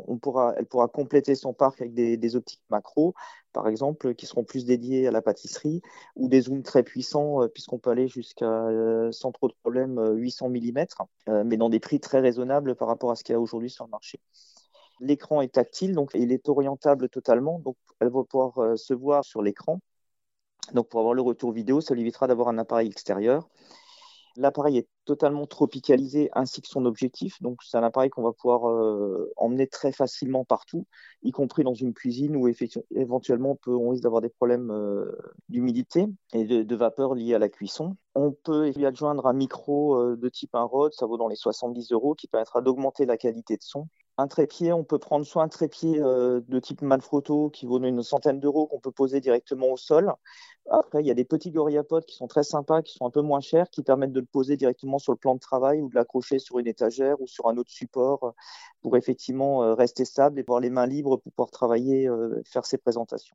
elle 0.56 0.66
pourra 0.66 0.86
compléter 0.86 1.34
son 1.34 1.52
parc 1.52 1.80
avec 1.80 1.94
des 1.94 2.36
optiques 2.36 2.62
macro 2.70 3.14
par 3.52 3.68
exemple, 3.68 4.14
qui 4.14 4.26
seront 4.26 4.44
plus 4.44 4.64
dédiés 4.64 5.06
à 5.06 5.10
la 5.10 5.22
pâtisserie, 5.22 5.82
ou 6.16 6.28
des 6.28 6.42
zooms 6.42 6.62
très 6.62 6.82
puissants, 6.82 7.42
euh, 7.42 7.48
puisqu'on 7.48 7.78
peut 7.78 7.90
aller 7.90 8.08
jusqu'à, 8.08 8.46
euh, 8.46 9.12
sans 9.12 9.32
trop 9.32 9.48
de 9.48 9.54
problème, 9.62 10.00
800 10.16 10.48
mm, 10.48 10.86
mais 11.44 11.56
dans 11.56 11.68
des 11.68 11.80
prix 11.80 12.00
très 12.00 12.20
raisonnables 12.20 12.74
par 12.76 12.88
rapport 12.88 13.10
à 13.10 13.16
ce 13.16 13.24
qu'il 13.24 13.32
y 13.32 13.36
a 13.36 13.40
aujourd'hui 13.40 13.70
sur 13.70 13.84
le 13.84 13.90
marché. 13.90 14.20
L'écran 15.00 15.40
est 15.40 15.54
tactile, 15.54 15.94
donc 15.94 16.10
il 16.14 16.30
est 16.30 16.48
orientable 16.48 17.08
totalement, 17.08 17.58
donc 17.58 17.76
elle 18.00 18.10
va 18.10 18.22
pouvoir 18.22 18.58
euh, 18.58 18.76
se 18.76 18.92
voir 18.92 19.24
sur 19.24 19.42
l'écran. 19.42 19.80
Donc 20.74 20.88
pour 20.88 21.00
avoir 21.00 21.14
le 21.14 21.22
retour 21.22 21.52
vidéo, 21.52 21.80
ça 21.80 21.94
lui 21.94 22.02
évitera 22.02 22.26
d'avoir 22.26 22.48
un 22.48 22.58
appareil 22.58 22.88
extérieur. 22.88 23.48
L'appareil 24.40 24.78
est 24.78 24.88
totalement 25.04 25.46
tropicalisé 25.46 26.30
ainsi 26.32 26.62
que 26.62 26.68
son 26.68 26.86
objectif. 26.86 27.42
Donc, 27.42 27.58
c'est 27.62 27.76
un 27.76 27.82
appareil 27.82 28.08
qu'on 28.08 28.22
va 28.22 28.32
pouvoir 28.32 28.70
euh, 28.70 29.30
emmener 29.36 29.66
très 29.66 29.92
facilement 29.92 30.46
partout, 30.46 30.86
y 31.22 31.30
compris 31.30 31.62
dans 31.62 31.74
une 31.74 31.92
cuisine 31.92 32.36
où 32.36 32.48
éventuellement 32.94 33.50
on, 33.50 33.56
peut, 33.56 33.76
risque 33.76 34.02
d'avoir 34.02 34.22
des 34.22 34.30
problèmes 34.30 34.70
euh, 34.70 35.14
d'humidité 35.50 36.06
et 36.32 36.44
de, 36.44 36.76
vapeur 36.76 37.14
liés 37.14 37.34
à 37.34 37.38
la 37.38 37.50
cuisson. 37.50 37.96
On 38.14 38.32
peut 38.32 38.70
lui 38.70 38.86
adjoindre 38.86 39.26
un 39.26 39.34
micro 39.34 39.96
euh, 39.96 40.16
de 40.16 40.28
type 40.30 40.54
un 40.54 40.64
Rode, 40.64 40.94
ça 40.94 41.04
vaut 41.04 41.18
dans 41.18 41.28
les 41.28 41.36
70 41.36 41.92
euros, 41.92 42.14
qui 42.14 42.26
permettra 42.26 42.62
d'augmenter 42.62 43.04
la 43.04 43.18
qualité 43.18 43.58
de 43.58 43.62
son. 43.62 43.88
Un 44.20 44.28
trépied, 44.28 44.72
on 44.72 44.84
peut 44.84 44.98
prendre 44.98 45.24
soit 45.24 45.42
un 45.42 45.48
trépied 45.48 45.98
de 45.98 46.58
type 46.58 46.82
Manfrotto 46.82 47.48
qui 47.48 47.64
vaut 47.64 47.82
une 47.82 48.02
centaine 48.02 48.38
d'euros 48.38 48.66
qu'on 48.66 48.80
peut 48.80 48.90
poser 48.90 49.20
directement 49.20 49.68
au 49.72 49.76
sol, 49.76 50.14
après, 50.68 51.00
il 51.00 51.06
y 51.06 51.10
a 51.10 51.14
des 51.14 51.24
petits 51.24 51.50
gorillapodes 51.50 52.04
qui 52.04 52.14
sont 52.14 52.28
très 52.28 52.44
sympas, 52.44 52.82
qui 52.82 52.94
sont 52.94 53.04
un 53.04 53.10
peu 53.10 53.22
moins 53.22 53.40
chers, 53.40 53.68
qui 53.70 53.82
permettent 53.82 54.12
de 54.12 54.20
le 54.20 54.26
poser 54.26 54.56
directement 54.56 54.98
sur 54.98 55.12
le 55.12 55.18
plan 55.18 55.34
de 55.34 55.40
travail 55.40 55.80
ou 55.80 55.88
de 55.88 55.94
l'accrocher 55.96 56.38
sur 56.38 56.58
une 56.60 56.68
étagère 56.68 57.20
ou 57.20 57.26
sur 57.26 57.48
un 57.48 57.56
autre 57.56 57.72
support 57.72 58.22
euh, 58.22 58.30
pour 58.80 58.96
effectivement 58.96 59.64
euh, 59.64 59.74
rester 59.74 60.04
stable 60.04 60.38
et 60.38 60.42
avoir 60.42 60.60
les 60.60 60.70
mains 60.70 60.86
libres 60.86 61.16
pour 61.16 61.32
pouvoir 61.32 61.50
travailler, 61.50 62.08
euh, 62.08 62.40
faire 62.44 62.66
ses 62.66 62.78
présentations. 62.78 63.34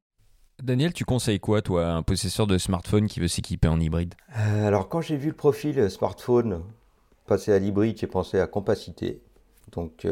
Daniel, 0.63 0.93
tu 0.93 1.03
conseilles 1.03 1.41
quoi, 1.41 1.61
toi, 1.61 1.87
un 1.87 2.03
possesseur 2.03 2.47
de 2.47 2.57
smartphone 2.57 3.07
qui 3.07 3.19
veut 3.19 3.27
s'équiper 3.27 3.67
en 3.67 3.81
hybride? 3.81 4.15
Alors, 4.29 4.87
quand 4.87 5.01
j'ai 5.01 5.17
vu 5.17 5.27
le 5.27 5.35
profil 5.35 5.91
smartphone 5.91 6.63
passer 7.27 7.51
à 7.51 7.59
l'hybride, 7.59 7.97
j'ai 7.97 8.07
pensé 8.07 8.39
à 8.39 8.47
compacité. 8.47 9.21
Donc, 9.75 10.07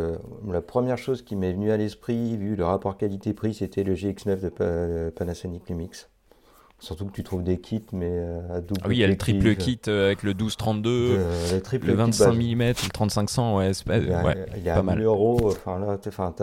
la 0.48 0.62
première 0.62 0.98
chose 0.98 1.22
qui 1.22 1.36
m'est 1.36 1.54
venue 1.54 1.72
à 1.72 1.78
l'esprit, 1.78 2.38
vu 2.38 2.56
le 2.56 2.66
rapport 2.66 2.98
qualité-prix, 2.98 3.54
c'était 3.54 3.84
le 3.84 3.96
GX9 3.96 4.42
de 4.42 5.10
Panasonic 5.10 5.70
Lumix. 5.70 6.10
Surtout 6.84 7.06
que 7.06 7.14
tu 7.14 7.24
trouves 7.24 7.44
des 7.44 7.60
kits, 7.60 7.86
mais 7.94 8.10
euh, 8.10 8.58
à 8.58 8.60
double. 8.60 8.82
Ah 8.84 8.90
oui, 8.90 8.98
il 8.98 9.00
y 9.00 9.06
a 9.06 9.08
le 9.08 9.16
triple 9.18 9.56
kit 9.56 9.80
euh, 9.88 10.08
avec 10.08 10.22
le 10.22 10.32
1232, 10.32 10.90
euh, 10.90 11.60
le, 11.72 11.88
le 11.88 11.94
25 11.94 12.34
mm, 12.34 12.60
le 12.60 12.90
3500, 12.90 13.58
ouais, 13.58 13.74
c'est 13.74 13.86
pas, 13.86 14.00
il 14.00 14.10
y 14.10 14.14
a, 14.14 14.22
ouais, 14.22 14.46
il 14.58 14.64
y 14.64 14.70
a 14.70 14.76
pas 14.76 14.82
mal. 14.82 15.02
euros, 15.02 15.40
enfin 15.46 15.80
là, 15.80 15.98
enfin, 16.06 16.34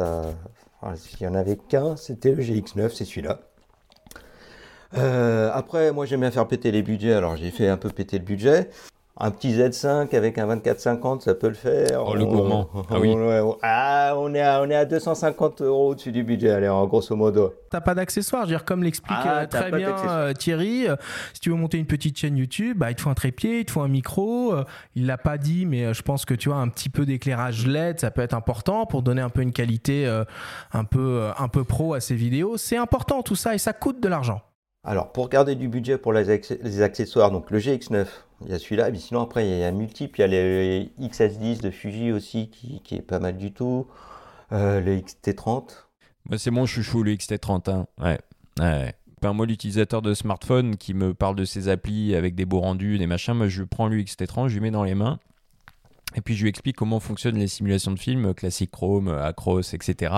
s'il 0.94 1.20
y 1.20 1.26
en 1.26 1.34
avait 1.34 1.56
qu'un, 1.56 1.94
c'était 1.96 2.32
le 2.32 2.42
GX9, 2.42 2.88
c'est 2.88 3.04
celui-là. 3.04 3.40
après, 5.52 5.92
moi 5.92 6.06
j'aime 6.06 6.20
bien 6.20 6.30
faire 6.30 6.48
péter 6.48 6.72
les 6.72 6.80
budgets, 6.82 7.12
alors 7.12 7.36
j'ai 7.36 7.50
fait 7.50 7.68
un 7.68 7.76
peu 7.76 7.90
péter 7.90 8.18
le 8.18 8.24
budget. 8.24 8.70
Un 9.16 9.30
petit 9.30 9.52
Z5 9.52 10.16
avec 10.16 10.38
un 10.38 10.46
2450, 10.46 11.22
ça 11.22 11.34
peut 11.34 11.48
le 11.48 11.54
faire. 11.54 12.04
Oh, 12.06 12.14
le 12.14 12.24
gourmand. 12.24 12.70
ah 12.90 12.98
oui. 12.98 13.14
Ah, 13.62 14.14
on 14.16 14.34
est 14.34 14.40
à, 14.40 14.62
on 14.62 14.70
est 14.70 14.74
à 14.74 14.86
250 14.86 15.60
euros 15.62 15.90
au-dessus 15.90 16.12
du 16.12 16.22
budget, 16.22 16.50
allez, 16.50 16.68
en 16.68 16.86
grosso 16.86 17.14
modo. 17.14 17.52
T'as 17.70 17.80
pas 17.80 17.94
d'accessoires, 17.94 18.42
je 18.42 18.50
veux 18.50 18.56
dire, 18.56 18.64
comme 18.64 18.82
l'explique 18.82 19.18
ah, 19.20 19.40
euh, 19.40 19.46
très 19.46 19.70
bien 19.70 19.94
euh, 20.08 20.32
Thierry, 20.32 20.88
euh, 20.88 20.96
si 21.34 21.40
tu 21.40 21.50
veux 21.50 21.56
monter 21.56 21.78
une 21.78 21.86
petite 21.86 22.16
chaîne 22.16 22.36
YouTube, 22.36 22.78
bah, 22.78 22.90
il 22.90 22.94
te 22.94 23.02
faut 23.02 23.10
un 23.10 23.14
trépied, 23.14 23.60
il 23.60 23.64
te 23.66 23.72
faut 23.72 23.82
un 23.82 23.88
micro. 23.88 24.54
il 24.94 25.06
l'a 25.06 25.18
pas 25.18 25.38
dit, 25.38 25.66
mais 25.66 25.92
je 25.92 26.02
pense 26.02 26.24
que 26.24 26.34
tu 26.34 26.48
vois, 26.48 26.58
un 26.58 26.68
petit 26.68 26.88
peu 26.88 27.04
d'éclairage 27.04 27.66
LED, 27.66 28.00
ça 28.00 28.10
peut 28.10 28.22
être 28.22 28.34
important 28.34 28.86
pour 28.86 29.02
donner 29.02 29.20
un 29.20 29.28
peu 29.28 29.42
une 29.42 29.52
qualité 29.52 30.06
un, 30.72 30.84
peu, 30.84 31.28
un 31.36 31.48
peu 31.48 31.64
pro 31.64 31.94
à 31.94 32.00
ces 32.00 32.14
vidéos. 32.14 32.56
C'est 32.56 32.76
important 32.76 33.22
tout 33.22 33.36
ça 33.36 33.54
et 33.54 33.58
ça 33.58 33.72
coûte 33.72 34.00
de 34.00 34.08
l'argent. 34.08 34.40
Alors, 34.82 35.12
pour 35.12 35.28
garder 35.28 35.56
du 35.56 35.68
budget 35.68 35.98
pour 35.98 36.14
les, 36.14 36.30
accessoires, 36.80 37.30
donc 37.30 37.50
le 37.50 37.58
GX9, 37.58 38.06
il 38.44 38.50
y 38.50 38.54
a 38.54 38.58
celui-là, 38.58 38.90
mais 38.90 38.98
sinon 38.98 39.22
après 39.22 39.48
il 39.48 39.58
y 39.58 39.64
a 39.64 39.70
multiple, 39.72 40.18
il 40.18 40.22
y 40.22 40.24
a 40.24 40.26
les 40.26 40.90
XS10 41.00 41.60
de 41.60 41.70
Fuji 41.70 42.12
aussi 42.12 42.48
qui, 42.48 42.94
est 42.94 43.02
pas 43.02 43.18
mal 43.18 43.36
du 43.36 43.52
tout, 43.52 43.86
euh, 44.52 44.80
le 44.80 44.96
XT30. 44.96 45.84
Bah, 46.26 46.38
c'est 46.38 46.50
mon 46.50 46.66
chouchou 46.66 47.02
le 47.02 47.14
XT30, 47.14 47.70
hein. 47.70 47.86
ouais. 47.98 48.18
ouais. 48.60 48.94
moi, 49.32 49.46
l'utilisateur 49.46 50.02
de 50.02 50.14
smartphone 50.14 50.76
qui 50.76 50.94
me 50.94 51.14
parle 51.14 51.36
de 51.36 51.44
ses 51.44 51.68
applis 51.68 52.14
avec 52.14 52.34
des 52.34 52.44
beaux 52.44 52.60
rendus, 52.60 52.98
des 52.98 53.06
machins, 53.06 53.34
moi 53.34 53.48
je 53.48 53.62
prends 53.62 53.88
le 53.88 54.00
XT30, 54.00 54.48
je 54.48 54.54
lui 54.54 54.60
mets 54.60 54.70
dans 54.70 54.84
les 54.84 54.94
mains, 54.94 55.18
et 56.16 56.20
puis 56.20 56.34
je 56.34 56.42
lui 56.42 56.48
explique 56.48 56.76
comment 56.76 57.00
fonctionnent 57.00 57.38
les 57.38 57.48
simulations 57.48 57.92
de 57.92 57.98
films, 57.98 58.34
classique 58.34 58.70
Chrome, 58.70 59.08
Acros, 59.08 59.60
etc. 59.60 60.12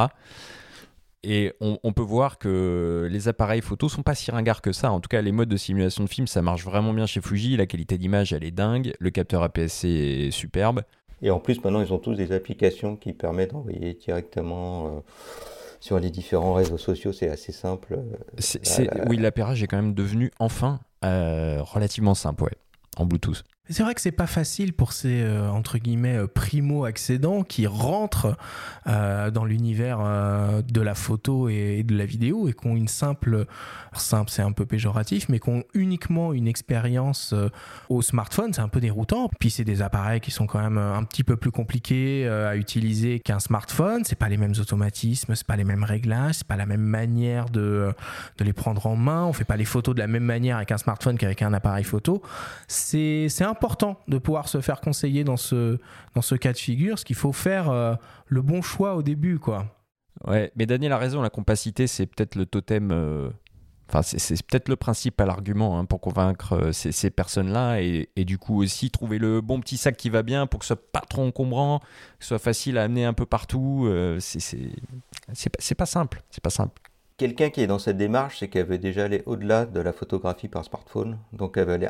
Et 1.24 1.52
on, 1.60 1.92
peut 1.92 2.02
voir 2.02 2.38
que 2.38 3.08
les 3.08 3.28
appareils 3.28 3.60
photo 3.60 3.88
sont 3.88 4.02
pas 4.02 4.16
si 4.16 4.32
ringards 4.32 4.60
que 4.60 4.72
ça. 4.72 4.90
En 4.90 4.98
tout 4.98 5.08
cas, 5.08 5.22
les 5.22 5.30
modes 5.30 5.48
de 5.48 5.56
simulation 5.56 6.02
de 6.02 6.08
film, 6.08 6.26
ça 6.26 6.42
marche 6.42 6.64
vraiment 6.64 6.92
bien 6.92 7.06
chez 7.06 7.20
Fuji. 7.20 7.56
La 7.56 7.66
qualité 7.66 7.96
d'image, 7.96 8.32
elle 8.32 8.42
est 8.42 8.50
dingue. 8.50 8.92
Le 8.98 9.10
capteur 9.10 9.44
APS-C 9.44 9.88
est 9.88 10.30
superbe. 10.32 10.82
Et 11.22 11.30
en 11.30 11.38
plus, 11.38 11.62
maintenant, 11.62 11.80
ils 11.80 11.92
ont 11.92 11.98
tous 11.98 12.14
des 12.14 12.32
applications 12.32 12.96
qui 12.96 13.12
permettent 13.12 13.52
d'envoyer 13.52 13.94
directement 13.94 14.86
euh, 14.86 15.00
sur 15.78 16.00
les 16.00 16.10
différents 16.10 16.54
réseaux 16.54 16.78
sociaux. 16.78 17.12
C'est 17.12 17.28
assez 17.28 17.52
simple. 17.52 18.00
Oui, 19.06 19.16
l'appairage 19.16 19.62
est 19.62 19.68
quand 19.68 19.76
même 19.76 19.94
devenu 19.94 20.32
enfin 20.40 20.80
euh, 21.04 21.62
relativement 21.62 22.14
simple, 22.14 22.42
ouais, 22.42 22.56
en 22.96 23.06
Bluetooth. 23.06 23.44
C'est 23.70 23.84
vrai 23.84 23.94
que 23.94 24.00
c'est 24.00 24.10
pas 24.10 24.26
facile 24.26 24.72
pour 24.72 24.92
ces 24.92 25.22
euh, 25.22 25.48
entre 25.48 25.78
guillemets 25.78 26.16
euh, 26.16 26.26
primo 26.26 26.84
accédants 26.84 27.44
qui 27.44 27.68
rentrent 27.68 28.36
euh, 28.88 29.30
dans 29.30 29.44
l'univers 29.44 30.00
de 30.66 30.80
la 30.80 30.96
photo 30.96 31.48
et, 31.48 31.84
de 31.84 31.96
la 31.96 32.04
vidéo 32.04 32.48
et 32.48 32.54
qui 32.54 32.66
ont 32.66 32.74
une 32.74 32.88
simple, 32.88 33.46
simple 33.92 34.30
c'est 34.30 34.42
un 34.42 34.50
peu 34.50 34.66
péjoratif, 34.66 35.28
mais 35.28 35.38
qui 35.38 35.48
ont 35.48 35.62
uniquement 35.74 36.32
une 36.32 36.48
expérience 36.48 37.34
au 37.88 38.02
smartphone, 38.02 38.52
c'est 38.52 38.60
un 38.60 38.68
peu 38.68 38.80
déroutant. 38.80 39.30
Puis 39.38 39.50
c'est 39.50 39.64
des 39.64 39.80
appareils 39.80 40.20
qui 40.20 40.32
sont 40.32 40.46
quand 40.46 40.60
même 40.60 40.78
un 40.78 41.04
petit 41.04 41.22
peu 41.22 41.36
plus 41.36 41.52
compliqués 41.52 42.26
à 42.28 42.56
utiliser 42.56 43.20
qu'un 43.20 43.38
smartphone. 43.38 44.04
C'est 44.04 44.18
pas 44.18 44.28
les 44.28 44.36
mêmes 44.36 44.54
automatismes, 44.58 45.34
c'est 45.34 45.46
pas 45.46 45.56
les 45.56 45.64
mêmes 45.64 45.84
réglages, 45.84 46.36
c'est 46.36 46.46
pas 46.46 46.56
la 46.56 46.66
même 46.66 46.82
manière 46.82 47.48
de, 47.48 47.94
de 48.38 48.44
les 48.44 48.52
prendre 48.52 48.86
en 48.86 48.96
main. 48.96 49.24
On 49.24 49.32
fait 49.32 49.44
pas 49.44 49.56
les 49.56 49.64
photos 49.64 49.94
de 49.94 50.00
la 50.00 50.08
même 50.08 50.24
manière 50.24 50.56
avec 50.56 50.72
un 50.72 50.78
smartphone 50.78 51.16
qu'avec 51.16 51.42
un 51.42 51.52
appareil 51.52 51.84
photo. 51.84 52.22
C'est 52.66 53.28
important 53.52 53.98
de 54.08 54.18
pouvoir 54.18 54.48
se 54.48 54.60
faire 54.60 54.80
conseiller 54.80 55.24
dans 55.24 55.36
ce, 55.36 55.78
dans 56.14 56.22
ce 56.22 56.34
cas 56.34 56.52
de 56.52 56.58
figure, 56.58 56.98
ce 56.98 57.04
qu'il 57.04 57.16
faut 57.16 57.32
faire 57.32 57.70
euh, 57.70 57.94
le 58.26 58.42
bon 58.42 58.62
choix 58.62 58.96
au 58.96 59.02
début, 59.02 59.38
quoi. 59.38 59.66
Ouais, 60.26 60.52
mais 60.56 60.66
Daniel 60.66 60.92
a 60.92 60.98
raison, 60.98 61.22
la 61.22 61.30
compacité, 61.30 61.86
c'est 61.86 62.06
peut-être 62.06 62.34
le 62.34 62.46
totem. 62.46 62.90
Euh, 62.92 63.30
enfin, 63.88 64.02
c'est 64.02 64.42
peut-être 64.46 64.68
le 64.68 64.76
principal 64.76 65.30
argument 65.30 65.78
hein, 65.78 65.84
pour 65.84 66.00
convaincre 66.00 66.52
euh, 66.54 66.72
ces, 66.72 67.10
personnes-là 67.10 67.80
et, 67.80 68.08
du 68.24 68.38
coup 68.38 68.62
aussi 68.62 68.90
trouver 68.90 69.18
le 69.18 69.40
bon 69.40 69.60
petit 69.60 69.76
sac 69.76 69.96
qui 69.96 70.10
va 70.10 70.22
bien 70.22 70.46
pour 70.46 70.60
que 70.60 70.66
ce 70.66 70.74
soit 70.74 70.92
pas 70.92 71.00
trop 71.00 71.22
encombrant, 71.22 71.78
que 71.78 72.24
ce 72.24 72.28
soit 72.28 72.38
facile 72.38 72.78
à 72.78 72.84
amener 72.84 73.04
un 73.04 73.14
peu 73.14 73.26
partout. 73.26 73.88
c'est 74.20 75.74
pas 75.76 75.86
simple. 75.86 76.22
C'est 76.30 76.42
pas 76.42 76.50
simple. 76.50 76.80
Quelqu'un 77.16 77.50
qui 77.50 77.60
est 77.60 77.66
dans 77.66 77.78
cette 77.78 77.98
démarche, 77.98 78.38
c'est 78.40 78.48
qu'elle 78.48 78.66
veut 78.66 78.78
déjà 78.78 79.04
aller 79.04 79.22
au-delà 79.26 79.64
de 79.66 79.80
la 79.80 79.92
photographie 79.92 80.48
par 80.48 80.64
smartphone, 80.64 81.18
donc 81.32 81.56
elle 81.56 81.66
veut 81.66 81.74
aller 81.74 81.88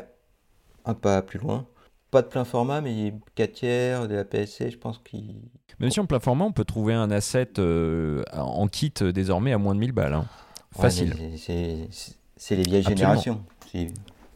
un 0.85 0.93
pas 0.93 1.21
plus 1.21 1.39
loin. 1.39 1.65
Pas 2.11 2.21
de 2.21 2.27
plein 2.27 2.45
format, 2.45 2.81
mais 2.81 3.13
4 3.35 3.51
tiers, 3.51 4.07
de 4.07 4.15
la 4.15 4.23
PSC, 4.23 4.69
je 4.69 4.77
pense 4.77 4.99
qu'il. 4.99 5.35
Même 5.79 5.89
si 5.89 5.99
en 5.99 6.05
plein 6.05 6.19
format, 6.19 6.45
on 6.45 6.51
peut 6.51 6.63
trouver 6.63 6.93
un 6.93 7.09
asset 7.09 7.53
euh, 7.57 8.23
en 8.33 8.67
kit 8.67 8.93
euh, 9.01 9.11
désormais 9.11 9.51
à 9.51 9.57
moins 9.57 9.73
de 9.73 9.79
1000 9.79 9.91
balles. 9.91 10.13
Hein. 10.13 10.25
Facile. 10.71 11.15
c'est 11.37 12.55
les 12.55 12.63
vieilles 12.63 12.83
générations. 12.83 13.43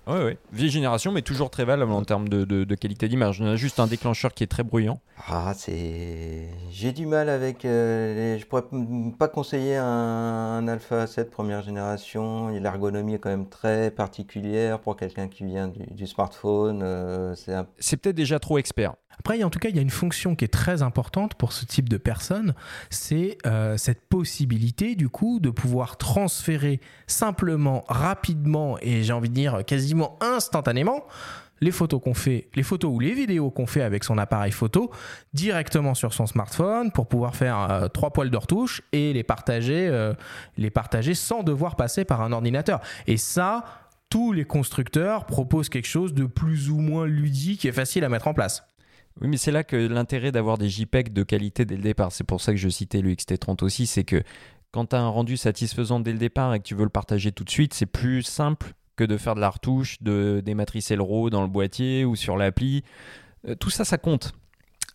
Oui, 0.08 0.20
oui. 0.24 0.38
Vieille 0.54 0.70
génération, 0.70 1.12
mais 1.12 1.22
toujours 1.22 1.50
très 1.50 1.66
valable 1.66 1.92
en 1.92 2.04
termes 2.04 2.30
de, 2.30 2.46
de, 2.46 2.76
qualité 2.76 3.10
d'image. 3.10 3.42
On 3.42 3.46
a 3.46 3.58
juste 3.58 3.80
un 3.80 3.88
déclencheur 3.88 4.34
qui 4.34 4.44
est 4.44 4.48
très 4.48 4.64
bruyant. 4.64 5.02
Ah, 5.28 5.54
c'est. 5.54 6.48
J'ai 6.72 6.94
du 6.94 7.06
mal 7.06 7.28
avec. 7.28 7.66
Euh, 7.66 8.38
Je 8.40 8.46
pourrais 8.46 8.64
pas 9.20 9.28
conseiller 9.28 9.76
un, 9.76 10.66
Alpha 10.68 11.08
7 11.08 11.30
première 11.30 11.62
génération. 11.62 12.48
L'ergonomie 12.50 13.16
est 13.16 13.20
quand 13.20 13.30
même 13.30 13.50
très 13.50 13.92
particulière 13.92 14.80
pour 14.80 14.96
quelqu'un 14.96 15.28
qui 15.28 15.44
vient 15.44 15.68
du, 15.68 16.08
smartphone. 16.08 16.82
Euh, 16.84 17.36
c'est 17.78 17.98
peut-être 17.98 18.16
déjà 18.16 18.40
trop 18.40 18.58
expert. 18.58 18.94
Après, 19.20 19.44
en 19.44 19.50
tout 19.50 19.60
cas, 19.60 19.70
il 19.70 19.76
y 19.76 19.80
a 19.80 19.82
une 19.82 19.90
fonction 19.90 20.36
qui 20.36 20.46
est 20.46 20.50
très 20.50 20.82
importante 20.84 21.36
pour 21.36 21.52
ce 21.52 21.66
type 21.66 21.90
de 21.90 21.98
personnes, 21.98 22.54
c'est 22.90 23.38
euh, 23.46 23.76
cette 23.78 24.02
possibilité 24.02 24.96
du 24.96 25.10
coup 25.10 25.40
de 25.40 25.50
pouvoir 25.50 25.98
transférer 25.98 26.80
simplement, 27.08 27.84
rapidement 27.88 28.78
et 28.82 29.04
j'ai 29.04 29.14
envie 29.14 29.30
de 29.30 29.34
dire 29.34 29.66
quasiment 29.66 29.97
instantanément 30.22 31.04
les 31.62 31.72
photos 31.72 32.02
qu'on 32.02 32.14
fait, 32.14 32.50
les 32.56 32.64
photos 32.64 32.92
ou 32.94 33.00
les 33.00 33.14
vidéos 33.14 33.50
qu'on 33.50 33.66
fait 33.66 33.82
avec 33.82 34.04
son 34.04 34.18
appareil 34.18 34.52
photo 34.52 34.92
directement 35.34 35.96
sur 35.96 36.14
son 36.14 36.28
smartphone 36.28 36.92
pour 36.92 37.08
pouvoir 37.08 37.36
faire 37.36 37.60
euh, 37.60 37.88
trois 37.88 38.12
poils 38.12 38.30
de 38.30 38.38
retouche 38.38 38.82
et 38.92 39.14
les 39.14 39.24
partager, 39.24 39.88
euh, 39.88 40.14
les 40.58 40.70
partager 40.70 41.14
sans 41.14 41.44
devoir 41.44 41.76
passer 41.76 42.06
par 42.06 42.22
un 42.22 42.32
ordinateur. 42.32 42.82
Et 43.08 43.18
ça, 43.18 43.64
tous 44.10 44.32
les 44.32 44.46
constructeurs 44.46 45.26
proposent 45.26 45.70
quelque 45.70 45.88
chose 45.88 46.14
de 46.14 46.26
plus 46.26 46.70
ou 46.70 46.78
moins 46.78 47.06
ludique 47.06 47.66
et 47.66 47.72
facile 47.72 48.04
à 48.04 48.10
mettre 48.10 48.28
en 48.28 48.34
place. 48.34 48.64
Oui, 49.20 49.28
mais 49.28 49.38
c'est 49.38 49.52
là 49.52 49.64
que 49.64 49.76
l'intérêt 49.76 50.32
d'avoir 50.32 50.60
des 50.60 50.70
JPEG 50.70 51.12
de 51.12 51.24
qualité 51.24 51.66
dès 51.66 51.76
le 51.76 51.82
départ, 51.82 52.12
c'est 52.12 52.24
pour 52.24 52.40
ça 52.40 52.52
que 52.52 52.58
je 52.58 52.70
citais 52.70 53.02
le 53.02 53.12
XT30 53.12 53.64
aussi, 53.64 53.88
c'est 53.88 54.04
que 54.04 54.22
quand 54.72 54.88
tu 54.88 54.96
as 54.96 55.00
un 55.00 55.10
rendu 55.10 55.38
satisfaisant 55.38 56.00
dès 56.00 56.12
le 56.12 56.20
départ 56.20 56.54
et 56.54 56.60
que 56.60 56.64
tu 56.64 56.76
veux 56.76 56.84
le 56.84 56.90
partager 56.90 57.32
tout 57.32 57.44
de 57.44 57.50
suite, 57.50 57.74
c'est 57.74 57.88
plus 57.88 58.22
simple 58.22 58.74
que 58.98 59.04
de 59.04 59.16
faire 59.16 59.36
de 59.36 59.40
la 59.40 59.50
retouche, 59.50 60.02
de 60.02 60.42
dématricer 60.44 60.98
le 60.98 61.04
RAW 61.04 61.30
dans 61.30 61.44
le 61.44 61.48
boîtier 61.48 62.04
ou 62.04 62.18
sur 62.18 62.36
l'appli. 62.36 62.84
Euh, 63.48 63.56
tout 63.56 63.70
ça, 63.70 63.86
ça 63.86 63.98
compte. 63.98 64.34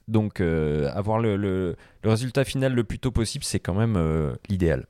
Donc, 0.08 0.40
euh, 0.40 0.90
avoir 0.92 1.18
le, 1.18 1.76
résultat 2.04 2.44
final 2.44 2.74
le 2.74 2.84
plus 2.84 2.98
tôt 2.98 3.12
possible, 3.12 3.44
c'est 3.44 3.60
quand 3.60 3.74
même 3.74 3.96
euh, 3.96 4.34
l'idéal. 4.48 4.86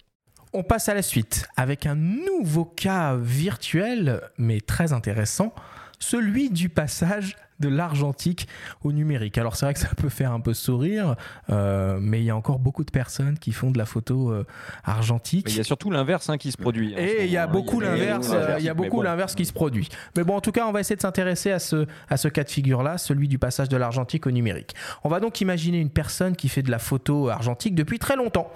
On 0.54 0.62
passe 0.62 0.88
à 0.88 0.94
la 0.94 1.02
suite 1.02 1.46
avec 1.56 1.86
un 1.86 1.94
nouveau 1.94 2.64
cas 2.64 3.16
virtuel, 3.16 4.20
mais 4.38 4.60
très 4.60 4.92
intéressant, 4.92 5.54
celui 5.98 6.50
du 6.50 6.68
passage 6.68 7.36
de 7.61 7.68
l'argentique 7.68 8.48
au 8.82 8.92
numérique. 8.92 9.38
Alors 9.38 9.57
c'est 9.57 9.66
vrai 9.66 9.74
que 9.74 9.80
ça 9.80 9.94
peut 9.96 10.09
faire 10.09 10.32
un 10.32 10.40
peu 10.40 10.55
sourire, 10.55 11.16
euh, 11.50 11.98
mais 12.00 12.20
il 12.20 12.24
y 12.24 12.30
a 12.30 12.36
encore 12.36 12.59
beaucoup 12.59 12.84
de 12.84 12.90
personnes 12.90 13.38
qui 13.38 13.53
font 13.53 13.70
de 13.70 13.78
la 13.78 13.86
photo 13.86 14.30
euh, 14.30 14.46
argentique. 14.84 15.46
il 15.50 15.57
y 15.57 15.61
a 15.61 15.64
surtout 15.64 15.90
l'inverse 15.90 16.28
hein, 16.28 16.38
qui 16.38 16.53
se 16.53 16.57
produit. 16.57 16.94
Et 16.94 17.24
il 17.24 17.30
y 17.30 17.36
a 17.36 17.46
beaucoup 17.46 17.80
l'inverse, 17.80 18.32
il 18.59 18.64
y 18.64 18.68
a 18.68 18.74
beaucoup 18.74 19.03
l'inverse 19.03 19.34
qui 19.34 19.46
se 19.46 19.53
produit. 19.53 19.88
Mais 20.16 20.24
bon, 20.24 20.36
en 20.36 20.40
tout 20.40 20.53
cas, 20.53 20.66
on 20.66 20.72
va 20.72 20.80
essayer 20.80 20.96
de 20.96 21.00
s'intéresser 21.00 21.50
à 21.53 21.59
ce, 21.59 21.86
à 22.09 22.16
ce 22.16 22.28
cas 22.28 22.44
de 22.44 22.50
figure-là, 22.50 22.98
celui 22.98 23.28
du 23.28 23.38
passage 23.38 23.68
de 23.68 23.76
l'argentique 23.76 24.26
au 24.26 24.30
numérique. 24.30 24.74
On 25.05 25.09
va 25.09 25.20
donc 25.20 25.40
imaginer 25.40 25.78
une 25.78 25.90
personne 25.90 26.36
qui 26.36 26.48
fait 26.48 26.62
de 26.62 26.70
la 26.70 26.78
photo 26.78 27.28
argentique 27.28 27.74
depuis 27.74 27.98
très 27.98 28.16
longtemps. 28.16 28.50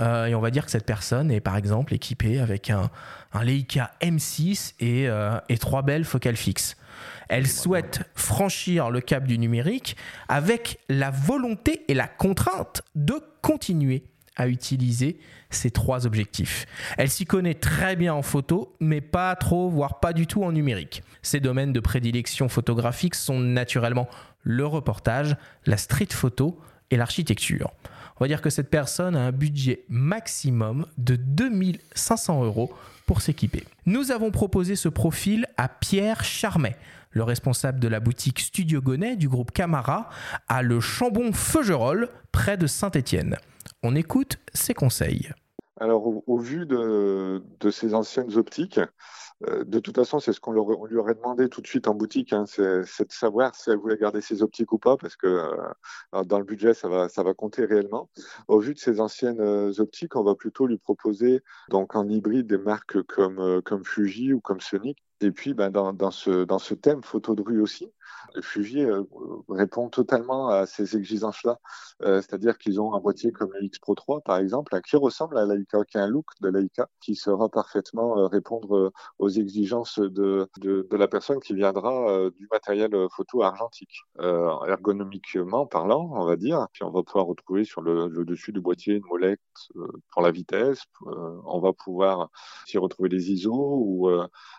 Euh, 0.00 0.26
et 0.26 0.34
on 0.34 0.40
va 0.40 0.50
dire 0.50 0.64
que 0.64 0.70
cette 0.70 0.86
personne 0.86 1.30
est 1.30 1.40
par 1.40 1.56
exemple 1.56 1.94
équipée 1.94 2.38
avec 2.38 2.70
un, 2.70 2.90
un 3.32 3.44
Leica 3.44 3.90
M6 4.00 4.74
et, 4.80 5.08
et 5.48 5.58
trois 5.58 5.82
belles 5.82 6.04
focales 6.04 6.36
fixes. 6.36 6.76
Elle 7.28 7.46
souhaite 7.46 8.02
franchir 8.14 8.90
le 8.90 9.00
cap 9.00 9.24
du 9.24 9.38
numérique 9.38 9.96
avec 10.28 10.78
la 10.88 11.10
volonté 11.10 11.84
et 11.88 11.94
la 11.94 12.06
contrainte 12.06 12.82
de 12.94 13.14
continuer 13.42 14.04
à 14.36 14.48
utiliser 14.48 15.18
ces 15.50 15.70
trois 15.70 16.06
objectifs. 16.06 16.66
Elle 16.96 17.10
s'y 17.10 17.26
connaît 17.26 17.54
très 17.54 17.96
bien 17.96 18.14
en 18.14 18.22
photo, 18.22 18.74
mais 18.80 19.00
pas 19.00 19.34
trop, 19.36 19.68
voire 19.68 20.00
pas 20.00 20.12
du 20.12 20.26
tout 20.26 20.42
en 20.42 20.52
numérique. 20.52 21.02
Ses 21.20 21.40
domaines 21.40 21.72
de 21.72 21.80
prédilection 21.80 22.48
photographique 22.48 23.14
sont 23.14 23.38
naturellement 23.38 24.08
le 24.42 24.66
reportage, 24.66 25.36
la 25.66 25.76
street 25.76 26.08
photo 26.10 26.58
et 26.90 26.96
l'architecture. 26.96 27.70
On 28.16 28.24
va 28.24 28.28
dire 28.28 28.40
que 28.40 28.50
cette 28.50 28.70
personne 28.70 29.16
a 29.16 29.20
un 29.20 29.32
budget 29.32 29.84
maximum 29.88 30.86
de 30.96 31.16
2500 31.16 32.44
euros 32.44 32.72
pour 33.06 33.20
s'équiper. 33.20 33.64
Nous 33.86 34.10
avons 34.10 34.30
proposé 34.30 34.76
ce 34.76 34.88
profil 34.88 35.46
à 35.56 35.68
Pierre 35.68 36.22
Charmet, 36.24 36.76
le 37.12 37.22
responsable 37.22 37.80
de 37.80 37.88
la 37.88 38.00
boutique 38.00 38.40
Studio 38.40 38.80
Gonnet 38.80 39.16
du 39.16 39.28
groupe 39.28 39.52
Camara, 39.52 40.08
à 40.48 40.62
Le 40.62 40.80
Chambon-Feugerolles, 40.80 42.08
près 42.32 42.56
de 42.56 42.66
Saint-Étienne. 42.66 43.36
On 43.82 43.94
écoute 43.94 44.38
ses 44.54 44.74
conseils. 44.74 45.30
Alors, 45.80 46.28
au, 46.28 46.38
vu 46.38 46.64
de, 46.64 47.42
ces 47.70 47.94
anciennes 47.94 48.36
optiques, 48.36 48.78
euh, 49.48 49.64
de 49.64 49.80
toute 49.80 49.96
façon, 49.96 50.20
c'est 50.20 50.32
ce 50.32 50.38
qu'on 50.38 50.52
lui 50.52 50.96
aurait 50.96 51.14
demandé 51.14 51.48
tout 51.48 51.60
de 51.60 51.66
suite 51.66 51.88
en 51.88 51.94
boutique, 51.94 52.32
hein, 52.32 52.44
c'est 52.46 52.62
de 52.62 53.12
savoir 53.12 53.54
si 53.56 53.70
elle 53.70 53.78
voulait 53.78 53.96
garder 53.96 54.20
ses 54.20 54.42
optiques 54.42 54.72
ou 54.72 54.78
pas, 54.78 54.96
parce 54.96 55.16
que 55.16 55.26
euh, 55.26 56.24
dans 56.24 56.38
le 56.38 56.44
budget, 56.44 56.74
ça 56.74 56.88
va, 56.88 57.08
ça 57.08 57.24
va 57.24 57.34
compter 57.34 57.64
réellement. 57.64 58.08
Au 58.46 58.60
vu 58.60 58.74
de 58.74 58.78
ces 58.78 59.00
anciennes 59.00 59.40
euh, 59.40 59.72
optiques, 59.78 60.14
on 60.14 60.22
va 60.22 60.36
plutôt 60.36 60.66
lui 60.66 60.78
proposer 60.78 61.42
donc 61.68 61.96
en 61.96 62.08
hybride 62.08 62.46
des 62.46 62.58
marques 62.58 63.02
comme, 63.02 63.60
comme 63.62 63.84
Fuji 63.84 64.32
ou 64.32 64.40
comme 64.40 64.60
Sonic, 64.60 64.98
et 65.22 65.30
puis, 65.30 65.54
ben, 65.54 65.70
dans, 65.70 66.10
ce 66.10 66.74
thème 66.74 67.02
photo 67.02 67.34
de 67.34 67.42
rue 67.42 67.60
aussi, 67.60 67.90
Fuji 68.40 68.84
euh, 68.84 69.02
répond 69.48 69.88
totalement 69.88 70.48
à 70.48 70.66
ces 70.66 70.96
exigences-là. 70.96 71.58
Euh, 72.02 72.20
c'est-à-dire 72.20 72.58
qu'ils 72.58 72.80
ont 72.80 72.94
un 72.94 73.00
boîtier 73.00 73.32
comme 73.32 73.52
le 73.52 73.64
X 73.64 73.78
Pro 73.78 73.94
3, 73.94 74.20
par 74.22 74.38
exemple, 74.38 74.78
qui 74.82 74.96
ressemble 74.96 75.38
à 75.38 75.44
Leica, 75.44 75.84
qui 75.84 75.98
a 75.98 76.02
un 76.02 76.08
look 76.08 76.26
de 76.40 76.48
Leica, 76.48 76.88
qui 77.00 77.14
saura 77.14 77.48
parfaitement 77.48 78.18
euh, 78.18 78.26
répondre 78.26 78.92
aux 79.18 79.28
exigences 79.28 79.98
de, 79.98 80.48
de, 80.58 80.86
la 80.92 81.08
personne 81.08 81.40
qui 81.40 81.54
viendra 81.54 82.30
du 82.30 82.46
matériel 82.50 82.90
photo 83.14 83.42
argentique. 83.42 84.02
ergonomiquement 84.18 85.66
parlant, 85.66 86.10
on 86.14 86.24
va 86.24 86.36
dire, 86.36 86.66
puis 86.72 86.84
on 86.84 86.90
va 86.90 87.02
pouvoir 87.02 87.26
retrouver 87.26 87.64
sur 87.64 87.82
le, 87.82 88.08
dessus 88.24 88.52
du 88.52 88.60
boîtier 88.60 88.94
une 88.94 89.04
molette 89.08 89.40
pour 90.12 90.22
la 90.22 90.30
vitesse. 90.30 90.82
on 91.00 91.60
va 91.60 91.72
pouvoir 91.72 92.30
s'y 92.66 92.78
retrouver 92.78 93.08
les 93.08 93.32
ISO 93.32 93.52
ou, 93.52 94.10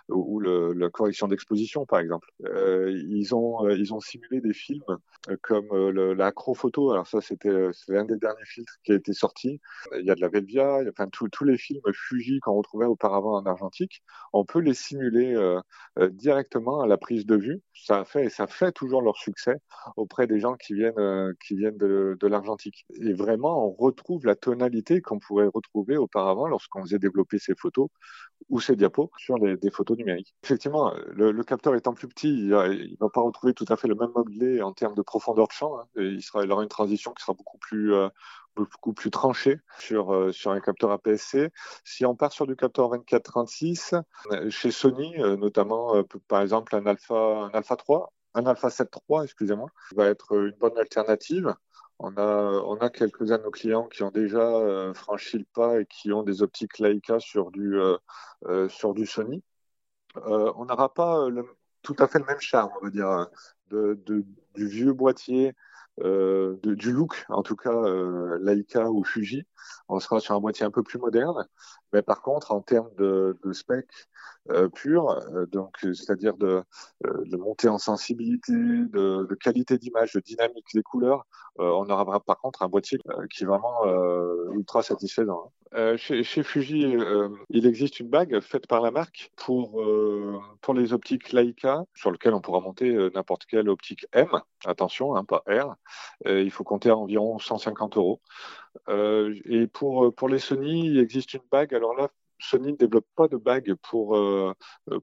ou 0.10 0.40
la 0.40 0.90
correction 0.90 1.28
d'exposition, 1.28 1.86
par 1.86 2.00
exemple. 2.00 2.30
Ils, 2.42 3.34
ont, 3.34 3.43
euh, 3.66 3.78
ils 3.78 3.94
ont 3.94 4.00
simulé 4.00 4.42
des 4.42 4.54
films 4.54 4.84
euh, 5.30 5.38
comme 5.42 5.68
l'acro-photo. 6.18 6.92
Alors 6.92 7.08
ça, 7.08 7.22
c'était 7.22 7.52
l'un 7.88 8.06
des 8.06 8.18
derniers 8.18 8.46
films 8.46 8.66
qui 8.84 8.92
a 8.92 8.96
été 8.96 9.14
sorti. 9.14 9.60
Il 10.00 10.06
y 10.06 10.12
a 10.12 10.16
de 10.16 10.22
la 10.22 10.30
Velvia, 10.30 10.80
enfin, 10.90 11.08
tous 11.10 11.44
les 11.44 11.58
films 11.58 11.82
Fuji 11.94 12.40
qu'on 12.42 12.54
retrouvait 12.54 12.86
auparavant 12.86 13.36
en 13.36 13.46
argentique. 13.46 14.04
On 14.34 14.46
peut 14.46 14.60
les 14.60 14.74
simuler 14.74 15.36
directement 16.12 16.82
à 16.82 16.88
la 16.88 16.98
prise 16.98 17.26
de 17.26 17.36
vue. 17.36 17.62
Ça 17.74 18.00
a 18.00 18.06
fait 18.06 18.30
ça 18.30 18.48
fait 18.48 18.72
toujours 18.72 19.02
leur 19.02 19.18
succès 19.18 19.58
auprès 19.98 20.28
des 20.28 20.40
gens 20.40 20.56
qui 20.56 20.74
viennent, 20.74 21.34
qui 21.46 21.56
viennent 21.56 21.78
de, 21.78 22.18
de 22.20 22.28
l'argentique. 22.28 22.86
Et 23.02 23.14
vraiment, 23.14 23.68
on 23.68 23.72
retrouve 23.72 24.26
la 24.26 24.36
tonalité 24.36 25.02
qu'on 25.02 25.20
pourrait 25.20 25.48
retrouver 25.54 25.98
auparavant 25.98 26.48
lorsqu'on 26.48 26.82
faisait 26.82 27.00
développer 27.00 27.40
ces 27.40 27.54
photos 27.56 27.90
ou 28.50 28.60
ces 28.60 28.76
diapos 28.76 29.12
sur 29.18 29.40
des 29.40 29.72
photos 29.72 29.98
numériques 29.98 30.34
effectivement, 30.44 30.94
le, 31.16 31.44
capteur 31.44 31.76
étant 31.76 31.94
plus 31.94 32.08
petit, 32.08 32.30
il 32.30 32.48
ne 32.50 32.98
va 33.00 33.10
pas 33.10 33.22
retrouver 33.34 33.54
tout 33.54 33.66
à 33.70 33.76
fait 33.76 33.88
le 33.88 33.96
même 33.96 34.12
modelé 34.16 34.62
en 34.62 34.74
termes 34.74 34.94
de 34.96 35.02
profondeur 35.02 35.48
de 35.48 35.52
champ. 35.52 35.80
Hein, 35.80 35.88
il, 35.96 36.22
sera, 36.22 36.44
il 36.44 36.52
aura 36.52 36.64
une 36.64 36.70
transition 36.70 37.12
qui 37.14 37.24
sera 37.24 37.34
beaucoup 37.34 37.58
plus, 37.58 37.94
euh, 37.94 38.10
beaucoup 38.56 38.94
plus 38.94 39.12
tranchée 39.12 39.60
sur, 39.80 40.14
euh, 40.14 40.32
sur 40.32 40.52
un 40.52 40.60
capteur 40.60 40.92
APS-C. 40.92 41.50
Si 41.84 42.06
on 42.06 42.16
part 42.16 42.32
sur 42.32 42.48
du 42.48 42.56
capteur 42.56 42.90
24-36, 42.90 44.02
chez 44.50 44.72
Sony, 44.72 45.16
notamment 45.18 46.04
par 46.28 46.42
exemple 46.42 46.76
un 46.76 46.86
Alpha, 46.86 47.16
un 47.16 47.50
Alpha 47.50 47.76
3, 47.76 48.14
un 48.36 48.46
Alpha 48.46 48.70
7 48.70 48.90
III, 49.10 49.24
excusez-moi, 49.24 49.70
va 49.96 50.08
être 50.08 50.34
une 50.34 50.56
bonne 50.60 50.78
alternative. 50.78 51.54
On 52.00 52.18
a, 52.18 52.62
on 52.66 52.78
a 52.78 52.90
quelques-uns 52.90 53.38
de 53.38 53.44
nos 53.44 53.52
clients 53.52 53.88
qui 53.88 54.04
ont 54.04 54.12
déjà 54.12 54.92
franchi 54.94 55.38
le 55.38 55.46
pas 55.54 55.80
et 55.80 55.86
qui 55.86 56.12
ont 56.12 56.24
des 56.24 56.42
optiques 56.42 56.80
Leica 56.80 57.20
sur 57.20 57.52
du, 57.52 57.80
sur 58.70 58.94
du 58.94 59.06
Sony. 59.06 59.44
on 60.16 60.66
n'aura 60.66 60.94
pas 60.94 61.30
le, 61.30 61.46
tout 61.84 61.96
à 62.00 62.08
fait 62.08 62.20
le 62.20 62.26
même 62.26 62.40
charme, 62.40 62.72
on 62.82 62.86
va 62.86 62.90
dire, 62.90 63.28
de, 63.70 64.00
du 64.56 64.68
vieux 64.68 64.94
boîtier, 64.94 65.54
euh, 66.02 66.58
du 66.64 66.92
look, 66.92 67.26
en 67.30 67.44
tout 67.44 67.56
cas 67.56 67.74
euh, 67.74 68.40
Leica 68.42 68.90
ou 68.90 69.04
Fuji. 69.04 69.46
On 69.90 70.00
sera 70.00 70.20
sur 70.20 70.34
un 70.36 70.40
boîtier 70.40 70.66
un 70.66 70.72
peu 70.72 70.82
plus 70.84 70.98
moderne, 70.98 71.48
mais 71.94 72.02
par 72.02 72.22
contre, 72.22 72.52
en 72.52 72.62
termes 72.62 72.90
de, 72.98 73.38
spec 73.54 73.88
euh, 74.50 74.68
pur, 74.68 75.12
euh, 75.12 75.46
donc 75.46 75.78
c'est-à-dire 75.82 76.36
de, 76.36 76.64
euh, 77.06 77.38
montée 77.38 77.70
en 77.70 77.78
sensibilité, 77.78 78.52
de, 78.52 79.38
qualité 79.40 79.78
d'image, 79.78 80.14
de 80.14 80.20
dynamique 80.20 80.66
des 80.74 80.82
couleurs, 80.82 81.26
on 81.58 81.88
aura 81.88 82.20
par 82.20 82.40
contre 82.40 82.64
un 82.64 82.68
boîtier 82.68 82.98
qui 83.30 83.44
est 83.44 83.46
vraiment 83.46 83.86
ultra 84.54 84.82
satisfaisant. 84.82 85.52
Hein. 85.72 85.98
Chez, 85.98 86.24
chez, 86.24 86.42
Fuji, 86.42 86.96
il 87.50 87.68
existe 87.68 88.00
une 88.00 88.10
bague 88.10 88.40
faite 88.40 88.66
par 88.68 88.82
la 88.82 88.90
marque 88.90 89.32
pour 89.36 89.80
pour 90.62 90.74
les 90.74 90.94
optiques 90.94 91.32
Leica, 91.32 91.84
sur 91.94 92.10
lequel 92.10 92.34
on 92.34 92.42
pourra 92.42 92.60
monter 92.60 93.10
n'importe 93.14 93.46
quelle 93.46 93.70
optique 93.70 94.08
M. 94.14 94.30
Attention, 94.66 95.16
hein, 95.16 95.26
pas 95.26 95.44
R. 95.48 95.76
il 96.26 96.50
faut 96.50 96.64
compter 96.64 96.90
à 96.90 96.98
environ 96.98 97.38
150 97.38 97.98
euros. 97.98 98.20
Euh, 98.90 99.36
et 99.46 99.68
pour, 99.68 100.14
pour 100.14 100.30
les 100.30 100.40
Sony, 100.40 100.88
il 100.88 101.00
existe 101.00 101.34
une 101.34 101.42
bague. 101.52 101.74
Alors 101.74 101.96
là, 101.96 102.10
Sony 102.40 102.74
ne 102.74 102.78
développe 102.78 103.08
pas 103.16 103.28
de 103.28 103.38
bague 103.38 103.74
pour, 103.82 104.18
euh, 104.18 104.54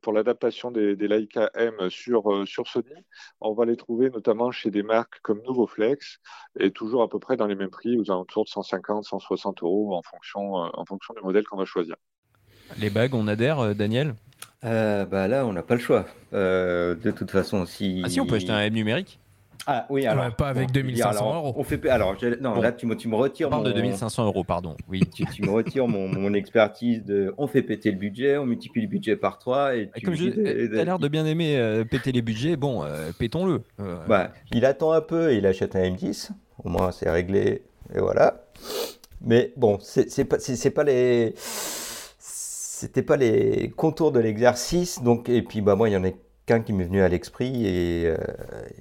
pour 0.03 0.12
l'adaptation 0.12 0.71
des, 0.71 0.97
des, 0.97 1.09
Leica 1.09 1.51
M 1.55 1.89
sur, 1.89 2.33
euh, 2.33 2.45
sur 2.45 2.66
Sony. 2.66 2.93
On 3.41 3.55
va 3.55 3.64
les 3.64 3.77
trouver 3.77 4.11
notamment 4.11 4.51
chez 4.51 4.71
des 4.71 4.83
marques 4.83 5.21
comme 5.23 5.41
Novoflex 5.47 6.18
et 6.59 6.71
toujours 6.71 7.03
à 7.03 7.09
peu 7.09 7.18
près 7.18 7.37
dans 7.37 7.47
les 7.47 7.55
mêmes 7.55 7.71
prix, 7.71 7.97
aux 7.97 8.11
alentours 8.11 8.45
de 8.45 8.51
150, 8.51 9.05
160 9.05 9.62
euros 9.62 9.95
en 9.95 10.03
fonction, 10.03 10.55
en 10.55 10.85
fonction 10.85 11.14
du 11.14 11.23
modèle 11.23 11.45
qu'on 11.45 11.57
va 11.57 11.64
choisir. 11.64 11.97
Les 12.79 12.91
bagues, 12.91 13.14
on 13.14 13.27
adhère, 13.27 13.75
Daniel? 13.75 14.14
Bah 14.62 15.27
Là, 15.29 15.47
on 15.47 15.53
n'a 15.53 15.62
pas 15.62 15.75
le 15.75 15.81
choix. 15.81 16.05
de 16.33 17.11
toute 17.11 17.31
façon, 17.31 17.64
si. 17.64 18.03
Ah 18.05 18.11
si, 18.11 18.21
on 18.21 18.27
peut 18.27 18.37
acheter 18.37 18.53
un 18.53 18.61
M 18.61 18.75
numérique 18.75 19.18
ah 19.66 19.86
oui, 19.90 20.06
alors. 20.06 20.34
pas 20.34 20.48
avec 20.48 20.70
2500 20.72 21.34
euros. 21.34 21.54
On 21.56 21.64
fait, 21.64 21.88
alors, 21.88 22.16
non, 22.40 22.61
là, 22.61 22.72
tu 22.72 22.86
me, 22.86 22.96
tu 22.96 23.08
me 23.08 23.16
retires. 23.16 23.48
On 23.48 23.50
parle 23.50 23.66
de 23.66 23.72
2500 23.72 24.24
euros, 24.26 24.44
pardon. 24.44 24.76
Oui. 24.88 25.00
tu, 25.14 25.24
tu 25.26 25.42
me 25.42 25.50
retires 25.50 25.86
mon, 25.86 26.08
mon, 26.08 26.32
expertise 26.34 27.04
de. 27.04 27.34
On 27.38 27.46
fait 27.46 27.62
péter 27.62 27.90
le 27.90 27.98
budget, 27.98 28.38
on 28.38 28.46
multiplie 28.46 28.82
le 28.82 28.88
budget 28.88 29.16
par 29.16 29.38
3. 29.38 29.76
Et, 29.76 29.90
tu 29.94 30.04
comme 30.04 30.14
je. 30.14 30.78
as 30.78 30.84
l'air 30.84 30.98
de 30.98 31.08
bien 31.08 31.26
aimer 31.26 31.56
euh, 31.56 31.84
péter 31.84 32.12
les 32.12 32.22
budgets, 32.22 32.56
bon, 32.56 32.84
euh, 32.84 33.11
pétons-le. 33.18 33.62
Euh. 33.80 33.96
Bah, 34.08 34.32
il 34.52 34.64
attend 34.64 34.92
un 34.92 35.00
peu 35.00 35.32
et 35.32 35.36
il 35.36 35.46
achète 35.46 35.76
un 35.76 35.82
M10. 35.82 36.30
Au 36.64 36.68
moins, 36.68 36.90
c'est 36.92 37.11
réglé. 37.11 37.62
Et 37.94 38.00
voilà. 38.00 38.44
Mais 39.22 39.52
bon, 39.56 39.78
c'est 39.80 40.24
pas, 40.24 40.38
pas 40.74 40.84
les. 40.84 41.34
C'était 41.36 43.02
pas 43.02 43.18
les 43.18 43.70
contours 43.76 44.11
de 44.11 44.20
l'exercice. 44.20 45.02
Donc, 45.02 45.28
et 45.28 45.42
puis, 45.42 45.61
bah, 45.61 45.76
moi, 45.76 45.90
il 45.90 45.92
y 45.92 45.96
en 45.96 46.04
a 46.04 46.11
qui 46.59 46.72
m'est 46.72 46.84
venu 46.84 47.01
à 47.03 47.09
l'esprit 47.09 47.64
et 47.64 48.07
euh, 48.07 48.16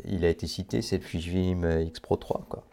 il 0.05 0.26
a 0.26 0.30
été 0.30 0.47
cité, 0.47 0.82
c'est 0.82 0.97
le 0.97 1.03
Fujifilm 1.03 1.82
X 1.82 1.99
Pro 1.99 2.15
3. 2.15 2.47
Quoi. 2.49 2.63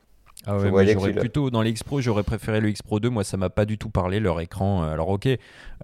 Ah 0.46 0.56
ouais, 0.56 0.92
j'aurais 0.92 1.12
plutôt 1.12 1.50
dans 1.50 1.60
l'X 1.60 1.82
Pro, 1.82 2.00
j'aurais 2.00 2.22
préféré 2.22 2.60
le 2.60 2.68
X 2.70 2.80
Pro 2.80 3.00
2. 3.00 3.10
Moi, 3.10 3.24
ça 3.24 3.36
m'a 3.36 3.50
pas 3.50 3.64
du 3.64 3.78
tout 3.78 3.90
parlé 3.90 4.20
leur 4.20 4.40
écran. 4.40 4.84
Alors 4.84 5.08
ok, 5.08 5.28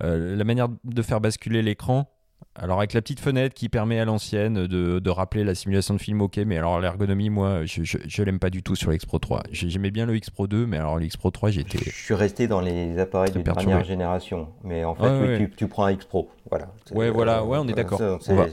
euh, 0.02 0.36
la 0.36 0.44
manière 0.44 0.68
de 0.84 1.02
faire 1.02 1.20
basculer 1.20 1.62
l'écran, 1.62 2.08
alors 2.54 2.78
avec 2.78 2.92
la 2.92 3.00
petite 3.00 3.20
fenêtre 3.20 3.54
qui 3.54 3.68
permet 3.68 3.98
à 3.98 4.04
l'ancienne 4.04 4.66
de, 4.66 4.98
de, 4.98 5.10
rappeler 5.10 5.44
la 5.44 5.54
simulation 5.54 5.94
de 5.94 6.00
film, 6.00 6.20
ok, 6.20 6.38
mais 6.38 6.58
alors 6.58 6.80
l'ergonomie, 6.80 7.30
moi, 7.30 7.64
je, 7.64 7.82
je, 7.82 8.22
l'aime 8.22 8.38
pas 8.38 8.50
du 8.50 8.62
tout 8.62 8.76
sur 8.76 8.90
l'X 8.90 9.04
Pro 9.06 9.18
3. 9.18 9.42
J'aimais 9.50 9.90
bien 9.90 10.06
le 10.06 10.16
X 10.16 10.30
Pro 10.30 10.46
2, 10.46 10.66
mais 10.66 10.78
alors 10.78 10.98
l'X 10.98 11.16
Pro 11.16 11.30
3, 11.30 11.50
j'étais... 11.50 11.78
Je 11.78 11.90
suis 11.90 12.14
resté 12.14 12.48
dans 12.48 12.60
les 12.60 12.98
appareils 12.98 13.32
de 13.32 13.40
dernière 13.40 13.84
génération, 13.84 14.48
mais 14.64 14.84
en 14.84 14.94
fait, 14.94 15.38
Tu, 15.38 15.50
tu, 15.50 15.68
prends 15.68 15.84
un 15.84 15.92
X 15.92 16.04
Pro, 16.04 16.30
voilà. 16.50 16.68
Ouais, 16.92 17.10
voilà, 17.10 17.44
ouais, 17.44 17.58
on 17.58 17.68
est 17.68 17.74
d'accord. 17.74 18.00
On, 18.00 18.34
va, 18.34 18.46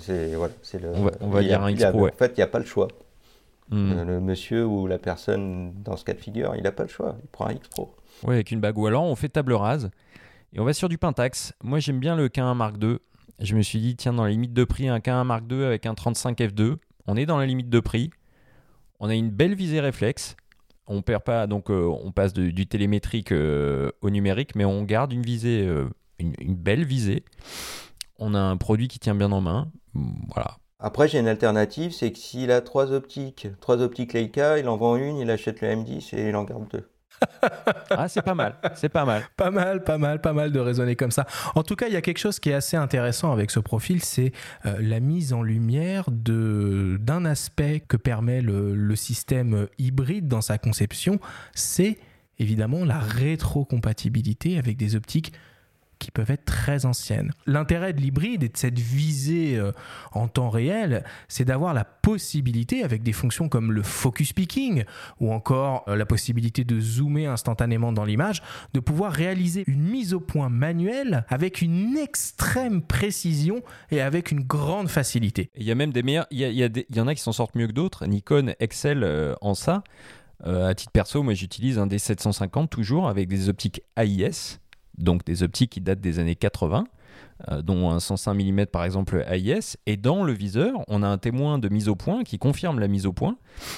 on 0.96 1.04
va, 1.04 1.12
on 1.22 1.30
va 1.30 1.42
dire 1.42 1.64
un 1.64 1.72
X 1.72 1.84
Pro, 1.86 2.08
En 2.08 2.12
fait, 2.12 2.32
il 2.36 2.40
n'y 2.40 2.44
a 2.44 2.48
pas 2.48 2.60
le 2.60 2.66
choix. 2.66 2.88
Hmm. 3.70 3.92
Euh, 3.92 4.06
le 4.06 4.20
monsieur 4.20 4.66
ou 4.66 4.88
la 4.88 4.98
personne 4.98 5.74
dans 5.84 5.96
ce 5.96 6.04
cas 6.04 6.14
de 6.14 6.20
figure, 6.20 6.56
il 6.56 6.64
n'a 6.64 6.72
pas 6.72 6.84
le 6.84 6.90
choix, 6.90 7.16
il 7.22 7.28
prend 7.28 7.48
un 7.48 7.54
X 7.54 7.68
Pro. 7.68 7.94
Ouais, 8.24 8.36
avec 8.36 8.52
une 8.52 8.60
bague. 8.60 8.78
Ou 8.78 8.88
alors, 8.88 9.04
on 9.04 9.16
fait 9.16 9.30
table 9.30 9.54
rase. 9.54 9.92
Et 10.54 10.60
on 10.60 10.66
va 10.66 10.74
sur 10.74 10.90
du 10.90 10.98
Pentax. 10.98 11.54
Moi, 11.64 11.80
j'aime 11.80 12.00
bien 12.00 12.16
le 12.16 12.28
K1 12.28 12.56
Mark 12.56 12.76
II. 12.82 12.98
Je 13.40 13.56
me 13.56 13.62
suis 13.62 13.80
dit, 13.80 13.96
tiens, 13.96 14.14
dans 14.14 14.24
la 14.24 14.32
limite 14.32 14.54
de 14.54 14.64
prix, 14.66 14.90
un 14.90 15.00
K1 15.00 15.24
Mark 15.24 15.44
II 15.50 15.64
avec 15.64 15.86
un 15.86 15.96
35 15.96 16.38
f2, 16.40 16.76
on 17.08 17.16
est 17.16 17.26
dans 17.26 17.38
la 17.38 17.46
limite 17.46 17.70
de 17.70 17.80
prix. 17.80 18.12
On 19.00 19.10
a 19.10 19.16
une 19.16 19.30
belle 19.30 19.56
visée 19.56 19.80
réflexe. 19.80 20.36
On 20.88 21.02
perd 21.02 21.24
pas, 21.24 21.48
donc 21.48 21.70
euh, 21.70 21.86
on 22.04 22.12
passe 22.12 22.34
du 22.34 22.68
télémétrique 22.68 23.32
euh, 23.32 23.92
au 24.02 24.10
numérique, 24.10 24.56
mais 24.56 24.66
on 24.66 24.84
garde 24.84 25.14
une 25.14 25.22
visée, 25.22 25.66
euh, 25.66 25.88
une, 26.18 26.56
belle 26.56 26.84
visée. 26.84 27.24
On 28.18 28.34
a 28.34 28.40
un 28.40 28.58
produit 28.58 28.88
qui 28.88 29.00
tient 29.00 29.16
bien 29.16 29.32
en 29.32 29.40
main. 29.40 29.72
Voilà. 29.94 30.58
Après, 30.80 31.08
j'ai 31.08 31.20
une 31.20 31.28
alternative, 31.28 31.92
c'est 31.92 32.12
que 32.12 32.18
s'il 32.18 32.52
a 32.52 32.62
trois 32.62 32.92
optiques, 32.92 33.48
trois 33.62 33.82
optiques 33.82 34.14
Leica, 34.14 34.58
il 34.58 34.68
en 34.68 34.78
vend 34.78 34.96
une, 34.96 35.18
il 35.18 35.30
achète 35.30 35.62
le 35.62 35.68
M10 35.68 36.16
et 36.16 36.30
il 36.30 36.36
en 36.36 36.44
garde 36.44 36.68
deux 36.70 36.90
ah, 37.90 38.08
c'est 38.08 38.22
pas 38.22 38.36
mal, 38.36 38.56
c'est 38.76 38.90
pas 38.90 39.06
mal. 39.06 39.24
Pas 39.36 39.52
mal, 39.52 39.84
pas 39.84 39.98
mal, 39.98 40.22
pas 40.22 40.34
mal 40.34 40.52
de 40.52 40.60
raisonner 40.60 40.96
comme 40.96 41.12
ça. 41.12 41.26
En 41.56 41.64
tout 41.64 41.76
cas, 41.76 41.88
il 41.88 41.94
y 41.94 41.98
a 41.98 42.02
quelque 42.02 42.18
chose 42.18 42.40
qui 42.40 42.50
est 42.50 42.54
assez 42.54 42.78
intéressant 42.78 43.32
avec 43.32 43.52
ce 43.52 43.60
profil, 43.60 44.02
c'est 44.04 44.32
euh, 44.66 44.78
la 44.80 45.00
mise 45.00 45.34
en 45.34 45.42
lumière 45.42 46.06
d'un 46.12 47.26
aspect 47.26 47.82
que 47.82 47.98
permet 47.98 48.42
le, 48.42 48.76
le 48.76 48.96
système 48.96 49.68
hybride 49.78 50.28
dans 50.28 50.42
sa 50.42 50.58
conception, 50.58 51.20
c'est 51.54 51.98
évidemment 52.40 52.86
la 52.86 53.00
rétrocompatibilité 53.00 54.58
avec 54.58 54.78
des 54.78 54.96
optiques 54.96 55.34
qui 56.00 56.12
peuvent 56.12 56.32
être 56.32 56.46
très 56.46 56.86
anciennes. 56.86 57.32
L'intérêt 57.46 57.94
de 57.94 58.02
l'hybride 58.02 58.44
et 58.44 58.50
de 58.50 58.58
cette 58.58 58.80
visée 58.80 59.58
euh, 59.58 59.72
en 60.14 60.28
temps 60.28 60.50
réel, 60.50 61.04
c'est 61.28 61.46
d'avoir 61.46 61.74
la 61.74 61.84
possibilité, 61.84 62.84
avec 62.84 63.04
des 63.04 63.12
fonctions 63.12 63.50
comme 63.50 63.72
le 63.72 63.84
focus 63.84 64.34
picking 64.34 64.86
ou 65.20 65.32
encore 65.32 65.84
euh, 65.88 65.96
la 65.96 66.06
possibilité 66.06 66.64
de 66.64 66.80
zoomer 66.80 67.28
instantanément 67.28 67.92
dans 67.92 68.06
l'image, 68.06 68.42
de 68.74 68.80
pouvoir 68.80 69.12
réaliser 69.12 69.64
une 69.68 69.84
mise 69.84 70.14
au 70.14 70.20
point 70.20 70.50
manuelle 70.50 71.26
avec 71.28 71.62
une 71.62 71.98
extrême 71.98 72.82
précision 72.82 73.62
et 73.92 74.02
avec 74.02 74.32
une 74.32 74.42
grande 74.42 74.88
facilité. 74.88 75.52
Il 75.56 75.64
y 75.64 75.72
a 75.72 75.76
même 75.76 75.92
des 75.92 76.04
meilleurs, 76.04 76.28
il 76.32 76.40
y, 76.40 76.64
il 76.64 76.96
y 76.96 77.02
en 77.02 77.08
a 77.08 77.14
qui 77.14 77.22
s'en 77.22 77.34
sortent 77.34 77.56
mieux 77.56 77.68
que 77.68 77.74
d'autres. 77.74 78.06
Nikon 78.06 78.54
excelle 78.60 79.04
euh, 79.04 79.36
en 79.42 79.54
ça. 79.54 79.84
à 80.46 80.74
titre 80.74 80.92
perso, 80.92 81.22
moi 81.22 81.34
j'utilise 81.34 81.78
un 81.78 81.88
D750 81.88 82.70
toujours 82.70 83.10
avec 83.10 83.28
des 83.28 83.50
optiques 83.50 83.82
AIS 83.98 84.60
donc 85.00 85.26
des 85.26 85.44
optiques 85.44 85.72
qui 85.72 85.82
datent 85.82 86.02
des 86.02 86.20
années 86.20 86.36
80, 86.36 86.86
euh, 87.50 87.62
dont 87.62 87.90
un 87.90 88.00
105 88.00 88.34
mm 88.34 88.66
par 88.68 88.84
exemple 88.84 89.26
AIS. 89.28 89.78
Et 89.86 89.98
dans 89.98 90.24
le 90.24 90.34
viseur, 90.34 90.84
on 90.88 91.04
a 91.04 91.08
un 91.08 91.18
témoin 91.18 91.58
de 91.58 91.70
mise 91.70 91.88
au 91.88 91.96
point 91.96 92.24
qui 92.24 92.38
confirme 92.38 92.80
la 92.80 92.88
mise 92.88 93.06
au 93.06 93.14
point. 93.14 93.38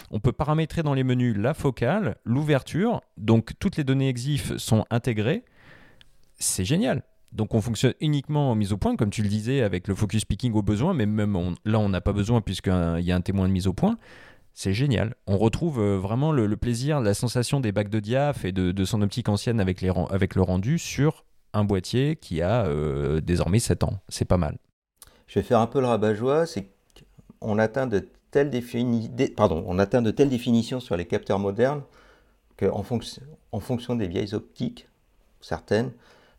On 0.09 0.19
peut 0.19 0.31
paramétrer 0.31 0.83
dans 0.83 0.93
les 0.93 1.03
menus 1.03 1.37
la 1.37 1.53
focale, 1.53 2.15
l'ouverture, 2.25 3.01
donc 3.17 3.51
toutes 3.59 3.77
les 3.77 3.83
données 3.83 4.09
EXIF 4.09 4.57
sont 4.57 4.85
intégrées. 4.89 5.43
C'est 6.37 6.65
génial. 6.65 7.03
Donc 7.31 7.53
on 7.53 7.61
fonctionne 7.61 7.93
uniquement 8.01 8.51
en 8.51 8.55
mise 8.55 8.73
au 8.73 8.77
point, 8.77 8.97
comme 8.97 9.09
tu 9.09 9.21
le 9.21 9.29
disais, 9.29 9.61
avec 9.61 9.87
le 9.87 9.95
focus 9.95 10.25
picking 10.25 10.53
au 10.53 10.61
besoin, 10.61 10.93
mais 10.93 11.05
même 11.05 11.55
là 11.63 11.79
on 11.79 11.87
n'a 11.87 12.01
pas 12.01 12.11
besoin 12.11 12.41
puisqu'il 12.41 13.03
y 13.03 13.11
a 13.11 13.15
un 13.15 13.21
témoin 13.21 13.47
de 13.47 13.53
mise 13.53 13.67
au 13.67 13.73
point 13.73 13.97
c'est 14.53 14.73
génial. 14.73 15.15
On 15.27 15.37
retrouve 15.37 15.79
euh, 15.79 15.97
vraiment 15.97 16.31
le, 16.31 16.55
plaisir, 16.57 17.01
la 17.01 17.13
sensation 17.13 17.59
des 17.59 17.71
bacs 17.71 17.89
de 17.89 17.99
diaph 17.99 18.45
et 18.45 18.51
de, 18.51 18.85
son 18.85 19.01
optique 19.01 19.29
ancienne 19.29 19.59
avec, 19.59 19.81
le 19.81 20.41
rendu 20.41 20.77
sur 20.77 21.25
un 21.53 21.63
boîtier 21.63 22.15
qui 22.15 22.41
a 22.41 22.65
euh, 22.65 23.21
désormais 23.21 23.59
7 23.59 23.83
ans. 23.83 23.99
C'est 24.09 24.25
pas 24.25 24.37
mal. 24.37 24.57
Je 25.27 25.39
vais 25.39 25.43
faire 25.43 25.59
un 25.59 25.67
peu 25.67 25.79
le 25.79 25.87
rabat-joie, 25.87 26.45
on 27.41 27.57
atteint 27.57 27.87
de 27.87 28.07
telles 28.31 28.49
définitions 28.49 30.79
sur 30.79 30.97
les 30.97 31.05
capteurs 31.05 31.39
modernes 31.39 31.83
qu'en 32.57 32.83
fonction, 32.83 33.23
en 33.51 33.59
fonction 33.59 33.95
des 33.95 34.07
vieilles 34.07 34.33
optiques, 34.33 34.87
certaines, 35.39 35.91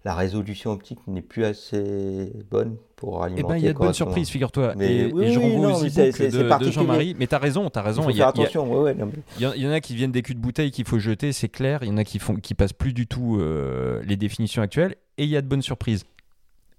la 0.05 0.15
résolution 0.15 0.73
optique 0.73 0.99
n'est 1.07 1.23
plus 1.23 1.45
assez 1.45 2.33
bonne 2.51 2.77
pour 2.97 3.23
alimenter. 3.23 3.45
Eh 3.45 3.49
ben, 3.49 3.57
il 3.57 3.65
y 3.65 3.69
a 3.69 3.73
de 3.73 3.79
bonnes 3.79 3.95
surprises, 3.95 4.29
figure-toi. 4.29 4.75
Et, 4.81 5.11
je 5.11 5.39
renvoie 5.39 5.77
aussi 5.77 5.91
de, 5.95 6.65
de 6.65 6.71
Jean-Marie. 6.71 7.15
Mais 7.19 7.27
tu 7.27 7.35
as 7.35 7.39
raison, 7.39 7.71
tu 7.71 7.79
as 7.79 7.83
raison. 7.83 8.03
Il, 8.03 8.13
faut 8.13 8.17
faire 8.17 8.29
attention. 8.29 8.89
Il, 9.39 9.63
y, 9.63 9.67
en 9.67 9.71
a 9.71 9.81
qui 9.81 9.95
viennent 9.95 10.13
des 10.13 10.23
culs 10.23 10.35
de 10.35 10.41
bouteille 10.41 10.73
qu'il 10.73 10.87
faut 10.87 10.99
jeter, 10.99 11.33
c'est 11.33 11.49
clair. 11.49 11.81
Il 11.83 11.89
y 11.89 11.93
en 11.93 11.99
a 11.99 12.05
qui 12.05 12.19
font, 12.19 12.35
qui 12.35 12.55
passent 12.55 12.73
plus 12.73 12.93
du 12.93 13.07
tout 13.07 13.39
euh, 13.39 14.03
les 14.05 14.17
définitions 14.17 14.63
actuelles. 14.63 14.97
Et 15.19 15.25
il 15.25 15.31
y 15.31 15.37
a 15.37 15.43
de 15.43 15.47
bonnes 15.47 15.63
surprises. 15.63 16.05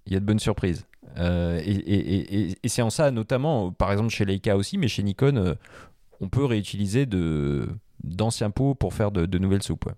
Il 0.05 0.13
y 0.13 0.17
a 0.17 0.19
de 0.19 0.25
bonnes 0.25 0.39
surprises. 0.39 0.85
et, 1.17 2.55
c'est 2.65 2.81
en 2.81 2.89
ça, 2.89 3.09
notamment, 3.11 3.71
par 3.71 3.91
exemple 3.93 4.09
chez 4.09 4.25
Leica 4.25 4.57
aussi, 4.57 4.77
mais 4.77 4.89
chez 4.89 5.03
Nikon, 5.03 5.55
on 6.19 6.29
peut 6.29 6.45
réutiliser 6.45 7.05
d'anciens 8.03 8.49
pots 8.49 8.75
pour 8.75 8.93
faire 8.93 9.11
de, 9.11 9.37
nouvelles 9.37 9.63
soupes. 9.63 9.89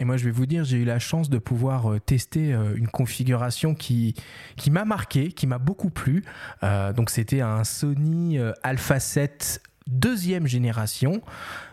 Et 0.00 0.04
moi, 0.06 0.16
je 0.16 0.24
vais 0.24 0.30
vous 0.30 0.46
dire, 0.46 0.64
j'ai 0.64 0.78
eu 0.78 0.84
la 0.84 0.98
chance 0.98 1.28
de 1.28 1.36
pouvoir 1.36 1.92
euh, 1.92 2.00
tester 2.00 2.54
euh, 2.54 2.74
une 2.74 2.88
configuration 2.88 3.74
qui, 3.74 4.14
qui 4.56 4.70
m'a 4.70 4.86
marqué, 4.86 5.30
qui 5.30 5.46
m'a 5.46 5.58
beaucoup 5.58 5.90
plu. 5.90 6.24
Euh, 6.62 6.94
donc, 6.94 7.10
c'était 7.10 7.42
un 7.42 7.64
Sony 7.64 8.38
Alpha 8.62 8.98
7 8.98 9.62
deuxième 9.86 10.46
génération 10.46 11.20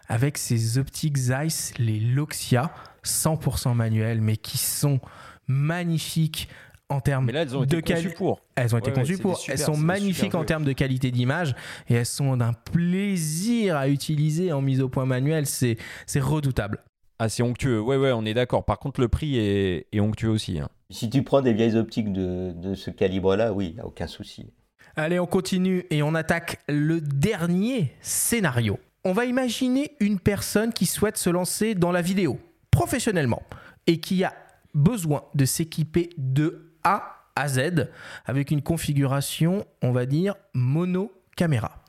avec 0.10 0.38
ses 0.38 0.78
optiques 0.78 1.18
Zeiss, 1.18 1.74
les 1.78 2.00
Loxia, 2.00 2.72
100% 3.06 3.74
manuels, 3.74 4.22
mais 4.22 4.36
qui 4.36 4.58
sont 4.58 5.00
magnifiques 5.48 6.50
en 6.90 7.00
termes 7.02 7.30
elles 7.30 7.56
ont 7.56 7.66
de 7.66 7.80
qualité. 7.80 8.14
pour. 8.14 8.42
Elles 8.56 8.74
ont 8.74 8.80
été 8.80 8.92
conçues 8.92 9.18
pour. 9.18 9.40
elles 9.48 9.60
sont 9.60 9.78
magnifiques 9.78 10.36
en 10.36 10.46
termes 10.46 10.64
de 10.64 10.72
qualité 10.74 11.12
d'image 11.12 11.54
et 11.90 11.96
elles 11.96 12.06
sont 12.06 12.38
d'un 12.38 12.54
plaisir 12.54 13.76
à 13.76 13.90
utiliser 13.90 14.52
en 14.52 14.62
mise 14.62 14.82
au 14.82 14.90
point 14.90 15.06
manuel. 15.06 15.46
C'est 15.46 15.78
redoutable. 16.16 16.80
Ah, 17.20 17.30
c'est 17.30 17.44
onctueux. 17.44 17.80
Ouais, 17.80 17.98
ouais, 17.98 18.12
on 18.12 18.26
est 18.26 18.34
d'accord. 18.34 18.64
Par 18.64 18.78
contre, 18.80 19.02
le 19.02 19.08
prix 19.08 19.38
est, 19.38 20.00
onctueux 20.00 20.30
aussi. 20.30 20.60
Hein. 20.60 20.70
Si 20.90 21.10
tu 21.10 21.24
prends 21.24 21.42
des 21.42 21.54
vieilles 21.54 21.76
optiques 21.76 22.14
de, 22.14 22.74
ce 22.76 22.92
calibre-là, 22.92 23.54
oui, 23.54 23.74
il 23.74 23.80
a 23.80 23.86
aucun 23.86 24.08
souci. 24.08 24.48
Allez, 24.96 25.20
on 25.20 25.26
continue 25.26 25.86
et 25.90 26.04
on 26.04 26.16
attaque 26.16 26.60
le 26.68 27.02
dernier 27.02 27.94
scénario. 28.02 28.80
On 29.04 29.14
va 29.14 29.26
imaginer 29.26 29.92
une 30.00 30.20
personne 30.20 30.74
qui 30.74 30.86
souhaite 30.86 31.18
se 31.18 31.30
lancer 31.30 31.76
dans 31.76 31.92
la 31.92 32.02
vidéo 32.02 32.40
professionnellement 32.72 33.42
et 33.86 34.00
qui 34.00 34.24
a 34.24 34.34
besoin 34.74 35.24
de 35.34 35.46
s'équiper 35.46 36.10
de 36.18 36.74
A 36.84 37.16
à 37.36 37.48
Z 37.48 37.90
avec 38.26 38.52
une 38.52 38.62
configuration, 38.62 39.66
on 39.82 39.92
va 39.92 40.06
dire, 40.06 40.36
mono 40.54 41.12
caméra. 41.36 41.84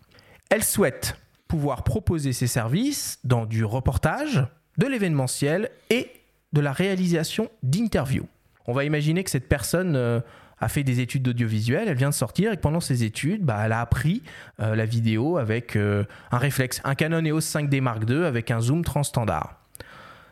Elle 0.51 0.64
souhaite 0.64 1.16
pouvoir 1.49 1.83
proposer 1.83 2.33
ses 2.33 2.47
services 2.47 3.18
dans 3.24 3.47
du 3.47 3.64
reportage, 3.64 4.47
de 4.79 4.87
l'événementiel 4.87 5.70
et 5.91 6.11
de 6.53 6.61
la 6.61 6.72
réalisation 6.72 7.51
d'interviews. 7.62 8.26
On 8.66 8.72
va 8.72 8.85
imaginer 8.85 9.24
que 9.24 9.31
cette 9.31 9.49
personne 9.49 9.97
euh, 9.97 10.20
a 10.61 10.68
fait 10.68 10.83
des 10.83 11.01
études 11.01 11.22
d'audiovisuel, 11.22 11.89
elle 11.89 11.97
vient 11.97 12.11
de 12.11 12.14
sortir 12.14 12.53
et 12.53 12.57
pendant 12.57 12.81
ses 12.81 13.05
études, 13.05 13.45
bah, 13.45 13.61
elle 13.64 13.72
a 13.72 13.81
appris 13.81 14.22
euh, 14.61 14.74
la 14.74 14.87
vidéo 14.87 15.39
avec 15.39 15.76
euh, 15.76 16.05
un 16.31 16.39
réflexe, 16.39 16.81
un 16.85 16.95
Canon 16.95 17.24
EOS 17.24 17.41
5D 17.41 17.81
Mark 17.81 18.09
II 18.09 18.24
avec 18.24 18.51
un 18.51 18.61
zoom 18.61 18.85
transstandard. 18.85 19.55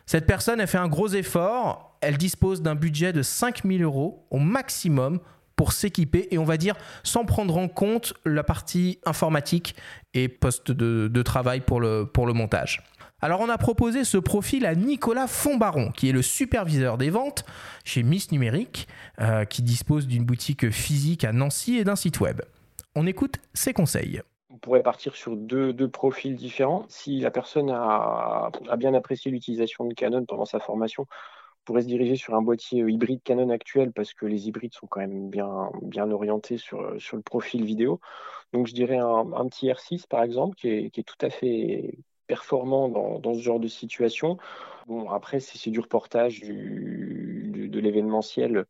Cette 0.05 0.25
personne 0.25 0.61
a 0.61 0.67
fait 0.67 0.77
un 0.77 0.87
gros 0.87 1.09
effort, 1.09 1.97
elle 2.01 2.17
dispose 2.17 2.61
d'un 2.61 2.75
budget 2.75 3.11
de 3.13 3.21
5000 3.21 3.83
euros 3.83 4.25
au 4.29 4.39
maximum 4.39 5.19
pour 5.55 5.73
s'équiper 5.73 6.27
et 6.31 6.37
on 6.37 6.45
va 6.45 6.55
dire 6.57 6.75
sans 7.03 7.25
prendre 7.25 7.57
en 7.57 7.67
compte 7.67 8.13
la 8.23 8.43
partie 8.43 8.99
informatique 9.05 9.75
et 10.13 10.29
poste 10.29 10.71
de, 10.71 11.21
travail 11.23 11.61
pour 11.61 11.81
le, 11.81 12.05
pour 12.05 12.27
le 12.27 12.33
montage. 12.33 12.83
Alors 13.19 13.41
on 13.41 13.49
a 13.49 13.57
proposé 13.57 14.03
ce 14.03 14.19
profil 14.19 14.63
à 14.67 14.75
Nicolas 14.75 15.25
Fonbaron, 15.25 15.89
qui 15.89 16.07
est 16.07 16.11
le 16.11 16.21
superviseur 16.21 16.99
des 16.99 17.09
ventes 17.09 17.45
chez 17.83 18.03
Miss 18.03 18.31
Numérique, 18.31 18.87
euh, 19.19 19.43
qui 19.43 19.63
dispose 19.63 20.05
d'une 20.05 20.23
boutique 20.23 20.69
physique 20.69 21.23
à 21.23 21.33
Nancy 21.33 21.77
et 21.77 21.83
d'un 21.83 21.95
site 21.95 22.19
web. 22.19 22.41
On 22.93 23.07
écoute 23.07 23.37
ses 23.55 23.73
conseils. 23.73 24.21
On 24.51 24.59
pourrait 24.59 24.83
partir 24.83 25.15
sur 25.15 25.35
deux, 25.35 25.73
profils 25.89 26.35
différents. 26.35 26.85
Si 26.89 27.19
la 27.19 27.31
personne 27.31 27.71
a, 27.71 28.51
bien 28.77 28.93
apprécié 28.93 29.31
l'utilisation 29.31 29.85
de 29.85 29.95
Canon 29.95 30.23
pendant 30.25 30.45
sa 30.45 30.59
formation, 30.59 31.07
on 31.09 31.63
pourrait 31.65 31.81
se 31.81 31.87
diriger 31.87 32.17
sur 32.17 32.35
un 32.35 32.43
boîtier 32.43 32.81
hybride 32.87 33.23
Canon 33.23 33.49
actuel 33.49 33.93
parce 33.93 34.13
que 34.13 34.27
les 34.27 34.47
hybrides 34.47 34.75
sont 34.75 34.85
quand 34.85 34.99
même 34.99 35.31
bien, 35.31 36.11
orientés 36.11 36.59
sur, 36.59 37.01
sur 37.01 37.17
le 37.17 37.23
profil 37.23 37.65
vidéo. 37.65 37.99
Donc 38.53 38.67
je 38.67 38.75
dirais 38.75 38.97
un, 38.99 39.47
petit 39.49 39.69
R6 39.69 40.07
par 40.07 40.21
exemple 40.21 40.55
qui 40.55 40.67
est 40.67 41.07
tout 41.07 41.25
à 41.25 41.31
fait 41.31 41.97
performant 42.27 42.89
dans, 42.89 43.33
ce 43.33 43.39
genre 43.39 43.59
de 43.59 43.67
situation. 43.67 44.37
Bon, 44.87 45.09
après, 45.09 45.39
c'est 45.39 45.69
du 45.71 45.79
reportage, 45.79 46.41
du, 46.41 47.69
de 47.69 47.79
l'événementiel. 47.79 48.65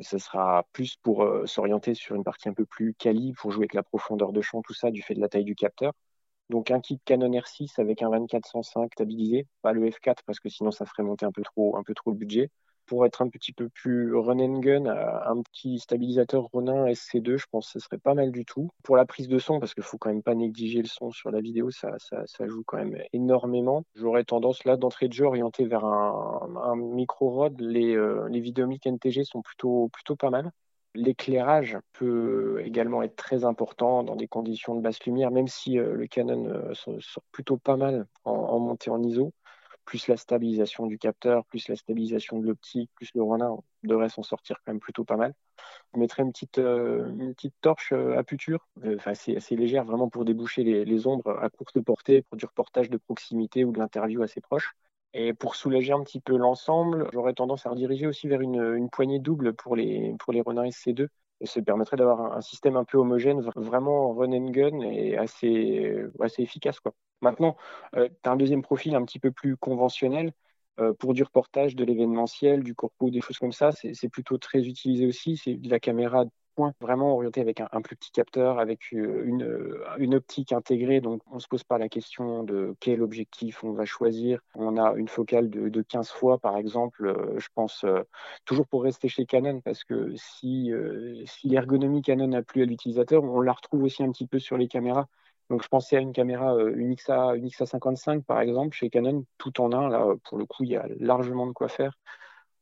Ce 0.00 0.18
sera 0.18 0.64
plus 0.72 0.96
pour 0.96 1.24
euh, 1.24 1.46
s'orienter 1.46 1.94
sur 1.94 2.14
une 2.14 2.24
partie 2.24 2.48
un 2.48 2.54
peu 2.54 2.64
plus 2.66 2.94
quali, 2.94 3.32
pour 3.34 3.50
jouer 3.50 3.62
avec 3.62 3.74
la 3.74 3.82
profondeur 3.82 4.32
de 4.32 4.40
champ, 4.40 4.62
tout 4.62 4.74
ça, 4.74 4.90
du 4.90 5.02
fait 5.02 5.14
de 5.14 5.20
la 5.20 5.28
taille 5.28 5.44
du 5.44 5.56
capteur. 5.56 5.92
Donc 6.50 6.70
un 6.70 6.80
kit 6.80 7.00
Canon 7.04 7.30
R6 7.30 7.78
avec 7.78 8.02
un 8.02 8.10
2405 8.10 8.92
stabilisé, 8.92 9.46
pas 9.62 9.72
le 9.72 9.86
F4 9.90 10.22
parce 10.24 10.40
que 10.40 10.48
sinon 10.48 10.70
ça 10.70 10.86
ferait 10.86 11.02
monter 11.02 11.26
un 11.26 11.32
peu 11.32 11.42
trop, 11.42 11.76
un 11.76 11.82
peu 11.82 11.94
trop 11.94 12.10
le 12.10 12.16
budget 12.16 12.50
pour 12.88 13.06
être 13.06 13.22
un 13.22 13.28
petit 13.28 13.52
peu 13.52 13.68
plus 13.68 14.16
run 14.16 14.40
and 14.40 14.58
gun, 14.60 14.86
euh, 14.86 15.20
un 15.26 15.42
petit 15.42 15.78
stabilisateur 15.78 16.44
Ronin 16.44 16.86
SC2, 16.86 17.36
je 17.36 17.46
pense 17.50 17.66
que 17.66 17.72
ce 17.78 17.78
serait 17.78 17.98
pas 17.98 18.14
mal 18.14 18.32
du 18.32 18.44
tout. 18.44 18.70
Pour 18.82 18.96
la 18.96 19.04
prise 19.04 19.28
de 19.28 19.38
son, 19.38 19.60
parce 19.60 19.74
qu'il 19.74 19.84
faut 19.84 19.98
quand 19.98 20.08
même 20.08 20.22
pas 20.22 20.34
négliger 20.34 20.80
le 20.80 20.88
son 20.88 21.10
sur 21.10 21.30
la 21.30 21.40
vidéo, 21.40 21.70
ça, 21.70 21.96
ça, 21.98 22.46
joue 22.48 22.64
quand 22.66 22.78
même 22.78 22.96
énormément. 23.12 23.84
J'aurais 23.94 24.24
tendance 24.24 24.64
là 24.64 24.76
d'entrée 24.76 25.08
de 25.08 25.12
jeu 25.12 25.26
orienté 25.26 25.66
vers 25.66 25.84
un, 25.84 26.76
micro 26.76 27.30
rod. 27.30 27.60
Les, 27.60 27.94
euh, 27.94 28.28
NTG 28.28 29.24
sont 29.24 29.42
plutôt, 29.42 29.90
pas 30.18 30.30
mal. 30.30 30.50
L'éclairage 30.94 31.78
peut 31.92 32.62
également 32.64 33.02
être 33.02 33.14
très 33.14 33.44
important 33.44 34.02
dans 34.02 34.16
des 34.16 34.26
conditions 34.26 34.74
de 34.74 34.80
basse 34.80 35.04
lumière, 35.04 35.30
même 35.30 35.46
si 35.46 35.78
euh, 35.78 35.92
le 35.94 36.06
Canon 36.06 36.72
sort 36.74 37.22
plutôt 37.30 37.58
pas 37.58 37.76
mal 37.76 38.06
en, 38.24 38.32
en 38.32 38.58
montée 38.58 38.90
en 38.90 39.02
ISO 39.02 39.32
plus 39.88 40.06
la 40.06 40.18
stabilisation 40.18 40.86
du 40.86 40.98
capteur, 40.98 41.46
plus 41.46 41.66
la 41.68 41.74
stabilisation 41.74 42.38
de 42.38 42.46
l'optique, 42.46 42.90
plus 42.94 43.10
le 43.14 43.22
Ronin, 43.22 43.52
on 43.52 43.62
devrait 43.84 44.10
s'en 44.10 44.22
sortir 44.22 44.58
quand 44.58 44.72
même 44.72 44.80
plutôt 44.80 45.02
pas 45.02 45.16
mal. 45.16 45.32
Je 45.94 45.98
mettrai 45.98 46.24
une 46.24 46.30
petite, 46.30 46.58
euh, 46.58 47.32
torche 47.62 47.94
euh, 47.94 48.18
à 48.18 48.22
puture, 48.22 48.68
euh, 48.84 48.98
assez, 49.06 49.56
légère, 49.56 49.86
vraiment 49.86 50.10
pour 50.10 50.26
déboucher 50.26 50.62
les, 50.62 51.06
ombres 51.06 51.38
à 51.40 51.48
courte 51.48 51.80
portée, 51.80 52.20
pour 52.20 52.36
du 52.36 52.44
reportage 52.44 52.90
de 52.90 52.98
proximité 52.98 53.64
ou 53.64 53.72
de 53.72 53.78
l'interview 53.78 54.22
assez 54.22 54.42
proche. 54.42 54.74
Et 55.14 55.32
pour 55.32 55.56
soulager 55.56 55.94
un 55.94 56.02
petit 56.02 56.20
peu 56.20 56.36
l'ensemble, 56.36 57.08
j'aurais 57.14 57.32
tendance 57.32 57.64
à 57.64 57.70
rediriger 57.70 58.06
aussi 58.06 58.28
vers 58.28 58.42
une, 58.42 58.90
poignée 58.90 59.20
double 59.20 59.54
pour 59.54 59.74
les, 59.74 60.14
pour 60.18 60.34
les 60.34 60.42
Ronin 60.42 60.64
SC2, 60.64 61.08
et 61.40 61.46
ça 61.46 61.62
permettrait 61.62 61.96
d'avoir 61.96 62.36
un, 62.36 62.40
système 62.40 62.76
un 62.76 62.84
peu 62.84 62.98
homogène, 62.98 63.40
vraiment 63.56 64.12
run 64.14 64.32
and 64.32 64.50
gun 64.50 64.80
et 64.80 65.16
assez, 65.16 66.02
assez 66.20 66.42
efficace. 66.42 66.80
Quoi. 66.80 66.94
Maintenant, 67.20 67.56
euh, 67.96 68.08
tu 68.08 68.28
as 68.28 68.32
un 68.32 68.36
deuxième 68.36 68.62
profil 68.62 68.94
un 68.94 69.04
petit 69.04 69.18
peu 69.18 69.30
plus 69.30 69.56
conventionnel 69.56 70.32
euh, 70.80 70.92
pour 70.94 71.14
du 71.14 71.22
reportage, 71.22 71.76
de 71.76 71.84
l'événementiel, 71.84 72.62
du 72.62 72.74
corpo, 72.74 73.10
des 73.10 73.20
choses 73.20 73.38
comme 73.38 73.52
ça. 73.52 73.70
C'est 73.72 74.08
plutôt 74.08 74.38
très 74.38 74.66
utilisé 74.66 75.06
aussi. 75.06 75.36
C'est 75.36 75.54
de 75.54 75.70
la 75.70 75.80
caméra 75.80 76.24
vraiment 76.80 77.14
orienté 77.14 77.40
avec 77.40 77.60
un, 77.60 77.80
plus 77.82 77.96
petit 77.96 78.10
capteur, 78.10 78.58
avec 78.58 78.92
euh, 78.92 79.24
une, 79.24 79.42
euh, 79.42 79.84
une, 79.98 80.14
optique 80.14 80.52
intégrée. 80.52 81.00
Donc, 81.00 81.22
on 81.30 81.36
ne 81.36 81.40
se 81.40 81.48
pose 81.48 81.64
pas 81.64 81.78
la 81.78 81.88
question 81.88 82.42
de 82.44 82.74
quel 82.80 83.02
objectif 83.02 83.64
on 83.64 83.72
va 83.72 83.84
choisir. 83.84 84.40
On 84.54 84.76
a 84.76 84.94
une 84.94 85.08
focale 85.08 85.50
de, 85.50 85.68
de 85.68 85.82
15 85.82 86.10
fois, 86.10 86.38
par 86.38 86.56
exemple. 86.56 87.06
Euh, 87.06 87.38
je 87.38 87.48
pense 87.54 87.84
toujours 88.44 88.66
pour 88.66 88.82
rester 88.82 89.08
chez 89.08 89.26
Canon, 89.26 89.60
parce 89.60 89.84
que 89.84 90.14
si, 90.16 90.72
si 91.26 91.48
l'ergonomie 91.48 92.02
Canon 92.02 92.28
n'a 92.28 92.42
plus 92.42 92.62
à 92.62 92.66
l'utilisateur, 92.66 93.22
on 93.24 93.40
la 93.40 93.52
retrouve 93.52 93.84
aussi 93.84 94.02
un 94.02 94.10
petit 94.10 94.26
peu 94.26 94.38
sur 94.38 94.56
les 94.56 94.68
caméras. 94.68 95.06
Donc, 95.50 95.62
je 95.62 95.68
pensais 95.68 95.96
à 95.96 96.00
une 96.00 96.12
caméra, 96.12 96.54
une, 96.74 96.94
XA, 96.94 97.34
une 97.36 97.48
XA55, 97.48 98.22
par 98.22 98.40
exemple, 98.40 98.76
chez 98.76 98.90
Canon, 98.90 99.24
tout 99.38 99.60
en 99.60 99.72
un. 99.72 99.88
Là, 99.88 100.06
pour 100.24 100.38
le 100.38 100.44
coup, 100.44 100.64
il 100.64 100.70
y 100.70 100.76
a 100.76 100.86
largement 100.98 101.46
de 101.46 101.52
quoi 101.52 101.68
faire. 101.68 101.98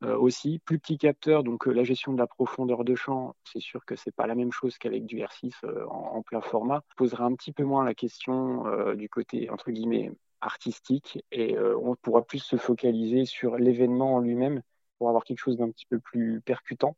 Euh, 0.05 0.17
aussi. 0.19 0.59
Plus 0.59 0.79
petit 0.79 0.99
capteur, 0.99 1.43
donc 1.43 1.67
euh, 1.67 1.73
la 1.73 1.83
gestion 1.83 2.13
de 2.13 2.19
la 2.19 2.27
profondeur 2.27 2.85
de 2.85 2.95
champ, 2.95 3.35
c'est 3.45 3.61
sûr 3.61 3.85
que 3.87 3.97
c'est 3.97 4.15
pas 4.15 4.27
la 4.27 4.35
même 4.35 4.53
chose 4.53 4.77
qu'avec 4.77 5.07
du 5.07 5.21
R6 5.21 5.53
euh, 5.65 5.87
en, 5.87 6.23
plein 6.23 6.43
format. 6.43 6.83
Posera 6.97 7.25
un 7.25 7.35
petit 7.35 7.53
peu 7.53 7.65
moins 7.65 7.83
la 7.85 7.95
question 7.95 8.65
du 8.95 9.09
côté 9.09 9.49
entre 9.51 9.71
guillemets 9.71 10.13
artistique 10.43 11.25
et 11.33 11.59
on 11.59 11.97
pourra 11.97 12.23
plus 12.23 12.41
se 12.41 12.57
focaliser 12.57 13.25
sur 13.25 13.57
l'événement 13.57 14.17
en 14.17 14.21
lui-même 14.21 14.63
pour 14.99 15.09
avoir 15.09 15.25
quelque 15.25 15.39
chose 15.39 15.57
d'un 15.57 15.71
petit 15.71 15.87
peu 15.87 15.99
plus 15.99 16.41
percutant. 16.43 16.97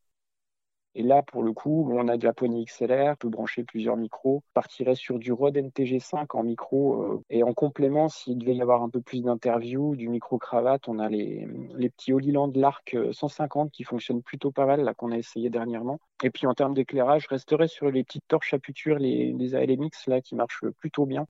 Et 0.99 1.05
là, 1.05 1.22
pour 1.22 1.44
le 1.44 1.53
coup, 1.53 1.88
on 1.92 2.09
a 2.09 2.16
de 2.16 2.24
la 2.24 2.32
poignée 2.32 2.64
XLR, 2.64 3.12
on 3.12 3.14
peut 3.14 3.28
brancher 3.28 3.62
plusieurs 3.62 3.96
micros. 3.96 4.42
On 4.49 4.53
partirait 4.53 4.96
sur 4.96 5.20
du 5.20 5.30
Rode 5.30 5.57
NTG5 5.57 6.26
en 6.36 6.42
micro. 6.42 7.03
Euh, 7.03 7.24
et 7.30 7.44
en 7.44 7.55
complément, 7.55 8.09
s'il 8.09 8.36
devait 8.36 8.57
y 8.57 8.62
avoir 8.62 8.82
un 8.82 8.88
peu 8.88 9.01
plus 9.01 9.22
d'interviews, 9.22 9.94
du 9.94 10.09
micro-cravate, 10.09 10.88
on 10.88 10.99
a 10.99 11.09
les, 11.09 11.46
les 11.76 11.88
petits 11.88 12.12
Holyland 12.12 12.51
Lark 12.57 12.96
150 13.12 13.70
qui 13.70 13.84
fonctionnent 13.84 14.24
plutôt 14.24 14.51
pas 14.51 14.66
mal, 14.66 14.80
là, 14.80 14.92
qu'on 14.92 15.12
a 15.12 15.16
essayé 15.16 15.51
dernièrement. 15.51 16.01
Et 16.24 16.30
puis 16.30 16.49
en 16.49 16.55
termes 16.55 16.74
d'éclairage, 16.74 17.22
je 17.22 17.28
resterai 17.28 17.68
sur 17.68 17.92
les 17.92 18.03
petites 18.03 18.26
torches 18.26 18.53
à 18.53 18.59
puture, 18.59 18.99
les, 18.99 19.32
les 19.32 19.55
ALMX, 19.55 20.09
là, 20.09 20.20
qui 20.20 20.34
marchent 20.34 20.64
plutôt 20.80 21.07
bien 21.07 21.28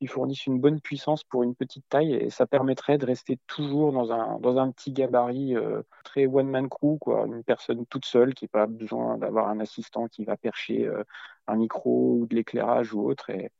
ils 0.00 0.08
fournissent 0.08 0.46
une 0.46 0.60
bonne 0.60 0.80
puissance 0.80 1.24
pour 1.24 1.42
une 1.42 1.54
petite 1.54 1.88
taille 1.88 2.14
et 2.14 2.30
ça 2.30 2.46
permettrait 2.46 2.98
de 2.98 3.06
rester 3.06 3.38
toujours 3.46 3.92
dans 3.92 4.12
un, 4.12 4.70
petit 4.72 4.92
gabarit 4.92 5.56
euh, 5.56 5.82
très 6.04 6.26
one-man 6.26 6.68
crew, 6.68 6.98
quoi, 7.00 7.26
une 7.26 7.42
personne 7.44 7.86
toute 7.86 8.04
seule 8.04 8.34
qui 8.34 8.44
n'a 8.46 8.48
pas 8.48 8.66
besoin 8.66 9.18
d'avoir 9.18 9.48
un 9.48 9.60
assistant 9.60 10.08
qui 10.08 10.24
va 10.24 10.36
percher 10.36 10.86
euh, 10.86 11.04
un 11.46 11.56
micro 11.56 12.18
ou 12.20 12.26
de 12.26 12.34
l'éclairage 12.36 12.94
ou 12.94 13.02
autre. 13.08 13.30
Et 13.30 13.50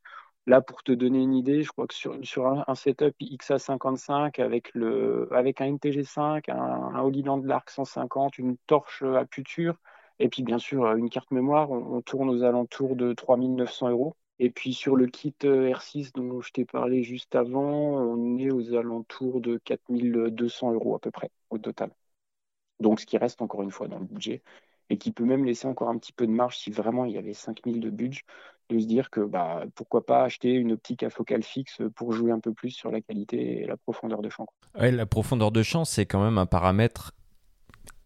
là, 0.46 0.60
pour 0.60 0.82
te 0.82 0.92
donner 0.92 1.20
une 1.22 1.34
idée, 1.34 1.62
je 1.62 1.70
crois 1.70 1.86
que 1.86 1.94
sur, 1.94 2.46
un, 2.46 2.74
setup 2.74 3.14
XA55 3.20 4.40
avec, 4.40 4.74
le, 4.74 5.28
avec 5.32 5.60
un 5.60 5.66
NTG5, 5.72 6.50
un, 6.50 6.56
un 6.96 7.00
Holyland 7.02 7.42
Lark 7.44 7.70
150, 7.70 8.38
une 8.38 8.56
torche 8.66 9.02
à 9.02 9.24
puture, 9.24 9.76
Et 10.20 10.28
puis 10.28 10.42
bien 10.42 10.58
sûr, 10.58 10.92
une 10.92 11.10
carte 11.10 11.30
mémoire, 11.30 11.70
on, 11.70 12.00
tourne 12.02 12.30
aux 12.30 12.42
alentours 12.42 12.96
de 12.96 13.12
3900 13.12 13.90
euros. 13.90 14.16
Et 14.38 14.50
puis 14.50 14.72
sur 14.72 14.94
le 14.96 15.06
kit 15.06 15.34
R6 15.42 16.12
dont 16.14 16.40
je 16.40 16.52
t'ai 16.52 16.64
parlé 16.64 17.02
juste 17.02 17.34
avant, 17.34 17.64
on 17.64 18.38
est 18.38 18.50
aux 18.50 18.74
alentours 18.74 19.40
de 19.40 19.58
4200 19.64 20.72
euros 20.74 20.94
à 20.94 21.00
peu 21.00 21.10
près 21.10 21.30
au 21.50 21.58
total. 21.58 21.90
Donc 22.80 23.00
ce 23.00 23.06
qui 23.06 23.18
reste 23.18 23.42
encore 23.42 23.62
une 23.62 23.72
fois 23.72 23.88
dans 23.88 23.98
le 23.98 24.04
budget 24.04 24.42
et 24.90 24.96
qui 24.96 25.12
peut 25.12 25.24
même 25.24 25.44
laisser 25.44 25.66
encore 25.66 25.88
un 25.88 25.98
petit 25.98 26.12
peu 26.12 26.26
de 26.26 26.32
marge 26.32 26.56
si 26.56 26.70
vraiment 26.70 27.04
il 27.04 27.12
y 27.12 27.18
avait 27.18 27.34
5000 27.34 27.80
de 27.80 27.90
budget, 27.90 28.22
de 28.70 28.78
se 28.78 28.86
dire 28.86 29.10
que 29.10 29.20
bah, 29.20 29.64
pourquoi 29.74 30.06
pas 30.06 30.22
acheter 30.22 30.52
une 30.52 30.72
optique 30.72 31.02
à 31.02 31.10
focale 31.10 31.42
fixe 31.42 31.82
pour 31.94 32.12
jouer 32.12 32.30
un 32.30 32.40
peu 32.40 32.52
plus 32.52 32.70
sur 32.70 32.90
la 32.90 33.00
qualité 33.00 33.62
et 33.62 33.66
la 33.66 33.76
profondeur 33.76 34.22
de 34.22 34.30
champ. 34.30 34.46
la 34.74 35.06
profondeur 35.06 35.50
de 35.50 35.62
champ, 35.62 35.84
c'est 35.84 36.06
quand 36.06 36.22
même 36.22 36.38
un 36.38 36.46
paramètre 36.46 37.12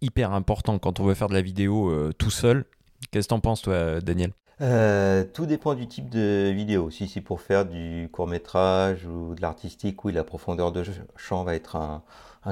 hyper 0.01 0.33
important 0.33 0.79
quand 0.79 0.99
on 0.99 1.05
veut 1.05 1.15
faire 1.15 1.29
de 1.29 1.35
la 1.35 1.43
vidéo 1.43 1.91
euh, 1.91 2.13
tout 2.19 2.31
seul. 2.31 2.65
Qu'est-ce 3.11 3.29
que 3.29 3.35
t'en 3.35 3.41
penses, 3.41 3.63
toi, 3.63 4.01
Daniel? 4.01 4.33
Euh, 4.63 5.25
tout 5.25 5.47
dépend 5.47 5.75
du 5.75 5.87
type 5.89 6.09
de 6.09 6.51
vidéo. 6.55 6.91
Si 6.91 7.09
c'est 7.09 7.21
pour 7.21 7.41
faire 7.41 7.67
du 7.67 8.09
court 8.13 8.27
métrage 8.27 9.07
ou 9.07 9.35
de 9.35 9.43
l'artistique, 9.43 10.05
oui, 10.05 10.13
la 10.13 10.25
profondeur 10.25 10.73
de 10.73 10.85
champ 11.17 11.45
va 11.45 11.55
être 11.55 11.77
un, 11.77 12.03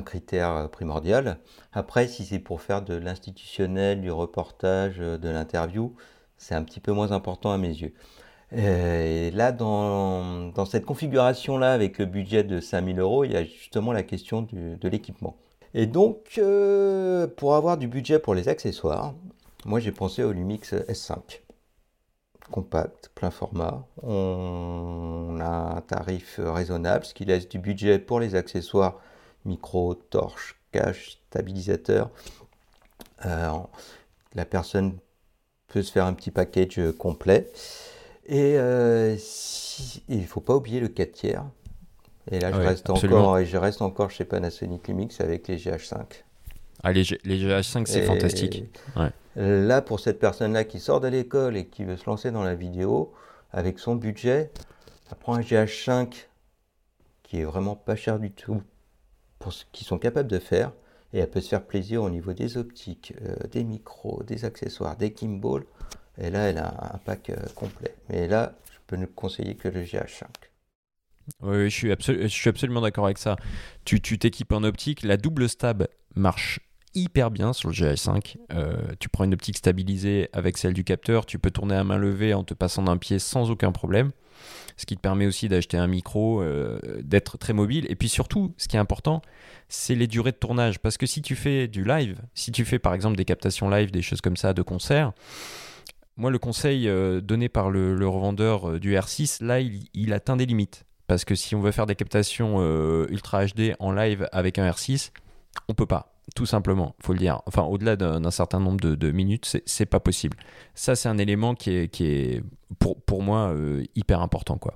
critère 0.02 0.68
primordial. 0.70 1.38
Après, 1.72 2.06
si 2.08 2.24
c'est 2.24 2.38
pour 2.38 2.62
faire 2.62 2.82
de 2.82 2.94
l'institutionnel, 2.94 4.00
du 4.00 4.10
reportage, 4.10 4.98
de 4.98 5.28
l'interview, 5.28 5.94
c'est 6.38 6.54
un 6.54 6.62
petit 6.62 6.80
peu 6.80 6.92
moins 6.92 7.12
important 7.12 7.52
à 7.52 7.58
mes 7.58 7.68
yeux. 7.68 7.94
Et 8.52 9.30
là, 9.32 9.52
dans, 9.52 10.52
cette 10.66 10.84
configuration-là, 10.84 11.72
avec 11.72 11.98
le 11.98 12.06
budget 12.06 12.44
de 12.44 12.60
5000 12.60 12.98
euros, 12.98 13.24
il 13.24 13.32
y 13.32 13.36
a 13.36 13.44
justement 13.44 13.92
la 13.92 14.02
question 14.02 14.46
de 14.52 14.88
l'équipement. 14.88 15.36
Et 15.74 15.86
donc, 15.86 16.34
euh, 16.38 17.28
pour 17.28 17.54
avoir 17.54 17.78
du 17.78 17.86
budget 17.86 18.18
pour 18.18 18.34
les 18.34 18.48
accessoires, 18.48 19.14
moi 19.64 19.78
j'ai 19.78 19.92
pensé 19.92 20.24
au 20.24 20.32
Lumix 20.32 20.74
S5. 20.74 21.40
Compact, 22.50 23.10
plein 23.14 23.30
format. 23.30 23.86
On 24.02 25.38
a 25.40 25.76
un 25.76 25.80
tarif 25.82 26.40
raisonnable, 26.42 27.04
ce 27.04 27.14
qui 27.14 27.24
laisse 27.24 27.48
du 27.48 27.58
budget 27.58 27.98
pour 27.98 28.20
les 28.20 28.34
accessoires 28.34 29.00
micro, 29.44 29.94
torche, 29.94 30.56
cache, 30.72 31.18
stabilisateur. 31.30 32.10
Euh, 33.26 33.50
la 34.34 34.44
personne 34.44 34.98
peut 35.68 35.82
se 35.82 35.92
faire 35.92 36.06
un 36.06 36.12
petit 36.12 36.30
package 36.30 36.78
euh, 36.78 36.92
complet. 36.92 37.50
Et 38.26 38.54
euh, 38.56 39.16
il 40.08 40.20
ne 40.20 40.26
faut 40.26 40.40
pas 40.40 40.54
oublier 40.54 40.80
le 40.80 40.88
4 40.88 41.12
tiers. 41.12 41.44
Et 42.30 42.38
là, 42.38 42.52
je, 42.52 42.58
reste, 42.58 42.90
encore, 42.90 43.38
et 43.38 43.46
je 43.46 43.56
reste 43.56 43.82
encore 43.82 44.10
chez 44.10 44.24
Panasonic 44.24 44.86
Lumix 44.86 45.20
avec 45.20 45.48
les 45.48 45.56
GH5. 45.56 46.04
Ah, 46.82 46.92
les, 46.92 47.02
GH5, 47.02 47.86
c'est 47.86 48.02
fantastique. 48.02 48.64
Là, 49.36 49.80
pour 49.80 50.00
cette 50.00 50.18
personne-là 50.18 50.64
qui 50.64 50.80
sort 50.80 51.00
de 51.00 51.08
l'école 51.08 51.56
et 51.56 51.66
qui 51.66 51.84
veut 51.84 51.96
se 51.96 52.06
lancer 52.06 52.30
dans 52.30 52.42
la 52.42 52.54
vidéo, 52.54 53.12
avec 53.52 53.78
son 53.78 53.94
budget, 53.94 54.50
elle 55.10 55.16
prend 55.18 55.34
un 55.34 55.40
GH5 55.40 56.26
qui 57.22 57.40
est 57.40 57.44
vraiment 57.44 57.76
pas 57.76 57.96
cher 57.96 58.18
du 58.18 58.32
tout 58.32 58.62
pour 59.38 59.52
ce 59.52 59.64
qu'ils 59.72 59.86
sont 59.86 59.98
capables 59.98 60.28
de 60.28 60.38
faire. 60.38 60.72
Et 61.12 61.18
elle 61.18 61.30
peut 61.30 61.40
se 61.40 61.48
faire 61.48 61.64
plaisir 61.64 62.02
au 62.02 62.10
niveau 62.10 62.32
des 62.32 62.56
optiques, 62.56 63.14
euh, 63.22 63.34
des 63.50 63.64
micros, 63.64 64.22
des 64.22 64.44
accessoires, 64.44 64.96
des 64.96 65.12
gimbals. 65.16 65.64
Et 66.18 66.30
là, 66.30 66.48
elle 66.48 66.58
a 66.58 66.94
un 66.94 66.98
pack 66.98 67.30
euh, 67.30 67.36
complet. 67.56 67.96
Mais 68.08 68.28
là, 68.28 68.54
je 68.72 68.78
peux 68.86 68.96
ne 68.96 69.06
conseiller 69.06 69.56
que 69.56 69.66
le 69.66 69.82
GH5. 69.82 70.24
Oui, 71.42 71.68
je 71.68 71.74
suis, 71.74 71.92
je 71.98 72.26
suis 72.28 72.48
absolument 72.48 72.80
d'accord 72.80 73.06
avec 73.06 73.18
ça. 73.18 73.36
Tu 73.84 74.00
t'équipes 74.00 74.52
en 74.52 74.62
optique, 74.62 75.02
la 75.02 75.16
double 75.16 75.48
stab 75.48 75.88
marche 76.14 76.60
hyper 76.94 77.30
bien 77.30 77.52
sur 77.52 77.68
le 77.68 77.74
GH5. 77.74 78.36
Euh, 78.52 78.76
tu 78.98 79.08
prends 79.08 79.24
une 79.24 79.34
optique 79.34 79.58
stabilisée 79.58 80.28
avec 80.32 80.58
celle 80.58 80.72
du 80.72 80.84
capteur, 80.84 81.26
tu 81.26 81.38
peux 81.38 81.50
tourner 81.50 81.74
à 81.74 81.84
main 81.84 81.96
levée 81.96 82.34
en 82.34 82.44
te 82.44 82.54
passant 82.54 82.82
d'un 82.82 82.96
pied 82.96 83.18
sans 83.18 83.50
aucun 83.50 83.72
problème. 83.72 84.10
Ce 84.76 84.86
qui 84.86 84.96
te 84.96 85.00
permet 85.00 85.26
aussi 85.26 85.48
d'acheter 85.48 85.76
un 85.76 85.86
micro, 85.86 86.40
euh, 86.40 86.80
d'être 87.02 87.36
très 87.36 87.52
mobile. 87.52 87.86
Et 87.90 87.96
puis 87.96 88.08
surtout, 88.08 88.54
ce 88.56 88.66
qui 88.66 88.76
est 88.76 88.80
important, 88.80 89.20
c'est 89.68 89.94
les 89.94 90.06
durées 90.06 90.32
de 90.32 90.36
tournage. 90.36 90.78
Parce 90.78 90.96
que 90.96 91.06
si 91.06 91.20
tu 91.20 91.36
fais 91.36 91.68
du 91.68 91.84
live, 91.84 92.18
si 92.34 92.50
tu 92.50 92.64
fais 92.64 92.78
par 92.78 92.94
exemple 92.94 93.16
des 93.16 93.26
captations 93.26 93.68
live, 93.68 93.90
des 93.90 94.02
choses 94.02 94.22
comme 94.22 94.36
ça, 94.36 94.54
de 94.54 94.62
concert, 94.62 95.12
moi 96.16 96.30
le 96.30 96.38
conseil 96.38 96.88
euh, 96.88 97.20
donné 97.20 97.48
par 97.48 97.70
le, 97.70 98.08
revendeur 98.08 98.80
du 98.80 98.94
R6, 98.94 99.44
là, 99.44 99.60
il, 99.60 100.12
atteint 100.12 100.36
des 100.36 100.46
limites. 100.46 100.84
Parce 101.06 101.24
que 101.24 101.34
si 101.34 101.54
on 101.54 101.60
veut 101.60 101.72
faire 101.72 101.86
des 101.86 101.96
captations 101.96 102.60
Ultra 103.08 103.44
HD 103.44 103.74
en 103.80 103.92
live 103.92 104.28
avec 104.32 104.58
un 104.58 104.70
R6, 104.70 105.10
on 105.68 105.74
peut 105.74 105.86
pas 105.86 106.09
tout 106.34 106.46
simplement, 106.46 106.94
faut 107.02 107.12
le 107.12 107.18
dire. 107.18 107.42
Enfin, 107.46 107.62
au-delà 107.62 107.96
d'un 107.96 108.30
certain 108.30 108.60
nombre 108.60 108.80
de, 108.80 109.10
minutes, 109.10 109.60
c'est 109.64 109.86
pas 109.86 110.00
possible. 110.00 110.36
Ça, 110.74 110.94
c'est 110.94 111.08
un 111.08 111.18
élément 111.18 111.54
qui 111.54 111.70
est, 111.70 111.88
qui 111.88 112.06
est 112.06 112.42
pour, 112.78 113.00
pour 113.02 113.22
moi 113.22 113.50
euh, 113.50 113.84
hyper 113.94 114.20
important, 114.20 114.58
quoi. 114.58 114.74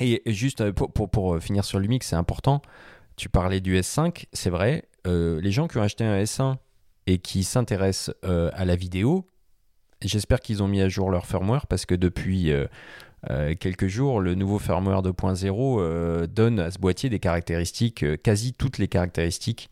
Et 0.00 0.22
juste 0.26 0.62
euh, 0.62 0.72
pour, 0.72 0.90
pour, 0.90 1.10
pour 1.10 1.34
euh, 1.34 1.40
finir 1.40 1.64
sur 1.64 1.78
l'UMIX, 1.78 2.06
c'est 2.06 2.16
important. 2.16 2.62
Tu 3.16 3.28
parlais 3.28 3.60
du 3.60 3.78
S5, 3.78 4.26
c'est 4.32 4.50
vrai. 4.50 4.84
les 5.04 5.50
gens 5.50 5.68
qui 5.68 5.76
ont 5.78 5.82
acheté 5.82 6.04
un 6.04 6.22
S1 6.22 6.56
et 7.06 7.18
qui 7.18 7.44
s'intéressent 7.44 8.14
à 8.22 8.64
la 8.64 8.74
vidéo, 8.74 9.26
j'espère 10.00 10.40
qu'ils 10.40 10.62
ont 10.62 10.68
mis 10.68 10.80
à 10.80 10.88
jour 10.88 11.10
leur 11.10 11.26
firmware 11.26 11.66
parce 11.66 11.84
que 11.84 11.94
depuis 11.94 12.50
quelques 13.60 13.88
jours, 13.88 14.20
le 14.20 14.34
nouveau 14.34 14.58
firmware 14.58 15.02
2.0 15.02 16.26
donne 16.26 16.58
à 16.58 16.70
ce 16.70 16.78
boîtier 16.78 17.10
des 17.10 17.18
caractéristiques, 17.18 18.22
quasi 18.22 18.54
toutes 18.54 18.78
les 18.78 18.88
caractéristiques 18.88 19.70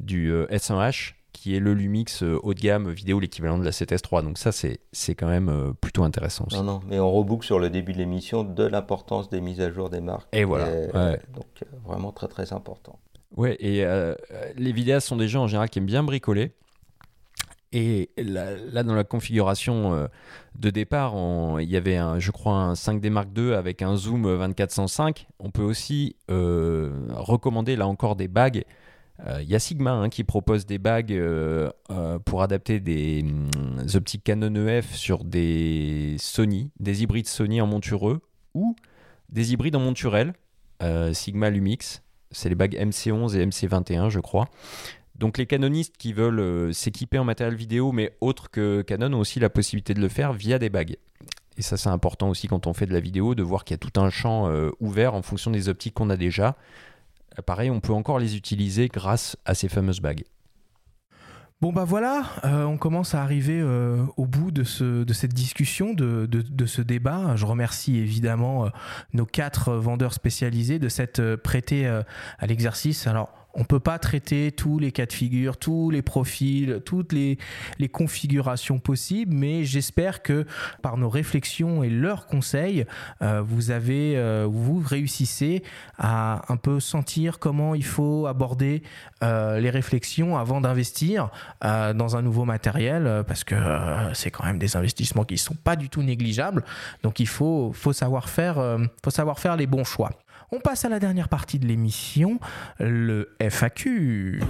du 0.00 0.32
euh, 0.32 0.46
S1H 0.46 1.14
qui 1.32 1.54
est 1.56 1.60
le 1.60 1.72
Lumix 1.72 2.22
euh, 2.22 2.38
haut 2.42 2.52
de 2.52 2.60
gamme 2.60 2.90
vidéo, 2.90 3.20
l'équivalent 3.20 3.56
de 3.56 3.64
la 3.64 3.70
7S3. 3.70 4.22
Donc 4.22 4.36
ça, 4.36 4.52
c'est, 4.52 4.80
c'est 4.92 5.14
quand 5.14 5.28
même 5.28 5.48
euh, 5.48 5.72
plutôt 5.72 6.02
intéressant 6.02 6.44
aussi. 6.46 6.56
Non, 6.56 6.64
non, 6.64 6.80
mais 6.86 6.98
on 6.98 7.10
reboucle 7.10 7.46
sur 7.46 7.58
le 7.58 7.70
début 7.70 7.92
de 7.92 7.98
l'émission 7.98 8.42
de 8.44 8.64
l'importance 8.64 9.30
des 9.30 9.40
mises 9.40 9.60
à 9.60 9.70
jour 9.70 9.88
des 9.88 10.00
marques. 10.00 10.28
Et 10.32 10.44
voilà. 10.44 10.66
Donc 11.32 11.46
vraiment 11.84 12.12
très 12.12 12.28
très 12.28 12.52
important. 12.52 12.98
Ouais, 13.36 13.56
et 13.60 13.86
les 14.56 14.72
vidéastes 14.72 15.06
sont 15.06 15.16
des 15.16 15.28
gens 15.28 15.44
en 15.44 15.46
général 15.46 15.70
qui 15.70 15.78
aiment 15.78 15.86
bien 15.86 16.02
bricoler. 16.02 16.52
Et 17.72 18.10
là, 18.18 18.82
dans 18.82 18.96
la 18.96 19.04
configuration 19.04 20.08
de 20.56 20.70
départ, 20.70 21.14
il 21.60 21.70
y 21.70 21.76
avait, 21.76 21.96
un, 21.96 22.18
je 22.18 22.32
crois, 22.32 22.54
un 22.54 22.72
5D 22.72 23.08
Mark 23.08 23.28
II 23.36 23.54
avec 23.54 23.82
un 23.82 23.94
zoom 23.96 24.24
2405. 24.24 25.28
On 25.38 25.50
peut 25.50 25.62
aussi 25.62 26.16
recommander, 26.28 27.76
là 27.76 27.86
encore, 27.86 28.16
des 28.16 28.28
bagues 28.28 28.64
il 29.26 29.30
euh, 29.30 29.42
y 29.42 29.54
a 29.54 29.58
Sigma 29.58 29.92
hein, 29.92 30.08
qui 30.08 30.24
propose 30.24 30.66
des 30.66 30.78
bagues 30.78 31.12
euh, 31.12 31.70
euh, 31.90 32.18
pour 32.18 32.42
adapter 32.42 32.80
des 32.80 33.22
mm, 33.22 33.86
optiques 33.94 34.24
Canon 34.24 34.54
EF 34.66 34.94
sur 34.94 35.24
des 35.24 36.16
Sony, 36.18 36.70
des 36.78 37.02
hybrides 37.02 37.28
Sony 37.28 37.60
en 37.60 37.66
montureux 37.66 38.20
ou 38.54 38.76
des 39.28 39.52
hybrides 39.52 39.76
en 39.76 39.80
monturel. 39.80 40.34
Sigma 41.12 41.50
Lumix, 41.50 42.02
c'est 42.30 42.48
les 42.48 42.54
bagues 42.54 42.74
MC11 42.74 43.36
et 43.36 43.44
MC21, 43.44 44.08
je 44.08 44.18
crois. 44.18 44.48
Donc 45.14 45.36
les 45.36 45.44
canonistes 45.44 45.98
qui 45.98 46.14
veulent 46.14 46.72
s'équiper 46.72 47.18
en 47.18 47.24
matériel 47.24 47.54
vidéo, 47.54 47.92
mais 47.92 48.16
autres 48.22 48.50
que 48.50 48.80
Canon, 48.80 49.12
ont 49.12 49.20
aussi 49.20 49.40
la 49.40 49.50
possibilité 49.50 49.92
de 49.92 50.00
le 50.00 50.08
faire 50.08 50.32
via 50.32 50.58
des 50.58 50.70
bagues. 50.70 50.96
Et 51.58 51.62
ça, 51.62 51.76
c'est 51.76 51.90
important 51.90 52.30
aussi 52.30 52.48
quand 52.48 52.66
on 52.66 52.72
fait 52.72 52.86
de 52.86 52.94
la 52.94 53.00
vidéo, 53.00 53.34
de 53.34 53.42
voir 53.42 53.64
qu'il 53.64 53.74
y 53.74 53.76
a 53.76 53.78
tout 53.78 54.00
un 54.00 54.08
champ 54.08 54.50
ouvert 54.80 55.12
en 55.12 55.20
fonction 55.20 55.50
des 55.50 55.68
optiques 55.68 55.92
qu'on 55.92 56.08
a 56.08 56.16
déjà. 56.16 56.56
Euh, 57.38 57.42
pareil, 57.42 57.70
on 57.70 57.80
peut 57.80 57.92
encore 57.92 58.18
les 58.18 58.36
utiliser 58.36 58.88
grâce 58.88 59.36
à 59.44 59.54
ces 59.54 59.68
fameuses 59.68 60.00
bagues. 60.00 60.24
Bon 61.60 61.74
bah 61.74 61.84
voilà, 61.84 62.24
euh, 62.46 62.64
on 62.64 62.78
commence 62.78 63.14
à 63.14 63.22
arriver 63.22 63.60
euh, 63.60 64.02
au 64.16 64.24
bout 64.24 64.50
de, 64.50 64.64
ce, 64.64 65.04
de 65.04 65.12
cette 65.12 65.34
discussion, 65.34 65.92
de, 65.92 66.24
de, 66.24 66.66
ce 66.66 66.80
débat. 66.80 67.36
Je 67.36 67.44
remercie 67.44 67.98
évidemment 67.98 68.70
nos 69.12 69.26
quatre 69.26 69.74
vendeurs 69.74 70.14
spécialisés 70.14 70.78
de 70.78 70.88
s'être 70.88 71.36
prêtés 71.36 71.86
à 71.86 72.46
l'exercice. 72.46 73.06
Alors 73.06 73.39
on 73.54 73.64
peut 73.64 73.80
pas 73.80 73.98
traiter 73.98 74.52
tous 74.52 74.78
les 74.78 74.92
cas 74.92 75.06
de 75.06 75.12
figure, 75.12 75.56
tous 75.56 75.90
les 75.90 76.02
profils, 76.02 76.80
toutes 76.84 77.12
les, 77.12 77.38
configurations 77.92 78.78
possibles, 78.78 79.34
mais 79.34 79.64
j'espère 79.64 80.22
que 80.22 80.46
par 80.82 80.96
nos 80.96 81.08
réflexions 81.08 81.82
et 81.82 81.90
leurs 81.90 82.26
conseils, 82.26 82.86
euh, 83.22 83.42
vous 83.42 83.70
avez, 83.70 84.16
euh, 84.16 84.46
vous 84.48 84.82
réussissez 84.84 85.62
à 85.98 86.42
un 86.52 86.56
peu 86.56 86.78
sentir 86.78 87.38
comment 87.38 87.74
il 87.74 87.84
faut 87.84 88.26
aborder 88.26 88.82
euh, 89.22 89.58
les 89.58 89.70
réflexions 89.70 90.38
avant 90.38 90.60
d'investir 90.60 91.30
dans 91.60 92.16
un 92.16 92.22
nouveau 92.22 92.44
matériel, 92.44 93.24
parce 93.26 93.44
que 93.44 93.54
c'est 94.14 94.30
quand 94.30 94.44
même 94.44 94.58
des 94.58 94.76
investissements 94.76 95.24
qui 95.24 95.34
ne 95.34 95.38
sont 95.38 95.54
pas 95.54 95.76
du 95.76 95.88
tout 95.88 96.02
négligeables. 96.02 96.64
Donc 97.02 97.20
il 97.20 97.28
faut, 97.28 97.72
faut 97.74 97.92
savoir 97.92 98.28
faire, 98.28 98.78
faut 99.04 99.10
savoir 99.10 99.38
faire 99.38 99.56
les 99.56 99.66
bons 99.66 99.84
choix. 99.84 100.10
On 100.52 100.58
passe 100.58 100.84
à 100.84 100.88
la 100.88 100.98
dernière 100.98 101.28
partie 101.28 101.60
de 101.60 101.66
l'émission, 101.66 102.40
le 102.80 103.36
FAQ. 103.38 104.40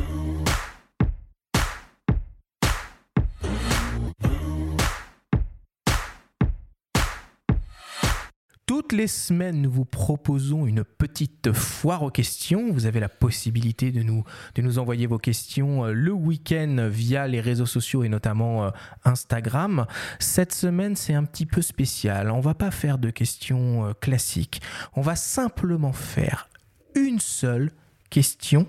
Toutes 8.70 8.92
les 8.92 9.08
semaines, 9.08 9.62
nous 9.62 9.70
vous 9.72 9.84
proposons 9.84 10.64
une 10.64 10.84
petite 10.84 11.52
foire 11.52 12.04
aux 12.04 12.10
questions. 12.12 12.72
Vous 12.72 12.86
avez 12.86 13.00
la 13.00 13.08
possibilité 13.08 13.90
de 13.90 14.04
nous, 14.04 14.78
envoyer 14.78 15.08
vos 15.08 15.18
questions 15.18 15.86
euh, 15.86 15.92
le 15.92 16.12
week-end 16.12 16.88
via 16.88 17.26
les 17.26 17.40
réseaux 17.40 17.66
sociaux 17.66 18.04
et 18.04 18.08
notamment 18.08 18.66
euh, 18.66 18.70
Instagram. 19.04 19.86
Cette 20.20 20.52
semaine, 20.52 20.94
c'est 20.94 21.14
un 21.14 21.24
petit 21.24 21.46
peu 21.46 21.62
spécial. 21.62 22.30
On 22.30 22.38
va 22.38 22.54
pas 22.54 22.70
faire 22.70 22.98
de 22.98 23.10
questions 23.10 23.86
euh, 23.86 23.92
classiques. 23.92 24.62
On 24.94 25.00
va 25.00 25.16
simplement 25.16 25.92
faire 25.92 26.48
une 26.94 27.18
seule 27.18 27.72
question 28.08 28.68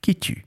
qui 0.00 0.16
tue. 0.16 0.46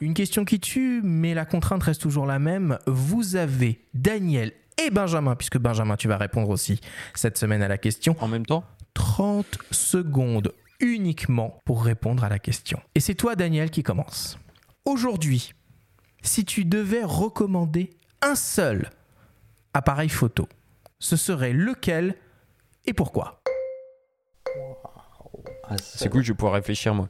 Une 0.00 0.14
question 0.14 0.46
qui 0.46 0.60
tue, 0.60 1.02
mais 1.04 1.34
la 1.34 1.44
contrainte 1.44 1.82
reste 1.82 2.00
toujours 2.00 2.24
la 2.24 2.38
même. 2.38 2.78
Vous 2.86 3.36
avez 3.36 3.80
Daniel 3.92 4.52
et 4.82 4.90
Benjamin, 4.90 5.34
puisque 5.36 5.58
Benjamin, 5.58 5.96
tu 5.96 6.08
vas 6.08 6.16
répondre 6.16 6.48
aussi 6.50 6.80
cette 7.14 7.38
semaine 7.38 7.62
à 7.62 7.68
la 7.68 7.78
question. 7.78 8.16
En 8.20 8.28
même 8.28 8.46
temps 8.46 8.64
30 8.94 9.58
secondes 9.70 10.52
uniquement 10.80 11.60
pour 11.64 11.84
répondre 11.84 12.24
à 12.24 12.28
la 12.28 12.38
question. 12.38 12.80
Et 12.94 13.00
c'est 13.00 13.14
toi, 13.14 13.34
Daniel, 13.36 13.70
qui 13.70 13.82
commence. 13.82 14.38
Aujourd'hui, 14.84 15.52
si 16.22 16.44
tu 16.44 16.64
devais 16.64 17.02
recommander 17.04 17.90
un 18.22 18.34
seul 18.34 18.90
appareil 19.72 20.08
photo, 20.08 20.48
ce 20.98 21.16
serait 21.16 21.52
lequel 21.52 22.14
et 22.86 22.92
pourquoi? 22.92 23.40
Ah, 25.68 25.76
C'est 25.78 26.08
cool, 26.10 26.22
je 26.22 26.32
vais 26.32 26.36
pouvoir 26.36 26.54
réfléchir 26.54 26.94
moi. 26.94 27.08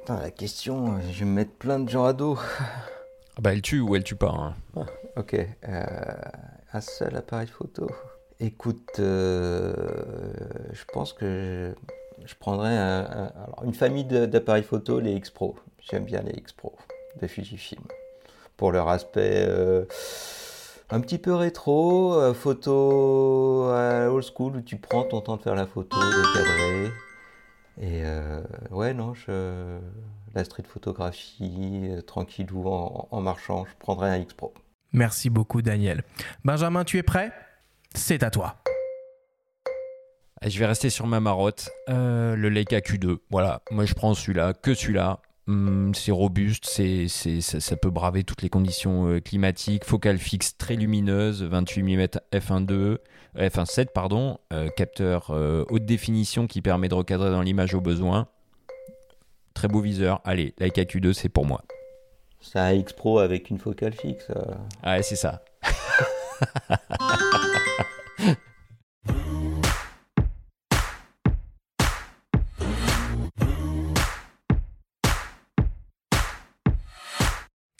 Putain, 0.00 0.20
la 0.20 0.30
question, 0.30 0.96
euh, 0.96 1.00
je 1.12 1.20
vais 1.20 1.24
me 1.24 1.32
mettre 1.32 1.52
plein 1.52 1.78
de 1.80 1.88
gens 1.88 2.04
à 2.04 2.12
dos. 2.12 2.38
Ah 3.36 3.40
bah 3.40 3.52
elle 3.52 3.62
tue 3.62 3.80
ou 3.80 3.96
elle 3.96 4.04
tue 4.04 4.14
pas. 4.16 4.30
hein. 4.76 4.86
Ok. 5.16 5.34
euh, 5.34 6.14
un 6.74 6.80
seul 6.80 7.16
appareil 7.16 7.46
photo. 7.46 7.86
Écoute, 8.40 8.98
euh, 8.98 9.72
je 10.72 10.84
pense 10.92 11.12
que 11.12 11.72
je, 12.24 12.34
prendrais 12.34 12.76
une 13.64 13.74
famille 13.74 14.04
d'appareils 14.04 14.64
photo, 14.64 14.98
les 14.98 15.12
X 15.12 15.30
Pro. 15.30 15.56
J'aime 15.80 16.04
bien 16.04 16.20
les 16.22 16.32
X 16.32 16.52
Pro 16.52 16.74
de 17.20 17.26
Fujifilm. 17.26 17.82
Pour 18.56 18.72
leur 18.72 18.88
aspect 18.88 19.46
euh, 19.48 19.84
un 20.90 21.00
petit 21.00 21.18
peu 21.18 21.34
rétro, 21.34 22.14
euh, 22.14 22.34
photo 22.34 23.68
à 23.70 24.10
old 24.10 24.24
school 24.24 24.56
où 24.56 24.60
tu 24.60 24.76
prends 24.76 25.04
ton 25.04 25.20
temps 25.20 25.36
de 25.36 25.42
faire 25.42 25.54
la 25.54 25.66
photo, 25.66 25.96
de 25.96 26.34
cadrer. 26.34 26.92
Et 27.80 28.02
ouais, 28.70 28.94
non, 28.94 29.14
je, 29.14 29.78
la 30.34 30.44
street 30.44 30.64
photographie, 30.66 31.88
euh, 31.90 32.02
tranquillou 32.02 32.68
en, 32.68 33.08
en 33.10 33.20
marchant, 33.20 33.64
je 33.64 33.74
prendrais 33.78 34.10
un 34.10 34.18
X 34.18 34.34
Pro. 34.34 34.52
Merci 34.94 35.28
beaucoup, 35.28 35.60
Daniel. 35.60 36.02
Benjamin, 36.44 36.84
tu 36.84 36.98
es 36.98 37.02
prêt? 37.02 37.32
C'est 37.94 38.22
à 38.22 38.30
toi. 38.30 38.56
Je 40.46 40.58
vais 40.58 40.66
rester 40.66 40.88
sur 40.88 41.06
ma 41.08 41.18
marotte. 41.20 41.68
Euh, 41.88 42.36
le 42.36 42.48
Leica 42.48 42.78
Q2. 42.78 43.18
Voilà, 43.30 43.60
moi 43.70 43.86
je 43.86 43.94
prends 43.94 44.14
celui-là, 44.14 44.52
que 44.54 44.72
celui-là. 44.72 45.20
Hum, 45.46 45.92
c'est 45.94 46.12
robuste, 46.12 46.64
c'est, 46.64 47.08
ça, 47.08 47.76
peut 47.76 47.90
braver 47.90 48.24
toutes 48.24 48.40
les 48.40 48.48
conditions 48.48 49.08
euh, 49.08 49.20
climatiques. 49.20 49.84
Focale 49.84 50.18
fixe 50.18 50.56
très 50.56 50.76
lumineuse, 50.76 51.42
28 51.42 51.82
mm 51.82 52.06
f1.2, 52.32 52.72
euh, 52.72 52.98
f1.7 53.36 53.88
pardon. 53.92 54.38
euh, 54.52 54.68
capteur 54.76 55.30
haute 55.70 55.84
définition 55.84 56.46
qui 56.46 56.62
permet 56.62 56.88
de 56.88 56.94
recadrer 56.94 57.30
dans 57.30 57.42
l'image 57.42 57.74
au 57.74 57.80
besoin. 57.80 58.28
Très 59.54 59.68
beau 59.68 59.80
viseur. 59.80 60.20
Allez, 60.24 60.54
Leica 60.58 60.82
Q2, 60.82 61.12
c'est 61.12 61.28
pour 61.28 61.46
moi. 61.46 61.62
C'est 62.44 62.58
un 62.58 62.72
X 62.72 62.92
Pro 62.92 63.18
avec 63.18 63.48
une 63.50 63.58
focale 63.58 63.94
fixe. 63.94 64.26
euh. 64.30 64.54
Ouais, 64.84 65.02
c'est 65.02 65.16
ça. 65.16 65.42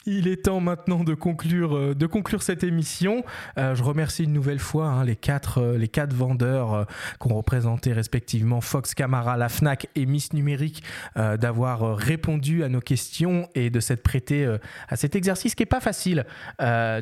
Il 0.07 0.27
est 0.27 0.45
temps 0.45 0.59
maintenant 0.59 1.03
de 1.03 1.15
conclure, 1.15 1.75
euh, 1.75 1.95
cette 2.39 2.63
émission. 2.63 3.23
Euh, 3.57 3.73
je 3.73 3.81
remercie 3.81 4.23
une 4.23 4.33
nouvelle 4.33 4.59
fois 4.59 4.87
hein, 4.87 5.03
les, 5.03 5.15
quatre, 5.15 5.59
euh, 5.59 5.77
les 5.77 5.87
quatre 5.87 6.13
vendeurs 6.13 6.73
euh, 6.73 6.83
qui 7.19 7.31
ont 7.31 7.35
représenté 7.35 7.91
respectivement 7.91 8.61
Fox 8.61 8.93
Camara, 8.93 9.35
la 9.35 9.49
FNAC 9.49 9.87
et 9.95 10.05
Miss 10.05 10.33
Numérique 10.33 10.83
d'avoir 11.15 11.95
répondu 11.97 12.63
à 12.63 12.69
nos 12.69 12.81
questions 12.81 13.47
et 13.55 13.69
de 13.69 13.79
s'être 13.79 14.03
prêté 14.03 14.47
à 14.89 14.95
cet 14.95 15.15
exercice 15.15 15.55
qui 15.55 15.61
n'est 15.61 15.67
pas 15.67 15.79
facile 15.79 16.25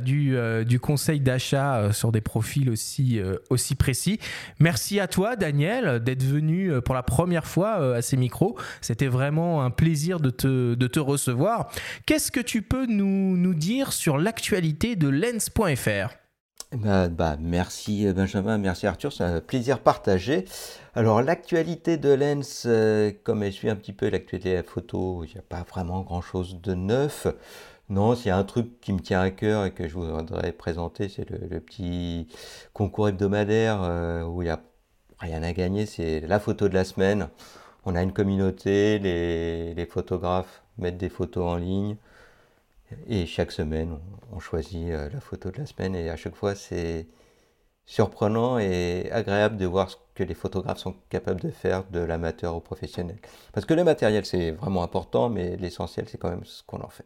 du, 0.01 0.79
conseil 0.81 1.19
d'achat 1.19 1.91
sur 1.91 2.11
des 2.11 2.21
profils 2.21 2.69
aussi, 2.69 3.75
précis. 3.77 4.19
Merci 4.59 4.99
à 4.99 5.07
toi, 5.07 5.35
Daniel, 5.35 6.03
d'être 6.03 6.23
venu 6.23 6.71
pour 6.81 6.95
la 6.95 7.03
première 7.03 7.45
fois 7.45 7.95
à 7.95 8.01
ces 8.01 8.17
micros. 8.17 8.57
C'était 8.81 9.07
vraiment 9.07 9.63
un 9.63 9.71
plaisir 9.71 10.19
de 10.19 10.29
te, 10.29 10.75
de 10.75 10.87
te 10.87 10.99
recevoir. 10.99 11.69
Qu'est-ce 12.05 12.31
que 12.31 12.41
tu 12.41 12.61
peux 12.61 12.85
nous, 12.85 12.92
nous 12.93 13.53
dire 13.53 13.93
sur 13.93 14.17
l'actualité 14.17 14.95
de 14.95 15.07
lens.fr 15.07 16.15
Bah, 16.73 17.07
bah, 17.07 17.37
merci 17.39 18.07
euh, 18.07 18.13
Benjamin, 18.13 18.57
merci 18.57 18.87
Arthur, 18.87 19.11
c'est 19.11 19.23
un 19.23 19.41
plaisir 19.41 19.79
partagé. 19.79 20.45
Alors 20.95 21.21
l'actualité 21.21 21.97
de 21.97 22.09
Lens, 22.09 22.63
euh, 22.67 23.11
comme 23.23 23.43
elle 23.43 23.53
suit 23.53 23.69
un 23.69 23.75
petit 23.75 23.93
peu 23.93 24.09
l'actualité 24.09 24.51
de 24.51 24.55
la 24.57 24.63
photo, 24.63 25.23
il 25.23 25.31
n'y 25.31 25.39
a 25.39 25.43
pas 25.43 25.63
vraiment 25.63 26.01
grand-chose 26.01 26.61
de 26.61 26.73
neuf. 26.73 27.27
Non, 27.89 28.15
s'il 28.15 28.27
y 28.27 28.31
a 28.31 28.37
un 28.37 28.43
truc 28.43 28.79
qui 28.79 28.93
me 28.93 28.99
tient 28.99 29.21
à 29.21 29.29
cœur 29.29 29.65
et 29.65 29.71
que 29.71 29.87
je 29.87 29.93
voudrais 29.95 30.51
présenter, 30.51 31.09
c'est 31.09 31.29
le, 31.29 31.59
petit 31.59 32.27
concours 32.73 33.09
hebdomadaire 33.09 33.81
euh, 33.83 34.23
où 34.23 34.41
il 34.41 34.45
n'y 34.45 34.51
a 34.51 34.61
rien 35.19 35.43
à 35.43 35.53
gagner, 35.53 35.85
c'est 35.85 36.21
la 36.21 36.39
photo 36.39 36.69
de 36.69 36.73
la 36.73 36.85
semaine. 36.85 37.29
On 37.85 37.95
a 37.95 38.01
une 38.01 38.13
communauté, 38.13 38.99
les 38.99 39.85
photographes 39.85 40.63
mettent 40.77 40.97
des 40.97 41.09
photos 41.09 41.43
en 41.45 41.55
ligne. 41.57 41.97
Et 43.07 43.25
chaque 43.25 43.51
semaine, 43.51 43.97
on, 44.31 44.39
choisit 44.39 44.89
euh, 44.89 45.09
la 45.11 45.19
photo 45.19 45.51
de 45.51 45.57
la 45.57 45.65
semaine 45.65 45.95
et 45.95 46.09
à 46.09 46.15
chaque 46.15 46.35
fois, 46.35 46.55
c'est 46.55 47.07
surprenant 47.85 48.57
et 48.59 49.09
agréable 49.11 49.57
de 49.57 49.65
voir 49.65 49.89
ce 49.89 49.97
que 50.15 50.23
les 50.23 50.33
photographes 50.33 50.79
sont 50.79 50.95
capables 51.09 51.41
de 51.41 51.49
faire 51.49 51.83
de 51.91 51.99
l'amateur 51.99 52.55
au 52.55 52.61
professionnel. 52.61 53.17
Parce 53.51 53.65
que 53.65 53.73
le 53.73 53.83
matériel, 53.83 54.25
c'est 54.25 54.51
vraiment 54.51 54.83
important, 54.83 55.29
mais 55.29 55.57
l'essentiel, 55.57 56.07
c'est 56.07 56.17
quand 56.17 56.29
même 56.29 56.45
ce 56.45 56.63
qu'on 56.63 56.81
en 56.81 56.89
fait. 56.89 57.05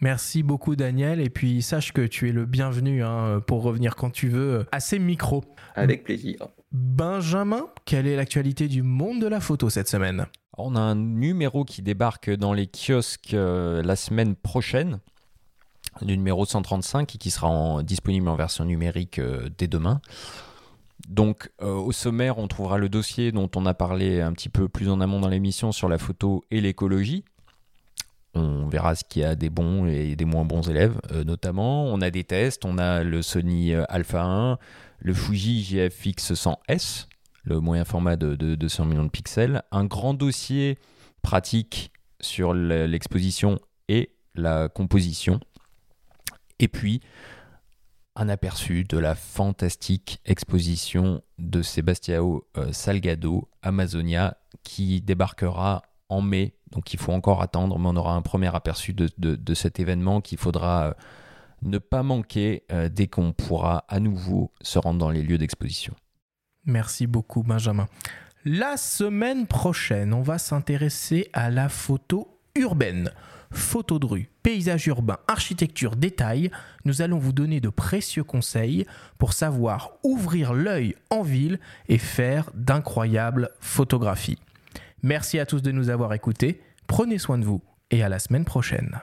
Merci 0.00 0.42
beaucoup 0.42 0.76
Daniel 0.76 1.20
et 1.20 1.30
puis 1.30 1.62
sache 1.62 1.92
que 1.92 2.02
tu 2.06 2.28
es 2.28 2.32
le 2.32 2.44
bienvenu 2.44 3.02
hein, 3.02 3.40
pour 3.46 3.62
revenir 3.62 3.96
quand 3.96 4.10
tu 4.10 4.28
veux 4.28 4.66
à 4.72 4.80
ces 4.80 4.98
micros. 4.98 5.44
Avec 5.74 6.04
plaisir. 6.04 6.36
Benjamin, 6.72 7.66
quelle 7.86 8.06
est 8.06 8.16
l'actualité 8.16 8.68
du 8.68 8.82
monde 8.82 9.20
de 9.20 9.26
la 9.26 9.40
photo 9.40 9.70
cette 9.70 9.88
semaine? 9.88 10.26
On 10.58 10.76
a 10.76 10.80
un 10.80 10.94
numéro 10.94 11.64
qui 11.64 11.80
débarque 11.82 12.30
dans 12.30 12.52
les 12.52 12.66
kiosques 12.66 13.34
euh, 13.34 13.82
la 13.82 13.96
semaine 13.96 14.34
prochaine, 14.34 15.00
le 16.02 16.14
numéro 16.16 16.44
135, 16.44 17.14
et 17.14 17.18
qui 17.18 17.30
sera 17.30 17.48
en- 17.48 17.82
disponible 17.82 18.28
en 18.28 18.36
version 18.36 18.64
numérique 18.64 19.18
euh, 19.18 19.48
dès 19.56 19.68
demain. 19.68 20.00
Donc 21.08 21.50
euh, 21.62 21.72
au 21.72 21.92
sommaire, 21.92 22.38
on 22.38 22.48
trouvera 22.48 22.78
le 22.78 22.88
dossier 22.88 23.32
dont 23.32 23.50
on 23.54 23.64
a 23.66 23.74
parlé 23.74 24.20
un 24.20 24.32
petit 24.32 24.48
peu 24.48 24.68
plus 24.68 24.88
en 24.90 25.00
amont 25.00 25.20
dans 25.20 25.28
l'émission 25.28 25.72
sur 25.72 25.88
la 25.88 25.98
photo 25.98 26.44
et 26.50 26.60
l'écologie. 26.60 27.24
On 28.38 28.68
verra 28.68 28.94
ce 28.94 29.02
qu'il 29.02 29.22
y 29.22 29.24
a 29.24 29.34
des 29.34 29.48
bons 29.50 29.86
et 29.86 30.14
des 30.14 30.24
moins 30.26 30.44
bons 30.44 30.68
élèves, 30.68 31.00
euh, 31.12 31.24
notamment. 31.24 31.86
On 31.86 32.00
a 32.02 32.10
des 32.10 32.24
tests, 32.24 32.64
on 32.64 32.76
a 32.78 33.02
le 33.02 33.22
Sony 33.22 33.72
euh, 33.72 33.84
Alpha 33.88 34.22
1, 34.22 34.58
le 34.98 35.14
Fuji 35.14 35.62
GFX 35.62 36.32
100S, 36.34 37.06
le 37.44 37.60
moyen 37.60 37.84
format 37.84 38.16
de, 38.16 38.34
de 38.36 38.54
200 38.54 38.84
millions 38.84 39.04
de 39.04 39.10
pixels, 39.10 39.62
un 39.70 39.84
grand 39.86 40.12
dossier 40.14 40.76
pratique 41.22 41.92
sur 42.20 42.52
le- 42.52 42.86
l'exposition 42.86 43.58
et 43.88 44.10
la 44.34 44.68
composition, 44.68 45.40
et 46.58 46.68
puis 46.68 47.00
un 48.16 48.28
aperçu 48.28 48.84
de 48.84 48.98
la 48.98 49.14
fantastique 49.14 50.20
exposition 50.24 51.22
de 51.38 51.62
Sebastião 51.62 52.42
euh, 52.56 52.72
Salgado 52.72 53.48
Amazonia 53.62 54.36
qui 54.62 55.00
débarquera 55.00 55.82
en 56.08 56.20
mai. 56.22 56.54
Donc 56.72 56.92
il 56.92 56.98
faut 56.98 57.12
encore 57.12 57.42
attendre, 57.42 57.78
mais 57.78 57.88
on 57.88 57.96
aura 57.96 58.14
un 58.14 58.22
premier 58.22 58.54
aperçu 58.54 58.92
de, 58.92 59.54
cet 59.54 59.80
événement 59.80 60.20
qu'il 60.20 60.38
faudra 60.38 60.86
euh, 60.86 60.94
ne 61.62 61.78
pas 61.78 62.02
manquer 62.02 62.64
euh, 62.72 62.88
dès 62.88 63.06
qu'on 63.06 63.32
pourra 63.32 63.84
à 63.88 64.00
nouveau 64.00 64.52
se 64.60 64.78
rendre 64.78 64.98
dans 64.98 65.10
les 65.10 65.22
lieux 65.22 65.38
d'exposition. 65.38 65.94
Merci 66.64 67.06
beaucoup 67.06 67.42
Benjamin. 67.42 67.86
La 68.44 68.76
semaine 68.76 69.46
prochaine, 69.46 70.12
on 70.12 70.22
va 70.22 70.38
s'intéresser 70.38 71.28
à 71.32 71.50
la 71.50 71.68
photo 71.68 72.38
urbaine. 72.54 73.10
Photo 73.52 73.98
de 73.98 74.06
rue, 74.06 74.28
paysage 74.42 74.86
urbain, 74.88 75.18
architecture, 75.28 75.96
détail, 75.96 76.50
nous 76.84 77.00
allons 77.00 77.18
vous 77.18 77.32
donner 77.32 77.60
de 77.60 77.68
précieux 77.68 78.24
conseils 78.24 78.84
pour 79.18 79.32
savoir 79.32 79.92
ouvrir 80.02 80.52
l'œil 80.52 80.96
en 81.10 81.22
ville 81.22 81.60
et 81.88 81.98
faire 81.98 82.50
d'incroyables 82.54 83.50
photographies. 83.60 84.38
Merci 85.02 85.38
à 85.38 85.46
tous 85.46 85.60
de 85.62 85.70
nous 85.72 85.90
avoir 85.90 86.14
écoutés, 86.14 86.60
prenez 86.86 87.18
soin 87.18 87.38
de 87.38 87.44
vous 87.44 87.62
et 87.90 88.02
à 88.02 88.08
la 88.08 88.18
semaine 88.18 88.44
prochaine. 88.44 89.00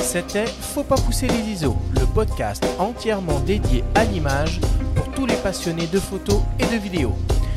C'était 0.00 0.46
Faut 0.46 0.82
pas 0.82 0.96
pousser 0.96 1.26
les 1.26 1.52
ISO, 1.52 1.76
le 1.98 2.06
podcast 2.06 2.66
entièrement 2.78 3.40
dédié 3.40 3.84
à 3.94 4.04
l'image 4.04 4.60
pour 4.94 5.10
tous 5.12 5.26
les 5.26 5.36
passionnés 5.36 5.86
de 5.86 5.98
photos 5.98 6.42
et 6.58 6.64
de 6.64 6.78
vidéos. 6.78 7.16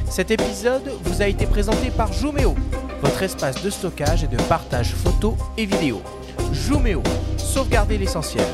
Cet 0.10 0.32
épisode 0.32 0.90
vous 1.04 1.22
a 1.22 1.28
été 1.28 1.48
présenté 1.48 1.90
par 1.90 2.14
Joomeo, 2.14 2.56
votre 3.02 3.24
espace 3.24 3.62
de 3.64 3.70
stockage 3.70 4.24
et 4.24 4.28
de 4.28 4.38
partage 4.44 4.94
photos 4.94 5.36
et 5.58 5.66
vidéos. 5.66 6.02
Jumeo, 6.54 7.02
sauvegardez 7.38 7.98
l'essentiel. 7.98 8.46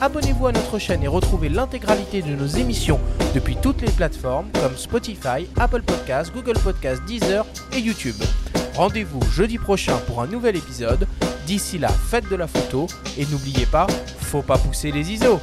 Abonnez-vous 0.00 0.46
à 0.46 0.52
notre 0.52 0.78
chaîne 0.78 1.02
et 1.02 1.08
retrouvez 1.08 1.48
l'intégralité 1.48 2.22
de 2.22 2.34
nos 2.34 2.46
émissions 2.46 3.00
depuis 3.34 3.56
toutes 3.56 3.82
les 3.82 3.90
plateformes 3.90 4.48
comme 4.60 4.76
Spotify, 4.76 5.48
Apple 5.58 5.82
Podcasts, 5.82 6.32
Google 6.32 6.58
Podcasts, 6.58 7.04
Deezer 7.04 7.44
et 7.72 7.80
YouTube. 7.80 8.16
Rendez-vous 8.74 9.20
jeudi 9.32 9.58
prochain 9.58 9.96
pour 10.06 10.22
un 10.22 10.26
nouvel 10.26 10.56
épisode. 10.56 11.06
D'ici 11.46 11.78
là, 11.78 11.88
faites 11.88 12.28
de 12.28 12.36
la 12.36 12.46
photo 12.46 12.86
et 13.16 13.26
n'oubliez 13.26 13.66
pas, 13.66 13.86
faut 14.20 14.42
pas 14.42 14.58
pousser 14.58 14.92
les 14.92 15.10
ISO. 15.12 15.40